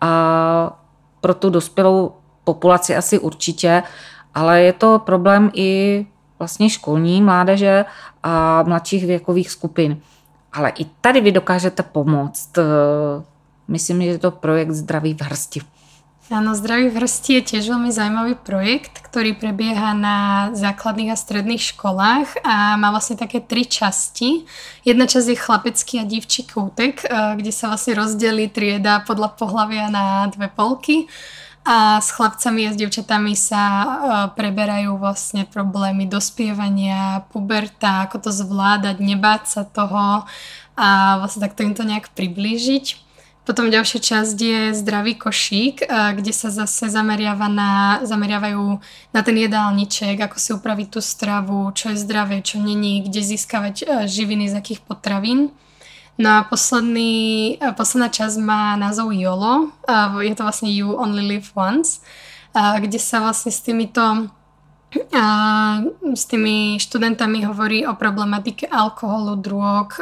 a 0.00 0.10
pro 1.20 1.34
tu 1.34 1.50
dospělou 1.50 2.12
populaci 2.44 2.96
asi 2.96 3.18
určitě, 3.18 3.82
ale 4.34 4.62
je 4.62 4.72
to 4.72 4.98
problém 4.98 5.50
i 5.54 6.06
vlastně 6.38 6.70
školní 6.70 7.22
mládeže 7.22 7.84
a 8.22 8.62
mladších 8.62 9.06
věkových 9.06 9.50
skupin. 9.50 10.00
Ale 10.52 10.70
i 10.70 10.84
tady 11.00 11.20
vy 11.20 11.32
dokážete 11.32 11.82
pomoct 11.82 12.58
Myslím, 13.70 14.02
že 14.02 14.18
je 14.18 14.22
to 14.26 14.34
projekt 14.34 14.74
Zdraví 14.74 15.14
v 15.14 15.22
hrsti. 15.22 15.60
Áno, 16.30 16.54
Zdraví 16.54 16.94
v 16.94 17.02
hrsti 17.02 17.42
je 17.42 17.42
tiež 17.42 17.74
veľmi 17.74 17.90
zaujímavý 17.90 18.38
projekt, 18.38 19.02
ktorý 19.02 19.34
prebieha 19.34 19.98
na 19.98 20.50
základných 20.54 21.10
a 21.10 21.18
stredných 21.18 21.74
školách 21.74 22.46
a 22.46 22.78
má 22.78 22.94
vlastne 22.94 23.18
také 23.18 23.42
tri 23.42 23.66
časti. 23.66 24.46
Jedna 24.86 25.10
časť 25.10 25.26
je 25.26 25.42
chlapecký 25.42 25.94
a 25.98 26.06
divčí 26.06 26.46
kútek, 26.46 27.02
eh, 27.02 27.34
kde 27.34 27.50
sa 27.50 27.74
vlastne 27.74 27.98
rozdelí 27.98 28.46
trieda 28.46 29.02
podľa 29.02 29.34
pohľavia 29.34 29.90
na 29.90 30.30
dve 30.30 30.46
polky 30.54 31.10
a 31.66 31.98
s 31.98 32.14
chlapcami 32.14 32.70
a 32.70 32.74
s 32.74 32.78
devčatami 32.78 33.34
sa 33.34 33.62
eh, 33.66 33.86
preberajú 34.30 35.02
vlastne 35.02 35.50
problémy 35.50 36.06
dospievania, 36.06 37.26
puberta, 37.34 38.06
ako 38.06 38.26
to 38.26 38.30
zvládať, 38.30 39.02
nebáť 39.02 39.42
sa 39.50 39.62
toho 39.66 40.22
a 40.78 41.18
vlastne 41.18 41.42
takto 41.42 41.66
im 41.66 41.74
to 41.74 41.82
nejak 41.82 42.14
priblížiť. 42.14 43.09
Potom 43.50 43.66
ďalšia 43.66 43.98
časť 43.98 44.38
je 44.38 44.60
zdravý 44.78 45.18
košík, 45.18 45.82
kde 45.90 46.30
sa 46.30 46.54
zase 46.54 46.86
zameriava 46.86 47.50
na, 47.50 47.98
zameriavajú 48.06 48.78
na 49.10 49.20
ten 49.26 49.34
jedálniček, 49.42 50.22
ako 50.22 50.38
si 50.38 50.54
upraviť 50.54 50.86
tú 50.94 51.02
stravu, 51.02 51.66
čo 51.74 51.90
je 51.90 51.98
zdravé, 51.98 52.46
čo 52.46 52.62
není, 52.62 53.02
kde 53.02 53.18
získavať 53.18 53.74
eh, 53.82 53.86
živiny 54.06 54.46
z 54.46 54.54
akých 54.54 54.86
potravín. 54.86 55.50
No 56.14 56.38
a 56.38 56.46
posledný, 56.46 57.58
eh, 57.58 57.74
posledná 57.74 58.06
časť 58.06 58.38
má 58.38 58.78
názov 58.78 59.10
YOLO, 59.10 59.74
je 60.22 60.34
to 60.38 60.46
vlastne 60.46 60.70
You 60.70 60.94
Only 60.94 61.26
Live 61.34 61.50
Once, 61.58 62.06
kde 62.54 63.02
sa 63.02 63.18
vlastne 63.18 63.50
s 63.50 63.66
týmito 63.66 64.30
a 65.14 65.24
s 66.18 66.26
tými 66.26 66.82
študentami 66.82 67.46
hovorí 67.46 67.86
o 67.86 67.94
problematike 67.94 68.66
alkoholu, 68.66 69.38
drog, 69.38 69.94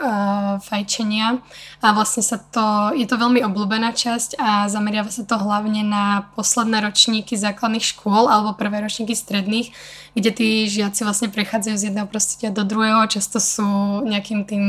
fajčenia. 0.65 1.45
A 1.85 1.87
vlastne 1.93 2.25
sa 2.25 2.41
to, 2.41 2.97
je 2.97 3.05
to 3.05 3.21
veľmi 3.21 3.45
obľúbená 3.45 3.93
časť 3.93 4.41
a 4.41 4.65
zameriava 4.73 5.13
sa 5.13 5.29
to 5.29 5.37
hlavne 5.37 5.85
na 5.85 6.33
posledné 6.33 6.81
ročníky 6.81 7.37
základných 7.37 7.85
škôl 7.85 8.33
alebo 8.33 8.57
prvé 8.57 8.81
ročníky 8.81 9.13
stredných, 9.13 9.77
kde 10.17 10.31
tí 10.33 10.49
žiaci 10.73 11.05
vlastne 11.05 11.29
prechádzajú 11.29 11.77
z 11.77 11.87
jedného 11.93 12.09
prostredia 12.09 12.49
do 12.49 12.65
druhého, 12.65 13.05
často 13.13 13.45
sú 13.45 14.01
nejakým 14.09 14.49
tým 14.49 14.65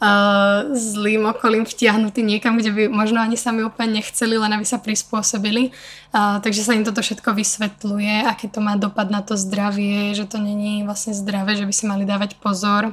uh, 0.00 0.72
zlým 0.76 1.26
okolím 1.26 1.64
vtiahnutí 1.64 2.20
niekam, 2.20 2.56
kde 2.60 2.70
by 2.72 2.82
možno 2.88 3.20
ani 3.20 3.36
sami 3.36 3.64
úplne 3.64 4.00
nechceli, 4.00 4.36
len 4.36 4.52
aby 4.52 4.64
sa 4.64 4.80
prispôsobili. 4.80 5.72
Uh, 6.12 6.38
takže 6.40 6.64
sa 6.64 6.76
im 6.76 6.84
toto 6.84 7.00
všetko 7.00 7.32
vysvetľuje, 7.32 8.28
aké 8.28 8.48
to 8.48 8.60
má 8.60 8.76
dopad 8.76 9.08
na 9.08 9.24
to 9.24 9.36
zdravie, 9.36 10.12
že 10.12 10.28
to 10.28 10.36
není 10.36 10.84
vlastne 10.84 11.16
zdravé, 11.16 11.56
že 11.56 11.64
by 11.64 11.72
si 11.72 11.84
mali 11.88 12.04
dávať 12.04 12.36
pozor. 12.40 12.92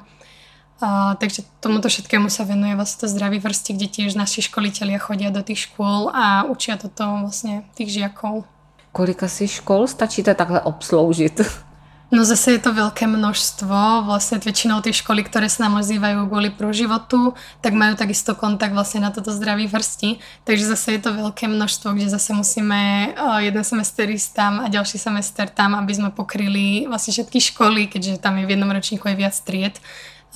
Uh, 0.83 1.15
takže 1.15 1.47
tomuto 1.63 1.87
všetkému 1.87 2.27
sa 2.27 2.43
venuje 2.43 2.75
vlastne 2.75 3.07
to 3.07 3.07
zdravý 3.07 3.39
vrsti, 3.39 3.71
kde 3.77 3.87
tiež 3.87 4.19
naši 4.19 4.43
školitelia 4.43 4.99
chodia 4.99 5.31
do 5.31 5.39
tých 5.39 5.71
škôl 5.71 6.11
a 6.11 6.43
učia 6.43 6.75
toto 6.75 7.23
vlastne 7.23 7.63
tých 7.79 7.95
žiakov. 7.95 8.43
Kolika 8.93 9.25
si 9.25 9.47
škol 9.47 9.87
stačíte 9.87 10.35
takhle 10.35 10.61
obsloužit? 10.61 11.39
No 12.14 12.22
zase 12.22 12.53
je 12.53 12.61
to 12.61 12.78
veľké 12.78 13.09
množstvo, 13.09 14.05
vlastne 14.05 14.38
väčšinou 14.38 14.86
tie 14.86 14.93
školy, 14.93 15.26
ktoré 15.26 15.49
sa 15.49 15.66
nám 15.66 15.82
ozývajú 15.82 16.30
kvôli 16.30 16.53
životu, 16.70 17.34
tak 17.57 17.74
majú 17.74 17.97
takisto 17.97 18.38
kontakt 18.38 18.78
vlastne 18.78 19.01
na 19.01 19.09
toto 19.09 19.34
zdraví 19.34 19.66
vrsti, 19.66 20.22
takže 20.45 20.78
zase 20.78 20.93
je 20.93 21.09
to 21.09 21.09
veľké 21.09 21.49
množstvo, 21.49 21.89
kde 21.97 22.14
zase 22.14 22.38
musíme 22.38 23.09
jeden 23.41 23.66
semester 23.66 24.05
ísť 24.05 24.30
tam 24.30 24.53
a 24.61 24.70
ďalší 24.70 25.01
semester 25.01 25.49
tam, 25.49 25.74
aby 25.74 25.89
sme 25.89 26.14
pokryli 26.14 26.86
vlastne 26.86 27.18
všetky 27.18 27.49
školy, 27.49 27.89
keďže 27.89 28.22
tam 28.22 28.38
je 28.38 28.45
v 28.45 28.53
jednom 28.53 28.70
ročníku 28.70 29.09
aj 29.09 29.18
viac 29.18 29.36
tried, 29.41 29.82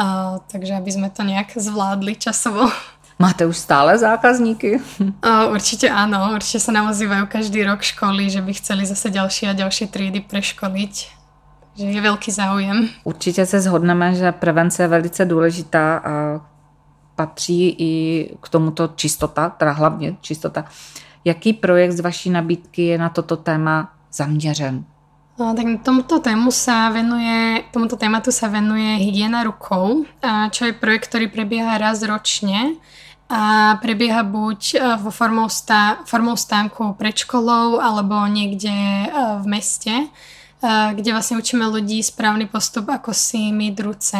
uh, 0.01 0.41
takže 0.49 0.81
aby 0.81 0.89
sme 0.89 1.13
to 1.13 1.21
nejak 1.21 1.61
zvládli 1.61 2.17
časovo. 2.17 2.73
Máte 3.21 3.45
už 3.45 3.53
stále 3.53 3.93
zákazníky? 3.93 4.81
Uh, 5.21 5.45
určite 5.55 5.93
áno, 5.93 6.33
určite 6.33 6.57
sa 6.57 6.73
nám 6.73 6.89
ozývajú 6.89 7.29
každý 7.29 7.61
rok 7.69 7.85
školy, 7.85 8.33
že 8.33 8.41
by 8.41 8.49
chceli 8.57 8.89
zase 8.89 9.13
ďalšie 9.13 9.53
a 9.53 9.53
ďalšie 9.53 9.85
triedy 9.93 10.25
preškoliť 10.25 11.16
že 11.77 11.85
je 11.85 12.01
velký 12.01 12.31
záujem. 12.31 12.89
Určitě 13.03 13.45
se 13.45 13.61
shodneme, 13.61 14.15
že 14.15 14.31
prevence 14.31 14.83
je 14.83 14.87
velice 14.87 15.25
důležitá 15.25 15.97
a 15.97 16.41
patří 17.15 17.75
i 17.79 17.91
k 18.41 18.49
tomuto 18.49 18.87
čistota, 18.95 19.49
teda 19.49 19.71
hlavně 19.71 20.15
čistota. 20.21 20.65
Jaký 21.25 21.53
projekt 21.53 21.91
z 21.91 21.99
vaší 21.99 22.29
nabídky 22.29 22.81
je 22.81 22.97
na 22.97 23.09
toto 23.09 23.37
téma 23.37 23.93
zaměřen? 24.13 24.85
No, 25.39 25.53
tak 25.53 25.65
tomuto 25.85 26.17
tému 26.19 26.49
sa 26.49 26.89
venuje, 26.89 27.61
tomuto 27.69 27.93
tématu 27.93 28.33
sa 28.33 28.49
venuje 28.49 28.97
Hygiena 28.97 29.45
rukou, 29.45 30.01
čo 30.49 30.65
je 30.65 30.73
projekt, 30.73 31.13
ktorý 31.13 31.29
prebieha 31.29 31.77
raz 31.77 32.01
ročne 32.01 32.73
a 33.29 33.77
prebieha 33.77 34.23
buď 34.25 34.61
e, 34.73 34.77
vo 34.97 35.11
formou, 35.11 35.45
stá, 35.45 36.01
formou 36.09 36.33
stánku 36.33 36.95
pred 36.97 37.13
školou 37.13 37.77
alebo 37.77 38.23
niekde 38.31 38.71
e, 38.71 39.05
v 39.43 39.45
meste 39.45 40.09
kde 40.67 41.09
vlastne 41.15 41.39
učíme 41.39 41.63
ľudí 41.63 42.03
správny 42.03 42.51
postup, 42.51 42.91
ako 42.91 43.15
si 43.15 43.51
myť 43.55 43.75
ruce. 43.79 44.19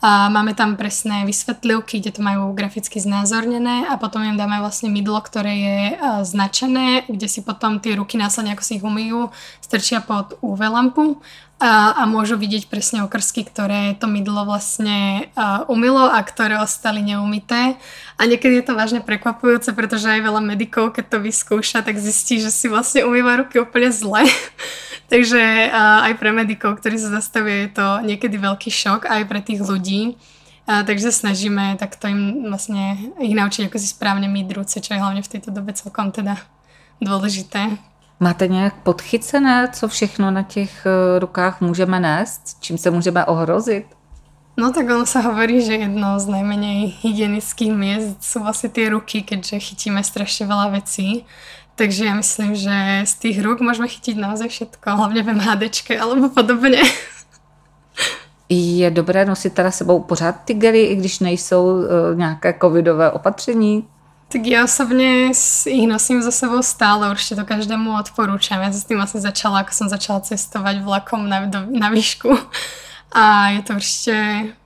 A 0.00 0.32
máme 0.32 0.56
tam 0.56 0.80
presné 0.80 1.28
vysvetlivky, 1.28 2.00
kde 2.00 2.16
to 2.16 2.24
majú 2.24 2.56
graficky 2.56 2.96
znázornené 2.96 3.84
a 3.84 4.00
potom 4.00 4.24
im 4.24 4.40
dáme 4.40 4.56
vlastne 4.56 4.88
mydlo, 4.88 5.20
ktoré 5.20 5.52
je 5.52 5.80
značené, 6.24 7.04
kde 7.04 7.28
si 7.28 7.44
potom 7.44 7.76
tie 7.84 8.00
ruky 8.00 8.16
následne, 8.16 8.56
ako 8.56 8.64
si 8.64 8.80
ich 8.80 8.84
umýjú, 8.84 9.28
strčia 9.60 10.00
pod 10.00 10.40
UV 10.40 10.72
lampu 10.72 11.20
a, 11.60 11.92
a 11.92 12.02
môžu 12.08 12.40
vidieť 12.40 12.72
presne 12.72 13.04
okrsky, 13.04 13.44
ktoré 13.44 13.92
to 14.00 14.08
mydlo 14.08 14.48
vlastne 14.48 15.28
uh, 15.36 15.68
umilo 15.68 16.08
a 16.08 16.16
ktoré 16.24 16.56
ostali 16.56 17.04
neumité. 17.04 17.76
A 18.16 18.24
niekedy 18.24 18.64
je 18.64 18.72
to 18.72 18.80
vážne 18.80 19.04
prekvapujúce, 19.04 19.76
pretože 19.76 20.08
aj 20.08 20.24
veľa 20.24 20.40
medikov, 20.40 20.96
keď 20.96 21.12
to 21.12 21.18
vyskúša, 21.20 21.84
tak 21.84 22.00
zistí, 22.00 22.40
že 22.40 22.48
si 22.48 22.72
vlastne 22.72 23.04
umýva 23.04 23.44
ruky 23.44 23.60
úplne 23.60 23.92
zle. 23.92 24.24
Takže 25.10 25.74
aj 26.06 26.14
pre 26.22 26.30
medikov, 26.30 26.78
ktorí 26.78 26.94
sa 26.94 27.10
zastavia, 27.10 27.66
je 27.66 27.74
to 27.74 27.86
niekedy 28.06 28.38
veľký 28.38 28.70
šok, 28.70 29.10
aj 29.10 29.22
pre 29.26 29.42
tých 29.42 29.58
ľudí. 29.58 30.14
Uh, 30.70 30.86
takže 30.86 31.10
snažíme 31.10 31.74
takto 31.82 32.06
im 32.06 32.46
vlastne 32.46 33.10
ich 33.18 33.34
naučiť, 33.34 33.66
ako 33.66 33.78
si 33.82 33.90
správne 33.90 34.30
myť 34.30 34.46
ruce, 34.54 34.78
čo 34.78 34.94
je 34.94 35.02
hlavne 35.02 35.18
v 35.18 35.30
tejto 35.34 35.50
dobe 35.50 35.74
celkom 35.74 36.14
teda 36.14 36.38
dôležité. 37.02 37.74
Máte 38.20 38.48
nějak 38.48 38.74
podchycené, 38.74 39.68
co 39.72 39.88
všechno 39.88 40.30
na 40.30 40.42
těch 40.42 40.86
eh, 40.86 41.18
rukách 41.18 41.60
můžeme 41.60 42.00
nést? 42.00 42.56
Čím 42.60 42.78
se 42.78 42.90
můžeme 42.90 43.24
ohrozit? 43.24 43.86
No 44.60 44.72
tak 44.76 44.92
ono 44.92 45.08
sa 45.08 45.24
hovorí, 45.24 45.64
že 45.64 45.72
jedno 45.72 46.20
z 46.20 46.26
najmenej 46.26 47.00
hygienických 47.00 47.72
miest 47.72 48.20
sú 48.20 48.44
vlastne 48.44 48.68
tie 48.68 48.92
ruky, 48.92 49.24
keďže 49.24 49.56
chytíme 49.56 50.04
strašne 50.04 50.44
veľa 50.44 50.76
vecí. 50.76 51.24
Takže 51.80 52.04
ja 52.04 52.12
myslím, 52.12 52.52
že 52.52 52.76
z 53.08 53.14
tých 53.24 53.40
rúk 53.40 53.64
môžeme 53.64 53.88
chytiť 53.88 54.20
naozaj 54.20 54.52
všetko, 54.52 54.84
hlavne 55.00 55.24
v 55.24 55.32
MHDčke 55.32 55.96
alebo 55.96 56.28
podobne. 56.28 56.84
Je 58.52 58.84
dobré 58.92 59.24
nosit 59.24 59.56
teda 59.56 59.72
sebou 59.72 60.04
pořád 60.04 60.44
ty 60.44 60.54
gely, 60.54 60.92
i 60.92 60.94
když 60.96 61.24
nejsou 61.24 61.64
uh, 61.64 61.86
nějaké 62.14 62.54
covidové 62.60 63.10
opatření? 63.10 63.88
Tak 64.30 64.46
ja 64.46 64.62
osobne 64.62 65.32
ich 65.66 65.88
nosím 65.90 66.22
za 66.22 66.30
sebou 66.30 66.62
stále, 66.62 67.10
určite 67.10 67.34
to 67.34 67.42
každému 67.48 67.98
odporúčam. 67.98 68.62
Ja 68.62 68.70
s 68.70 68.86
tým 68.86 69.02
asi 69.02 69.18
začala, 69.18 69.66
ako 69.66 69.72
som 69.74 69.88
začala 69.90 70.22
cestovať 70.22 70.86
vlakom 70.86 71.26
na, 71.26 71.50
do, 71.50 71.66
na 71.66 71.90
výšku. 71.90 72.30
A 73.10 73.56
je 73.58 73.60
to, 73.66 73.72
určite, 73.74 74.16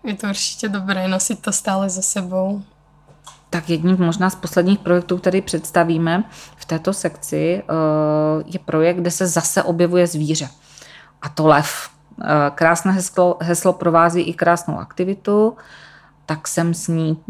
je 0.05 0.15
to 0.21 0.25
určite 0.29 0.67
dobré 0.69 1.09
nosiť 1.09 1.41
to 1.41 1.49
stále 1.49 1.89
za 1.89 2.03
sebou. 2.03 2.61
Tak 3.55 3.71
jedním 3.71 3.97
možná 3.99 4.31
z 4.31 4.35
posledních 4.35 4.79
projektů, 4.79 5.19
který 5.19 5.41
představíme 5.41 6.25
v 6.57 6.65
této 6.65 6.93
sekci, 6.93 7.63
eh, 7.63 8.43
je 8.47 8.59
projekt, 8.59 8.97
kde 8.97 9.11
se 9.11 9.27
zase 9.27 9.63
objevuje 9.63 10.07
zvíře. 10.07 10.49
A 11.23 11.29
to 11.29 11.47
lev. 11.47 11.91
Eh, 12.23 12.27
krásné 12.55 12.93
heslo, 12.93 13.39
heslo 13.41 13.73
provází 13.73 14.21
i 14.21 14.35
krásnou 14.35 14.79
aktivitu 14.79 15.57
tak 16.27 16.49
sem 16.49 16.75
s 16.75 16.89
ní. 16.89 17.17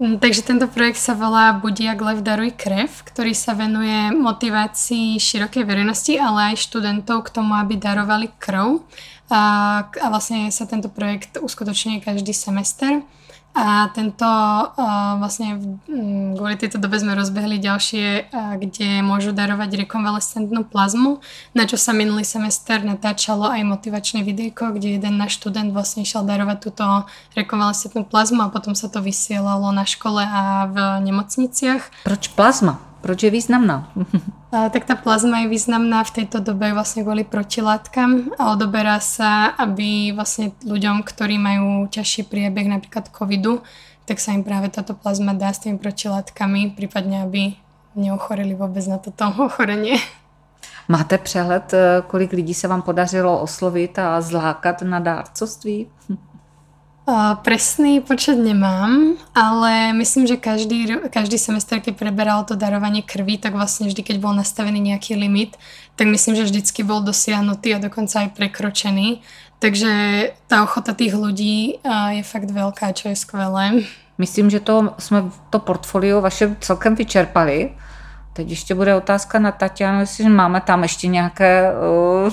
Mm, 0.00 0.16
takže 0.16 0.40
tento 0.40 0.64
projekt 0.64 0.96
sa 0.96 1.12
volá 1.12 1.52
Budí 1.52 1.84
jak 1.84 2.00
lev 2.00 2.24
daruj 2.24 2.56
krev, 2.56 2.88
ktorý 3.04 3.36
sa 3.36 3.52
venuje 3.52 4.08
motivácii 4.16 5.20
širokej 5.20 5.60
verejnosti, 5.68 6.16
ale 6.16 6.56
aj 6.56 6.64
študentov 6.64 7.28
k 7.28 7.36
tomu, 7.36 7.52
aby 7.52 7.76
darovali 7.76 8.32
krv. 8.40 8.80
a, 9.28 9.40
a 9.84 10.06
vlastne 10.08 10.48
sa 10.48 10.64
tento 10.64 10.88
projekt 10.88 11.36
uskutočňuje 11.36 12.00
každý 12.00 12.32
semester. 12.32 13.04
A 13.50 13.90
tento 13.90 14.24
vlastne 15.18 15.58
kvôli 16.38 16.54
tejto 16.54 16.78
dobe 16.78 17.02
sme 17.02 17.18
rozbehli 17.18 17.58
ďalšie, 17.58 18.30
kde 18.62 19.02
môžu 19.02 19.34
darovať 19.34 19.84
rekonvalescentnú 19.84 20.64
plazmu, 20.70 21.18
na 21.52 21.66
čo 21.66 21.74
sa 21.74 21.90
minulý 21.90 22.22
semester 22.22 22.78
natáčalo 22.80 23.50
aj 23.50 23.66
motivačné 23.66 24.22
videjko, 24.22 24.78
kde 24.78 24.96
jeden 24.96 25.18
náš 25.18 25.42
študent 25.42 25.74
vlastne 25.74 26.06
išiel 26.06 26.22
darovať 26.22 26.58
túto 26.62 26.86
rekonvalescentnú 27.34 28.06
plazmu 28.06 28.46
a 28.46 28.52
potom 28.54 28.78
sa 28.78 28.86
to 28.86 29.02
vysielalo 29.02 29.74
na 29.74 29.82
škole 29.82 30.22
a 30.22 30.70
v 30.70 30.76
nemocniciach. 31.10 32.06
Proč 32.06 32.30
plazma? 32.32 32.89
Proč 33.00 33.22
je 33.22 33.30
významná? 33.30 33.92
A, 34.52 34.66
tak 34.66 34.82
tá 34.82 34.98
plazma 34.98 35.46
je 35.46 35.48
významná 35.48 36.02
v 36.02 36.10
tejto 36.10 36.42
dobe 36.42 36.74
vlastne 36.74 37.06
kvôli 37.06 37.22
protilátkam 37.22 38.34
a 38.34 38.50
odoberá 38.50 38.98
sa, 38.98 39.54
aby 39.54 40.10
vlastne 40.10 40.50
ľuďom, 40.66 41.06
ktorí 41.06 41.38
majú 41.38 41.86
ťažší 41.86 42.26
priebeh 42.26 42.66
napríklad 42.66 43.14
covidu, 43.14 43.62
tak 44.10 44.18
sa 44.18 44.34
im 44.34 44.42
práve 44.42 44.66
táto 44.66 44.98
plazma 44.98 45.38
dá 45.38 45.54
s 45.54 45.62
tými 45.62 45.78
protilátkami, 45.78 46.74
prípadne 46.74 47.22
aby 47.22 47.54
neochoreli 47.94 48.58
vôbec 48.58 48.82
na 48.90 48.98
toto 48.98 49.30
ochorenie. 49.46 50.02
Máte 50.88 51.18
přehled, 51.18 51.74
eh, 51.74 52.02
kolik 52.06 52.32
lidí 52.32 52.54
se 52.54 52.68
vám 52.68 52.82
podařilo 52.82 53.40
oslovit 53.40 53.98
a 53.98 54.20
zlákat 54.20 54.82
na 54.82 54.98
dárcovství? 54.98 55.86
Presný 57.42 58.00
počet 58.00 58.38
nemám, 58.38 59.18
ale 59.34 59.92
myslím, 59.92 60.26
že 60.26 60.36
každý, 60.36 60.86
každý 61.10 61.38
semester, 61.38 61.80
keď 61.80 61.94
preberal 61.96 62.44
to 62.44 62.54
darovanie 62.54 63.02
krvi, 63.02 63.38
tak 63.38 63.52
vlastne 63.54 63.90
vždy, 63.90 64.02
keď 64.02 64.16
bol 64.22 64.34
nastavený 64.36 64.80
nejaký 64.80 65.18
limit, 65.18 65.58
tak 65.96 66.06
myslím, 66.06 66.36
že 66.36 66.46
vždycky 66.46 66.82
bol 66.82 67.02
dosiahnutý 67.02 67.74
a 67.74 67.82
dokonca 67.82 68.24
aj 68.24 68.38
prekročený. 68.38 69.22
Takže 69.60 69.92
tá 70.48 70.64
ochota 70.64 70.96
tých 70.96 71.12
ľudí 71.12 71.84
je 72.16 72.22
fakt 72.24 72.48
veľká, 72.48 72.96
čo 72.96 73.12
je 73.12 73.16
skvelé. 73.16 73.84
Myslím, 74.18 74.50
že 74.50 74.60
to 74.60 74.94
jsme 74.98 75.28
to 75.50 75.58
portfolio 75.58 76.20
vaše 76.20 76.56
celkem 76.60 76.94
vyčerpali. 76.94 77.76
Teď 78.32 78.50
ještě 78.50 78.74
bude 78.74 78.94
otázka 78.94 79.38
na 79.38 79.52
Tatianu, 79.52 80.00
jestli 80.00 80.28
máme 80.28 80.60
tam 80.60 80.82
ještě 80.82 81.06
nějaké 81.06 81.72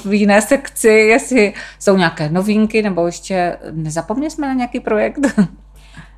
uh, 0.05 0.13
jiné 0.13 0.41
sekci, 0.41 0.89
jestli 0.89 1.53
jsou 1.79 1.97
nějaké 1.97 2.29
novinky, 2.29 2.81
nebo 2.81 3.05
ještě 3.05 3.57
nezapomněli 3.71 4.31
jsme 4.31 4.47
na 4.47 4.53
nějaký 4.53 4.79
projekt? 4.79 5.19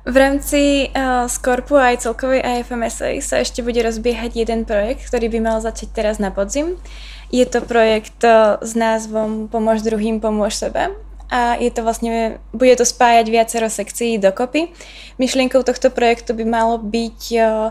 V 0.04 0.16
rámci 0.16 0.88
uh, 0.96 1.28
Skorpu 1.28 1.76
a 1.76 1.92
aj 1.92 2.08
celkovej 2.08 2.40
AFMSA 2.40 3.20
sa 3.20 3.44
ešte 3.44 3.60
bude 3.60 3.84
rozbiehať 3.84 4.32
jeden 4.32 4.64
projekt, 4.64 5.04
ktorý 5.04 5.28
by 5.28 5.38
mal 5.44 5.58
začať 5.60 5.92
teraz 5.92 6.16
na 6.16 6.32
podzim. 6.32 6.80
Je 7.28 7.44
to 7.44 7.60
projekt 7.60 8.24
uh, 8.24 8.56
s 8.64 8.72
názvom 8.72 9.52
Pomôž 9.52 9.84
druhým, 9.84 10.16
pomôž 10.16 10.56
sebe 10.56 10.88
a 11.28 11.60
je 11.60 11.70
to 11.70 11.84
vlastne, 11.84 12.40
bude 12.56 12.74
to 12.80 12.88
spájať 12.88 13.28
viacero 13.28 13.68
sekcií 13.68 14.16
dokopy. 14.16 14.72
Myšlienkou 15.20 15.62
tohto 15.62 15.92
projektu 15.92 16.32
by 16.32 16.48
malo 16.48 16.80
byť 16.80 17.20
uh, 17.36 17.70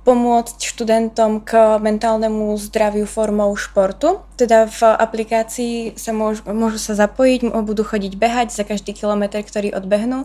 pomôcť 0.00 0.56
študentom 0.64 1.44
k 1.44 1.76
mentálnemu 1.76 2.56
zdraviu 2.56 3.04
formou 3.04 3.52
športu. 3.52 4.24
Teda 4.40 4.64
v 4.64 4.80
aplikácii 4.96 6.00
sa 6.00 6.16
môžu, 6.16 6.40
môžu 6.48 6.80
sa 6.80 6.96
zapojiť, 6.96 7.52
budú 7.62 7.84
chodiť 7.84 8.16
behať 8.16 8.48
za 8.50 8.64
každý 8.64 8.96
kilometr, 8.96 9.44
ktorý 9.44 9.76
odbehnú 9.76 10.24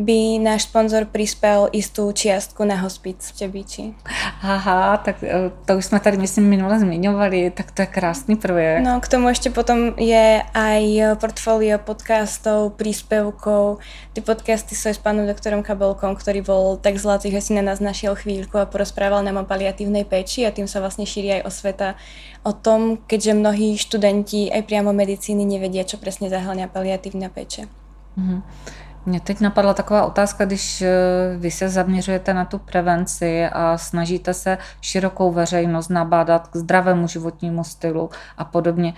by 0.00 0.40
náš 0.40 0.64
sponzor 0.64 1.04
prispel 1.04 1.68
istú 1.76 2.08
čiastku 2.08 2.64
na 2.64 2.80
hospic 2.80 3.20
v 3.20 3.32
Čebíči. 3.36 3.84
Aha, 4.40 4.96
tak 5.04 5.20
e, 5.20 5.52
to 5.68 5.76
už 5.76 5.84
jsme 5.84 6.00
tady, 6.00 6.16
myslím, 6.16 6.48
minule 6.48 6.80
zmiňovali, 6.80 7.50
tak 7.50 7.70
to 7.70 7.82
je 7.82 7.86
krásný 7.86 8.36
projekt. 8.36 8.82
No, 8.82 9.00
k 9.00 9.08
tomu 9.08 9.28
ešte 9.28 9.52
potom 9.52 9.92
je 10.00 10.40
aj 10.40 10.82
portfólio 11.20 11.76
podcastov, 11.76 12.80
príspevkov. 12.80 13.84
Ty 14.16 14.20
podcasty 14.24 14.72
sú 14.72 14.88
s 14.88 14.98
pánom 14.98 15.28
doktorom 15.28 15.60
Kabelkom, 15.60 16.16
ktorý 16.16 16.40
bol 16.40 16.64
tak 16.80 16.96
zlatý, 16.96 17.28
že 17.28 17.40
si 17.44 17.52
na 17.52 17.60
nás 17.60 17.84
našiel 17.84 18.16
chvíľku 18.16 18.56
a 18.56 18.64
porozprával 18.64 19.20
nám 19.20 19.44
o 19.44 19.48
paliatívnej 19.48 20.08
peči 20.08 20.48
a 20.48 20.50
tým 20.50 20.64
sa 20.64 20.80
vlastne 20.80 21.04
šíri 21.04 21.40
aj 21.40 21.46
osveta 21.46 21.88
o 22.40 22.56
tom, 22.56 22.96
keďže 23.04 23.36
mnohí 23.36 23.76
študenti 23.76 24.48
aj 24.48 24.64
priamo 24.64 24.96
medicíny 24.96 25.44
nevedia, 25.44 25.84
čo 25.84 26.00
presne 26.00 26.32
zahrania 26.32 26.72
paliatívna 26.72 27.28
peče. 27.28 27.68
Mm-hmm. 28.16 28.40
Mě 29.06 29.20
teď 29.20 29.40
napadla 29.40 29.74
taková 29.74 30.06
otázka, 30.06 30.44
když 30.44 30.82
eh, 30.82 30.90
vy 31.36 31.50
se 31.50 31.68
zaměřujete 31.68 32.34
na 32.34 32.44
tu 32.44 32.58
prevenci 32.58 33.46
a 33.46 33.78
snažíte 33.78 34.34
se 34.34 34.58
širokou 34.80 35.32
veřejnost 35.32 35.88
nabádat 35.88 36.48
k 36.48 36.56
zdravému 36.56 37.08
životnímu 37.08 37.64
stylu 37.64 38.10
a 38.38 38.44
podobně. 38.44 38.94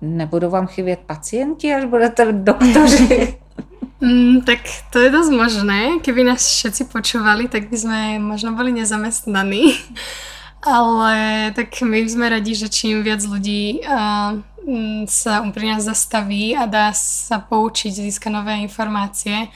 Nebudou 0.00 0.50
vám 0.50 0.66
chybět 0.66 1.00
pacienti, 1.06 1.74
až 1.74 1.84
budete 1.84 2.32
doktoři? 2.32 3.38
Mm, 4.04 4.40
tak 4.44 4.58
to 4.92 4.98
je 5.00 5.08
dosť 5.10 5.32
možné. 5.32 5.80
Keby 6.04 6.28
nás 6.28 6.44
všetci 6.44 6.92
počúvali, 6.92 7.48
tak 7.48 7.72
by 7.72 7.76
sme 7.78 7.98
možno 8.20 8.52
boli 8.52 8.76
nezamestnaní. 8.76 9.80
Ale 10.64 11.52
tak 11.52 11.68
my 11.84 12.08
sme 12.08 12.32
radi, 12.32 12.56
že 12.56 12.72
čím 12.72 13.04
viac 13.04 13.20
ľudí 13.20 13.84
uh, 13.84 14.40
sa 15.04 15.44
pri 15.52 15.76
nás 15.76 15.84
zastaví 15.84 16.56
a 16.56 16.64
dá 16.64 16.88
sa 16.96 17.36
poučiť, 17.36 17.92
získa 17.92 18.32
nové 18.32 18.56
informácie, 18.64 19.52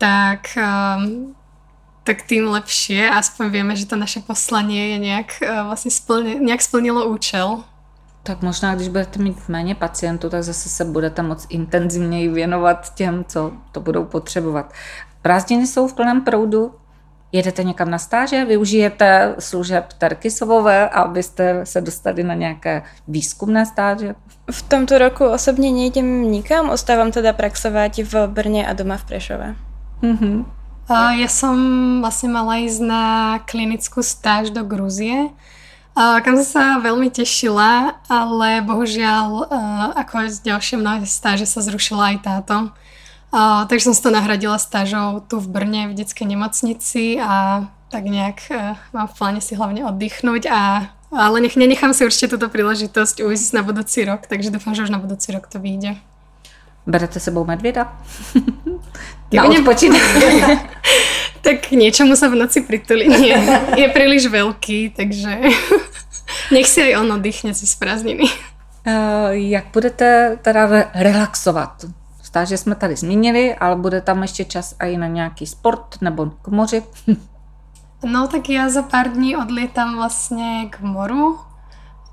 tak, 0.00 0.56
um, 0.56 1.36
tak 2.08 2.24
tým 2.24 2.48
lepšie. 2.48 3.04
Aspoň 3.04 3.44
vieme, 3.52 3.76
že 3.76 3.84
to 3.84 4.00
naše 4.00 4.24
poslanie 4.24 4.96
je 4.96 4.98
nejak, 4.98 5.28
uh, 5.44 5.68
vlastne 5.68 5.92
splne, 5.92 6.40
nejak 6.40 6.64
splnilo 6.64 7.04
účel. 7.12 7.60
Tak 8.24 8.42
možná, 8.42 8.74
když 8.74 8.88
budete 8.88 9.22
mít 9.22 9.48
méně 9.48 9.74
pacientů, 9.74 10.30
tak 10.30 10.42
zase 10.42 10.68
se 10.68 10.84
budete 10.84 11.22
moc 11.22 11.46
intenzivněji 11.48 12.28
věnovat 12.28 12.94
těm, 12.94 13.24
co 13.28 13.52
to 13.72 13.80
budou 13.80 14.04
potřebovat. 14.04 14.72
Prázdniny 15.22 15.66
jsou 15.66 15.88
v 15.88 15.94
plném 15.94 16.20
proudu, 16.20 16.74
jedete 17.32 17.64
někam 17.64 17.90
na 17.90 17.98
stáže, 17.98 18.44
využijete 18.44 19.34
služeb 19.38 19.92
Terky 19.98 20.30
Sovové, 20.30 20.88
abyste 20.88 21.66
se 21.66 21.80
dostali 21.80 22.22
na 22.22 22.34
nějaké 22.34 22.82
výzkumné 23.08 23.66
stáže? 23.66 24.14
V 24.50 24.62
tomto 24.62 24.98
roku 24.98 25.24
osobně 25.24 25.72
nejdem 25.72 26.30
nikam, 26.30 26.70
ostávam 26.70 27.12
teda 27.12 27.32
praxovať 27.32 28.02
v 28.02 28.26
Brně 28.26 28.66
a 28.66 28.72
doma 28.72 28.96
v 28.96 29.04
Prešove. 29.04 29.54
Mm-hmm. 30.02 30.44
Ja 31.18 31.26
som 31.26 31.58
vlastne 31.98 32.30
mala 32.30 32.62
ísť 32.62 32.78
na 32.78 33.04
klinickú 33.42 34.06
stáž 34.06 34.54
do 34.54 34.62
Gruzie, 34.62 35.34
kam 35.98 36.38
som 36.38 36.46
sa 36.46 36.64
veľmi 36.78 37.10
tešila, 37.10 38.06
ale 38.06 38.62
bohužiaľ, 38.62 39.50
ako 39.98 40.12
aj 40.14 40.46
ďalšie 40.46 40.78
mnohé 40.78 41.02
stáže 41.02 41.42
sa 41.42 41.58
zrušila 41.58 42.14
aj 42.14 42.16
táto. 42.22 42.70
Uh, 43.34 43.66
takže 43.66 43.90
som 43.90 43.94
si 43.94 44.02
to 44.02 44.14
nahradila 44.14 44.56
stážou 44.56 45.20
tu 45.26 45.42
v 45.42 45.50
Brne 45.50 45.90
v 45.90 45.98
detskej 45.98 46.30
nemocnici 46.30 47.18
a 47.18 47.66
tak 47.90 48.06
nejak 48.06 48.38
uh, 48.54 48.78
mám 48.94 49.10
v 49.10 49.14
pláne 49.18 49.40
si 49.42 49.58
hlavne 49.58 49.82
oddychnúť 49.82 50.46
a 50.46 50.90
ale 51.14 51.38
nech, 51.40 51.54
nenechám 51.54 51.94
si 51.94 52.02
určite 52.02 52.34
túto 52.34 52.50
príležitosť 52.50 53.22
ujsť 53.22 53.48
na 53.54 53.62
budúci 53.62 54.02
rok, 54.02 54.26
takže 54.26 54.50
dúfam, 54.50 54.74
že 54.74 54.82
už 54.82 54.90
na 54.90 54.98
budúci 54.98 55.30
rok 55.30 55.46
to 55.46 55.62
vyjde. 55.62 55.94
Berete 56.86 57.18
sebou 57.22 57.46
medvieda? 57.46 57.94
na 59.34 59.42
odpočinek. 59.46 60.02
tak 61.46 61.70
niečomu 61.70 62.18
sa 62.18 62.26
v 62.30 62.42
noci 62.42 62.62
pritulí. 62.62 63.06
Nie, 63.06 63.38
je 63.74 63.86
príliš 63.90 64.26
veľký, 64.30 64.98
takže 64.98 65.50
nech 66.54 66.66
si 66.66 66.78
aj 66.82 67.06
on 67.06 67.08
oddychne 67.18 67.54
cez 67.54 67.70
prázdniny. 67.78 68.26
Uh, 68.86 69.34
jak 69.34 69.70
budete 69.74 70.38
teda 70.42 70.90
relaxovat? 70.94 71.90
Stáže 72.36 72.58
jsme 72.58 72.74
tady 72.74 72.96
zmínili, 72.96 73.54
ale 73.54 73.76
bude 73.76 74.00
tam 74.00 74.22
ještě 74.22 74.44
čas 74.44 74.74
i 74.78 74.96
na 74.96 75.06
nějaký 75.06 75.46
sport 75.46 75.96
nebo 76.00 76.26
k 76.42 76.48
moři. 76.48 76.82
No 78.04 78.28
tak 78.28 78.48
ja 78.52 78.68
za 78.68 78.82
pár 78.82 79.08
dní 79.08 79.36
odlietam 79.36 79.96
vlastne 79.96 80.68
k 80.68 80.84
moru, 80.84 81.40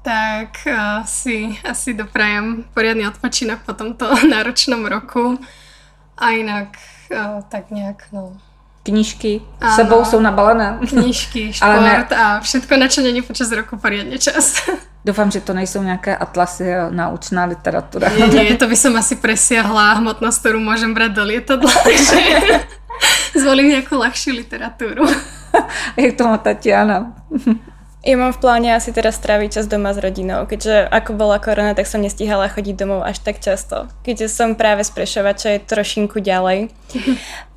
tak 0.01 0.63
uh, 0.63 1.03
si 1.03 1.59
asi 1.67 1.93
doprajem 1.93 2.63
poriadny 2.73 3.07
odpočinok 3.07 3.67
po 3.67 3.73
tomto 3.75 4.15
náročnom 4.31 4.87
roku. 4.87 5.35
A 6.17 6.29
inak 6.31 6.79
uh, 7.11 7.43
tak 7.51 7.71
nejak, 7.71 8.07
no, 8.15 8.39
Knížky 8.83 9.41
ano, 9.61 9.75
sebou 9.75 10.05
jsou 10.05 10.19
nabalené. 10.19 10.79
Knížky, 10.87 11.53
šport 11.59 11.81
ne... 11.81 12.07
a 12.15 12.39
všetko, 12.39 12.77
na 12.77 12.87
čo 12.87 13.01
není 13.01 13.21
počas 13.21 13.51
roku 13.51 13.77
poriadne 13.77 14.17
čas. 14.17 14.55
Doufám, 15.05 15.31
že 15.31 15.41
to 15.41 15.53
nejsou 15.53 15.83
nějaké 15.83 16.17
atlasy 16.17 16.75
a 16.75 16.89
naučná 16.89 17.45
literatura. 17.45 18.09
Nie, 18.09 18.27
nie, 18.27 18.55
to 18.55 18.67
by 18.67 18.75
som 18.75 18.95
asi 18.95 19.15
presiahla 19.19 19.99
hmotnosť, 19.99 20.39
ktorú 20.39 20.63
môžem 20.63 20.95
brať 20.95 21.11
do 21.11 21.23
lietadla, 21.27 21.71
takže 21.83 22.19
zvolím 23.35 23.75
nejakú 23.75 23.99
ľahšiu 23.99 24.31
literatúru. 24.31 25.03
Jak 25.99 26.15
to 26.15 26.23
má 26.23 26.37
Tatiana? 26.39 27.11
Ja 28.03 28.19
mám 28.19 28.35
v 28.35 28.39
pláne 28.43 28.75
asi 28.75 28.91
teraz 28.91 29.15
stráviť 29.15 29.59
čas 29.59 29.65
doma 29.67 29.95
s 29.95 29.99
rodinou, 29.99 30.43
keďže 30.43 30.91
ako 30.91 31.15
bola 31.15 31.39
korona, 31.39 31.71
tak 31.71 31.87
som 31.87 32.03
nestihala 32.03 32.51
chodiť 32.51 32.75
domov 32.75 33.03
až 33.03 33.23
tak 33.23 33.39
často. 33.39 33.87
Keďže 34.03 34.27
som 34.27 34.59
práve 34.59 34.83
z 34.83 34.91
Prešova, 34.91 35.31
čo 35.35 35.51
je 35.51 35.63
trošinku 35.63 36.19
ďalej. 36.19 36.67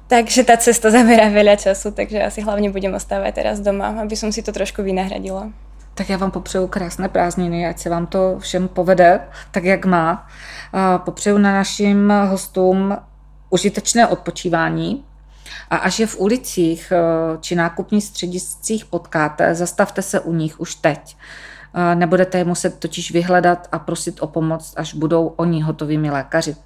Takže 0.07 0.47
tá 0.47 0.55
cesta 0.55 0.95
zaberá 0.95 1.35
veľa 1.35 1.59
času, 1.59 1.91
takže 1.91 2.23
asi 2.23 2.47
hlavne 2.47 2.71
budem 2.71 2.95
ostávať 2.95 3.43
teraz 3.43 3.59
doma, 3.59 3.99
aby 3.99 4.15
som 4.15 4.31
si 4.31 4.39
to 4.39 4.55
trošku 4.55 4.87
vynahradila. 4.87 5.51
Tak 5.97 6.09
já 6.09 6.17
vám 6.17 6.31
popřeju 6.31 6.67
krásné 6.67 7.09
prázdniny, 7.09 7.67
ať 7.67 7.79
se 7.79 7.91
vám 7.91 8.07
to 8.07 8.39
všem 8.39 8.69
povede, 8.69 9.21
tak 9.51 9.65
jak 9.65 9.85
má. 9.85 10.27
Popřeju 10.97 11.39
na 11.39 11.53
našim 11.53 12.13
hostům 12.29 12.97
užitečné 13.51 14.07
odpočívání, 14.07 15.05
a 15.71 15.77
až 15.77 16.01
je 16.01 16.07
v 16.07 16.21
ulicích 16.21 16.93
eh, 16.93 17.39
či 17.41 17.55
nákupních 17.55 18.05
střediscích 18.05 18.85
potkáte, 18.85 19.55
zastavte 19.55 20.03
se 20.03 20.21
u 20.21 20.33
nich 20.33 20.61
už 20.61 20.75
teď. 20.75 21.17
Eh, 21.75 21.95
nebudete 21.95 22.39
je 22.39 22.45
muset 22.45 22.79
totiž 22.79 23.13
vyhledat 23.13 23.69
a 23.73 23.79
prosit 23.79 24.23
o 24.23 24.27
pomoc, 24.27 24.75
až 24.77 24.95
budou 24.95 25.27
oni 25.27 25.63
hotovými 25.63 26.11
lékaři. 26.11 26.57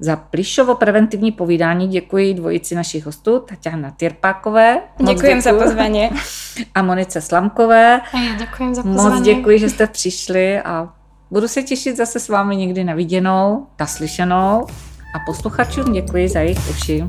Za 0.00 0.16
Plišovo 0.16 0.74
preventivní 0.74 1.32
povídání 1.32 1.88
děkuji 1.88 2.34
dvojici 2.34 2.74
našich 2.74 3.06
hostů, 3.06 3.38
Tatiana 3.38 3.90
Tyrpákové. 3.90 4.80
Děkuji 5.06 5.40
za 5.40 5.52
pozvání. 5.52 6.10
A 6.74 6.82
Monice 6.82 7.20
Slamkové. 7.20 8.00
A 8.12 8.18
já 8.18 8.34
děkuji 8.34 8.74
za 8.74 8.82
pozvání. 8.82 9.14
Moc 9.14 9.22
děkuji, 9.22 9.58
že 9.58 9.70
jste 9.70 9.86
přišli 9.86 10.60
a 10.60 10.88
budu 11.30 11.48
se 11.48 11.62
těšit 11.62 11.96
zase 11.96 12.20
s 12.20 12.28
vámi 12.28 12.56
někdy 12.56 12.84
na 12.84 12.94
viděnou, 12.94 13.66
naslyšenou 13.80 14.66
a 15.14 15.18
posluchačům 15.26 15.92
děkuji 15.92 16.28
za 16.28 16.40
jejich 16.40 16.70
uši. 16.70 17.04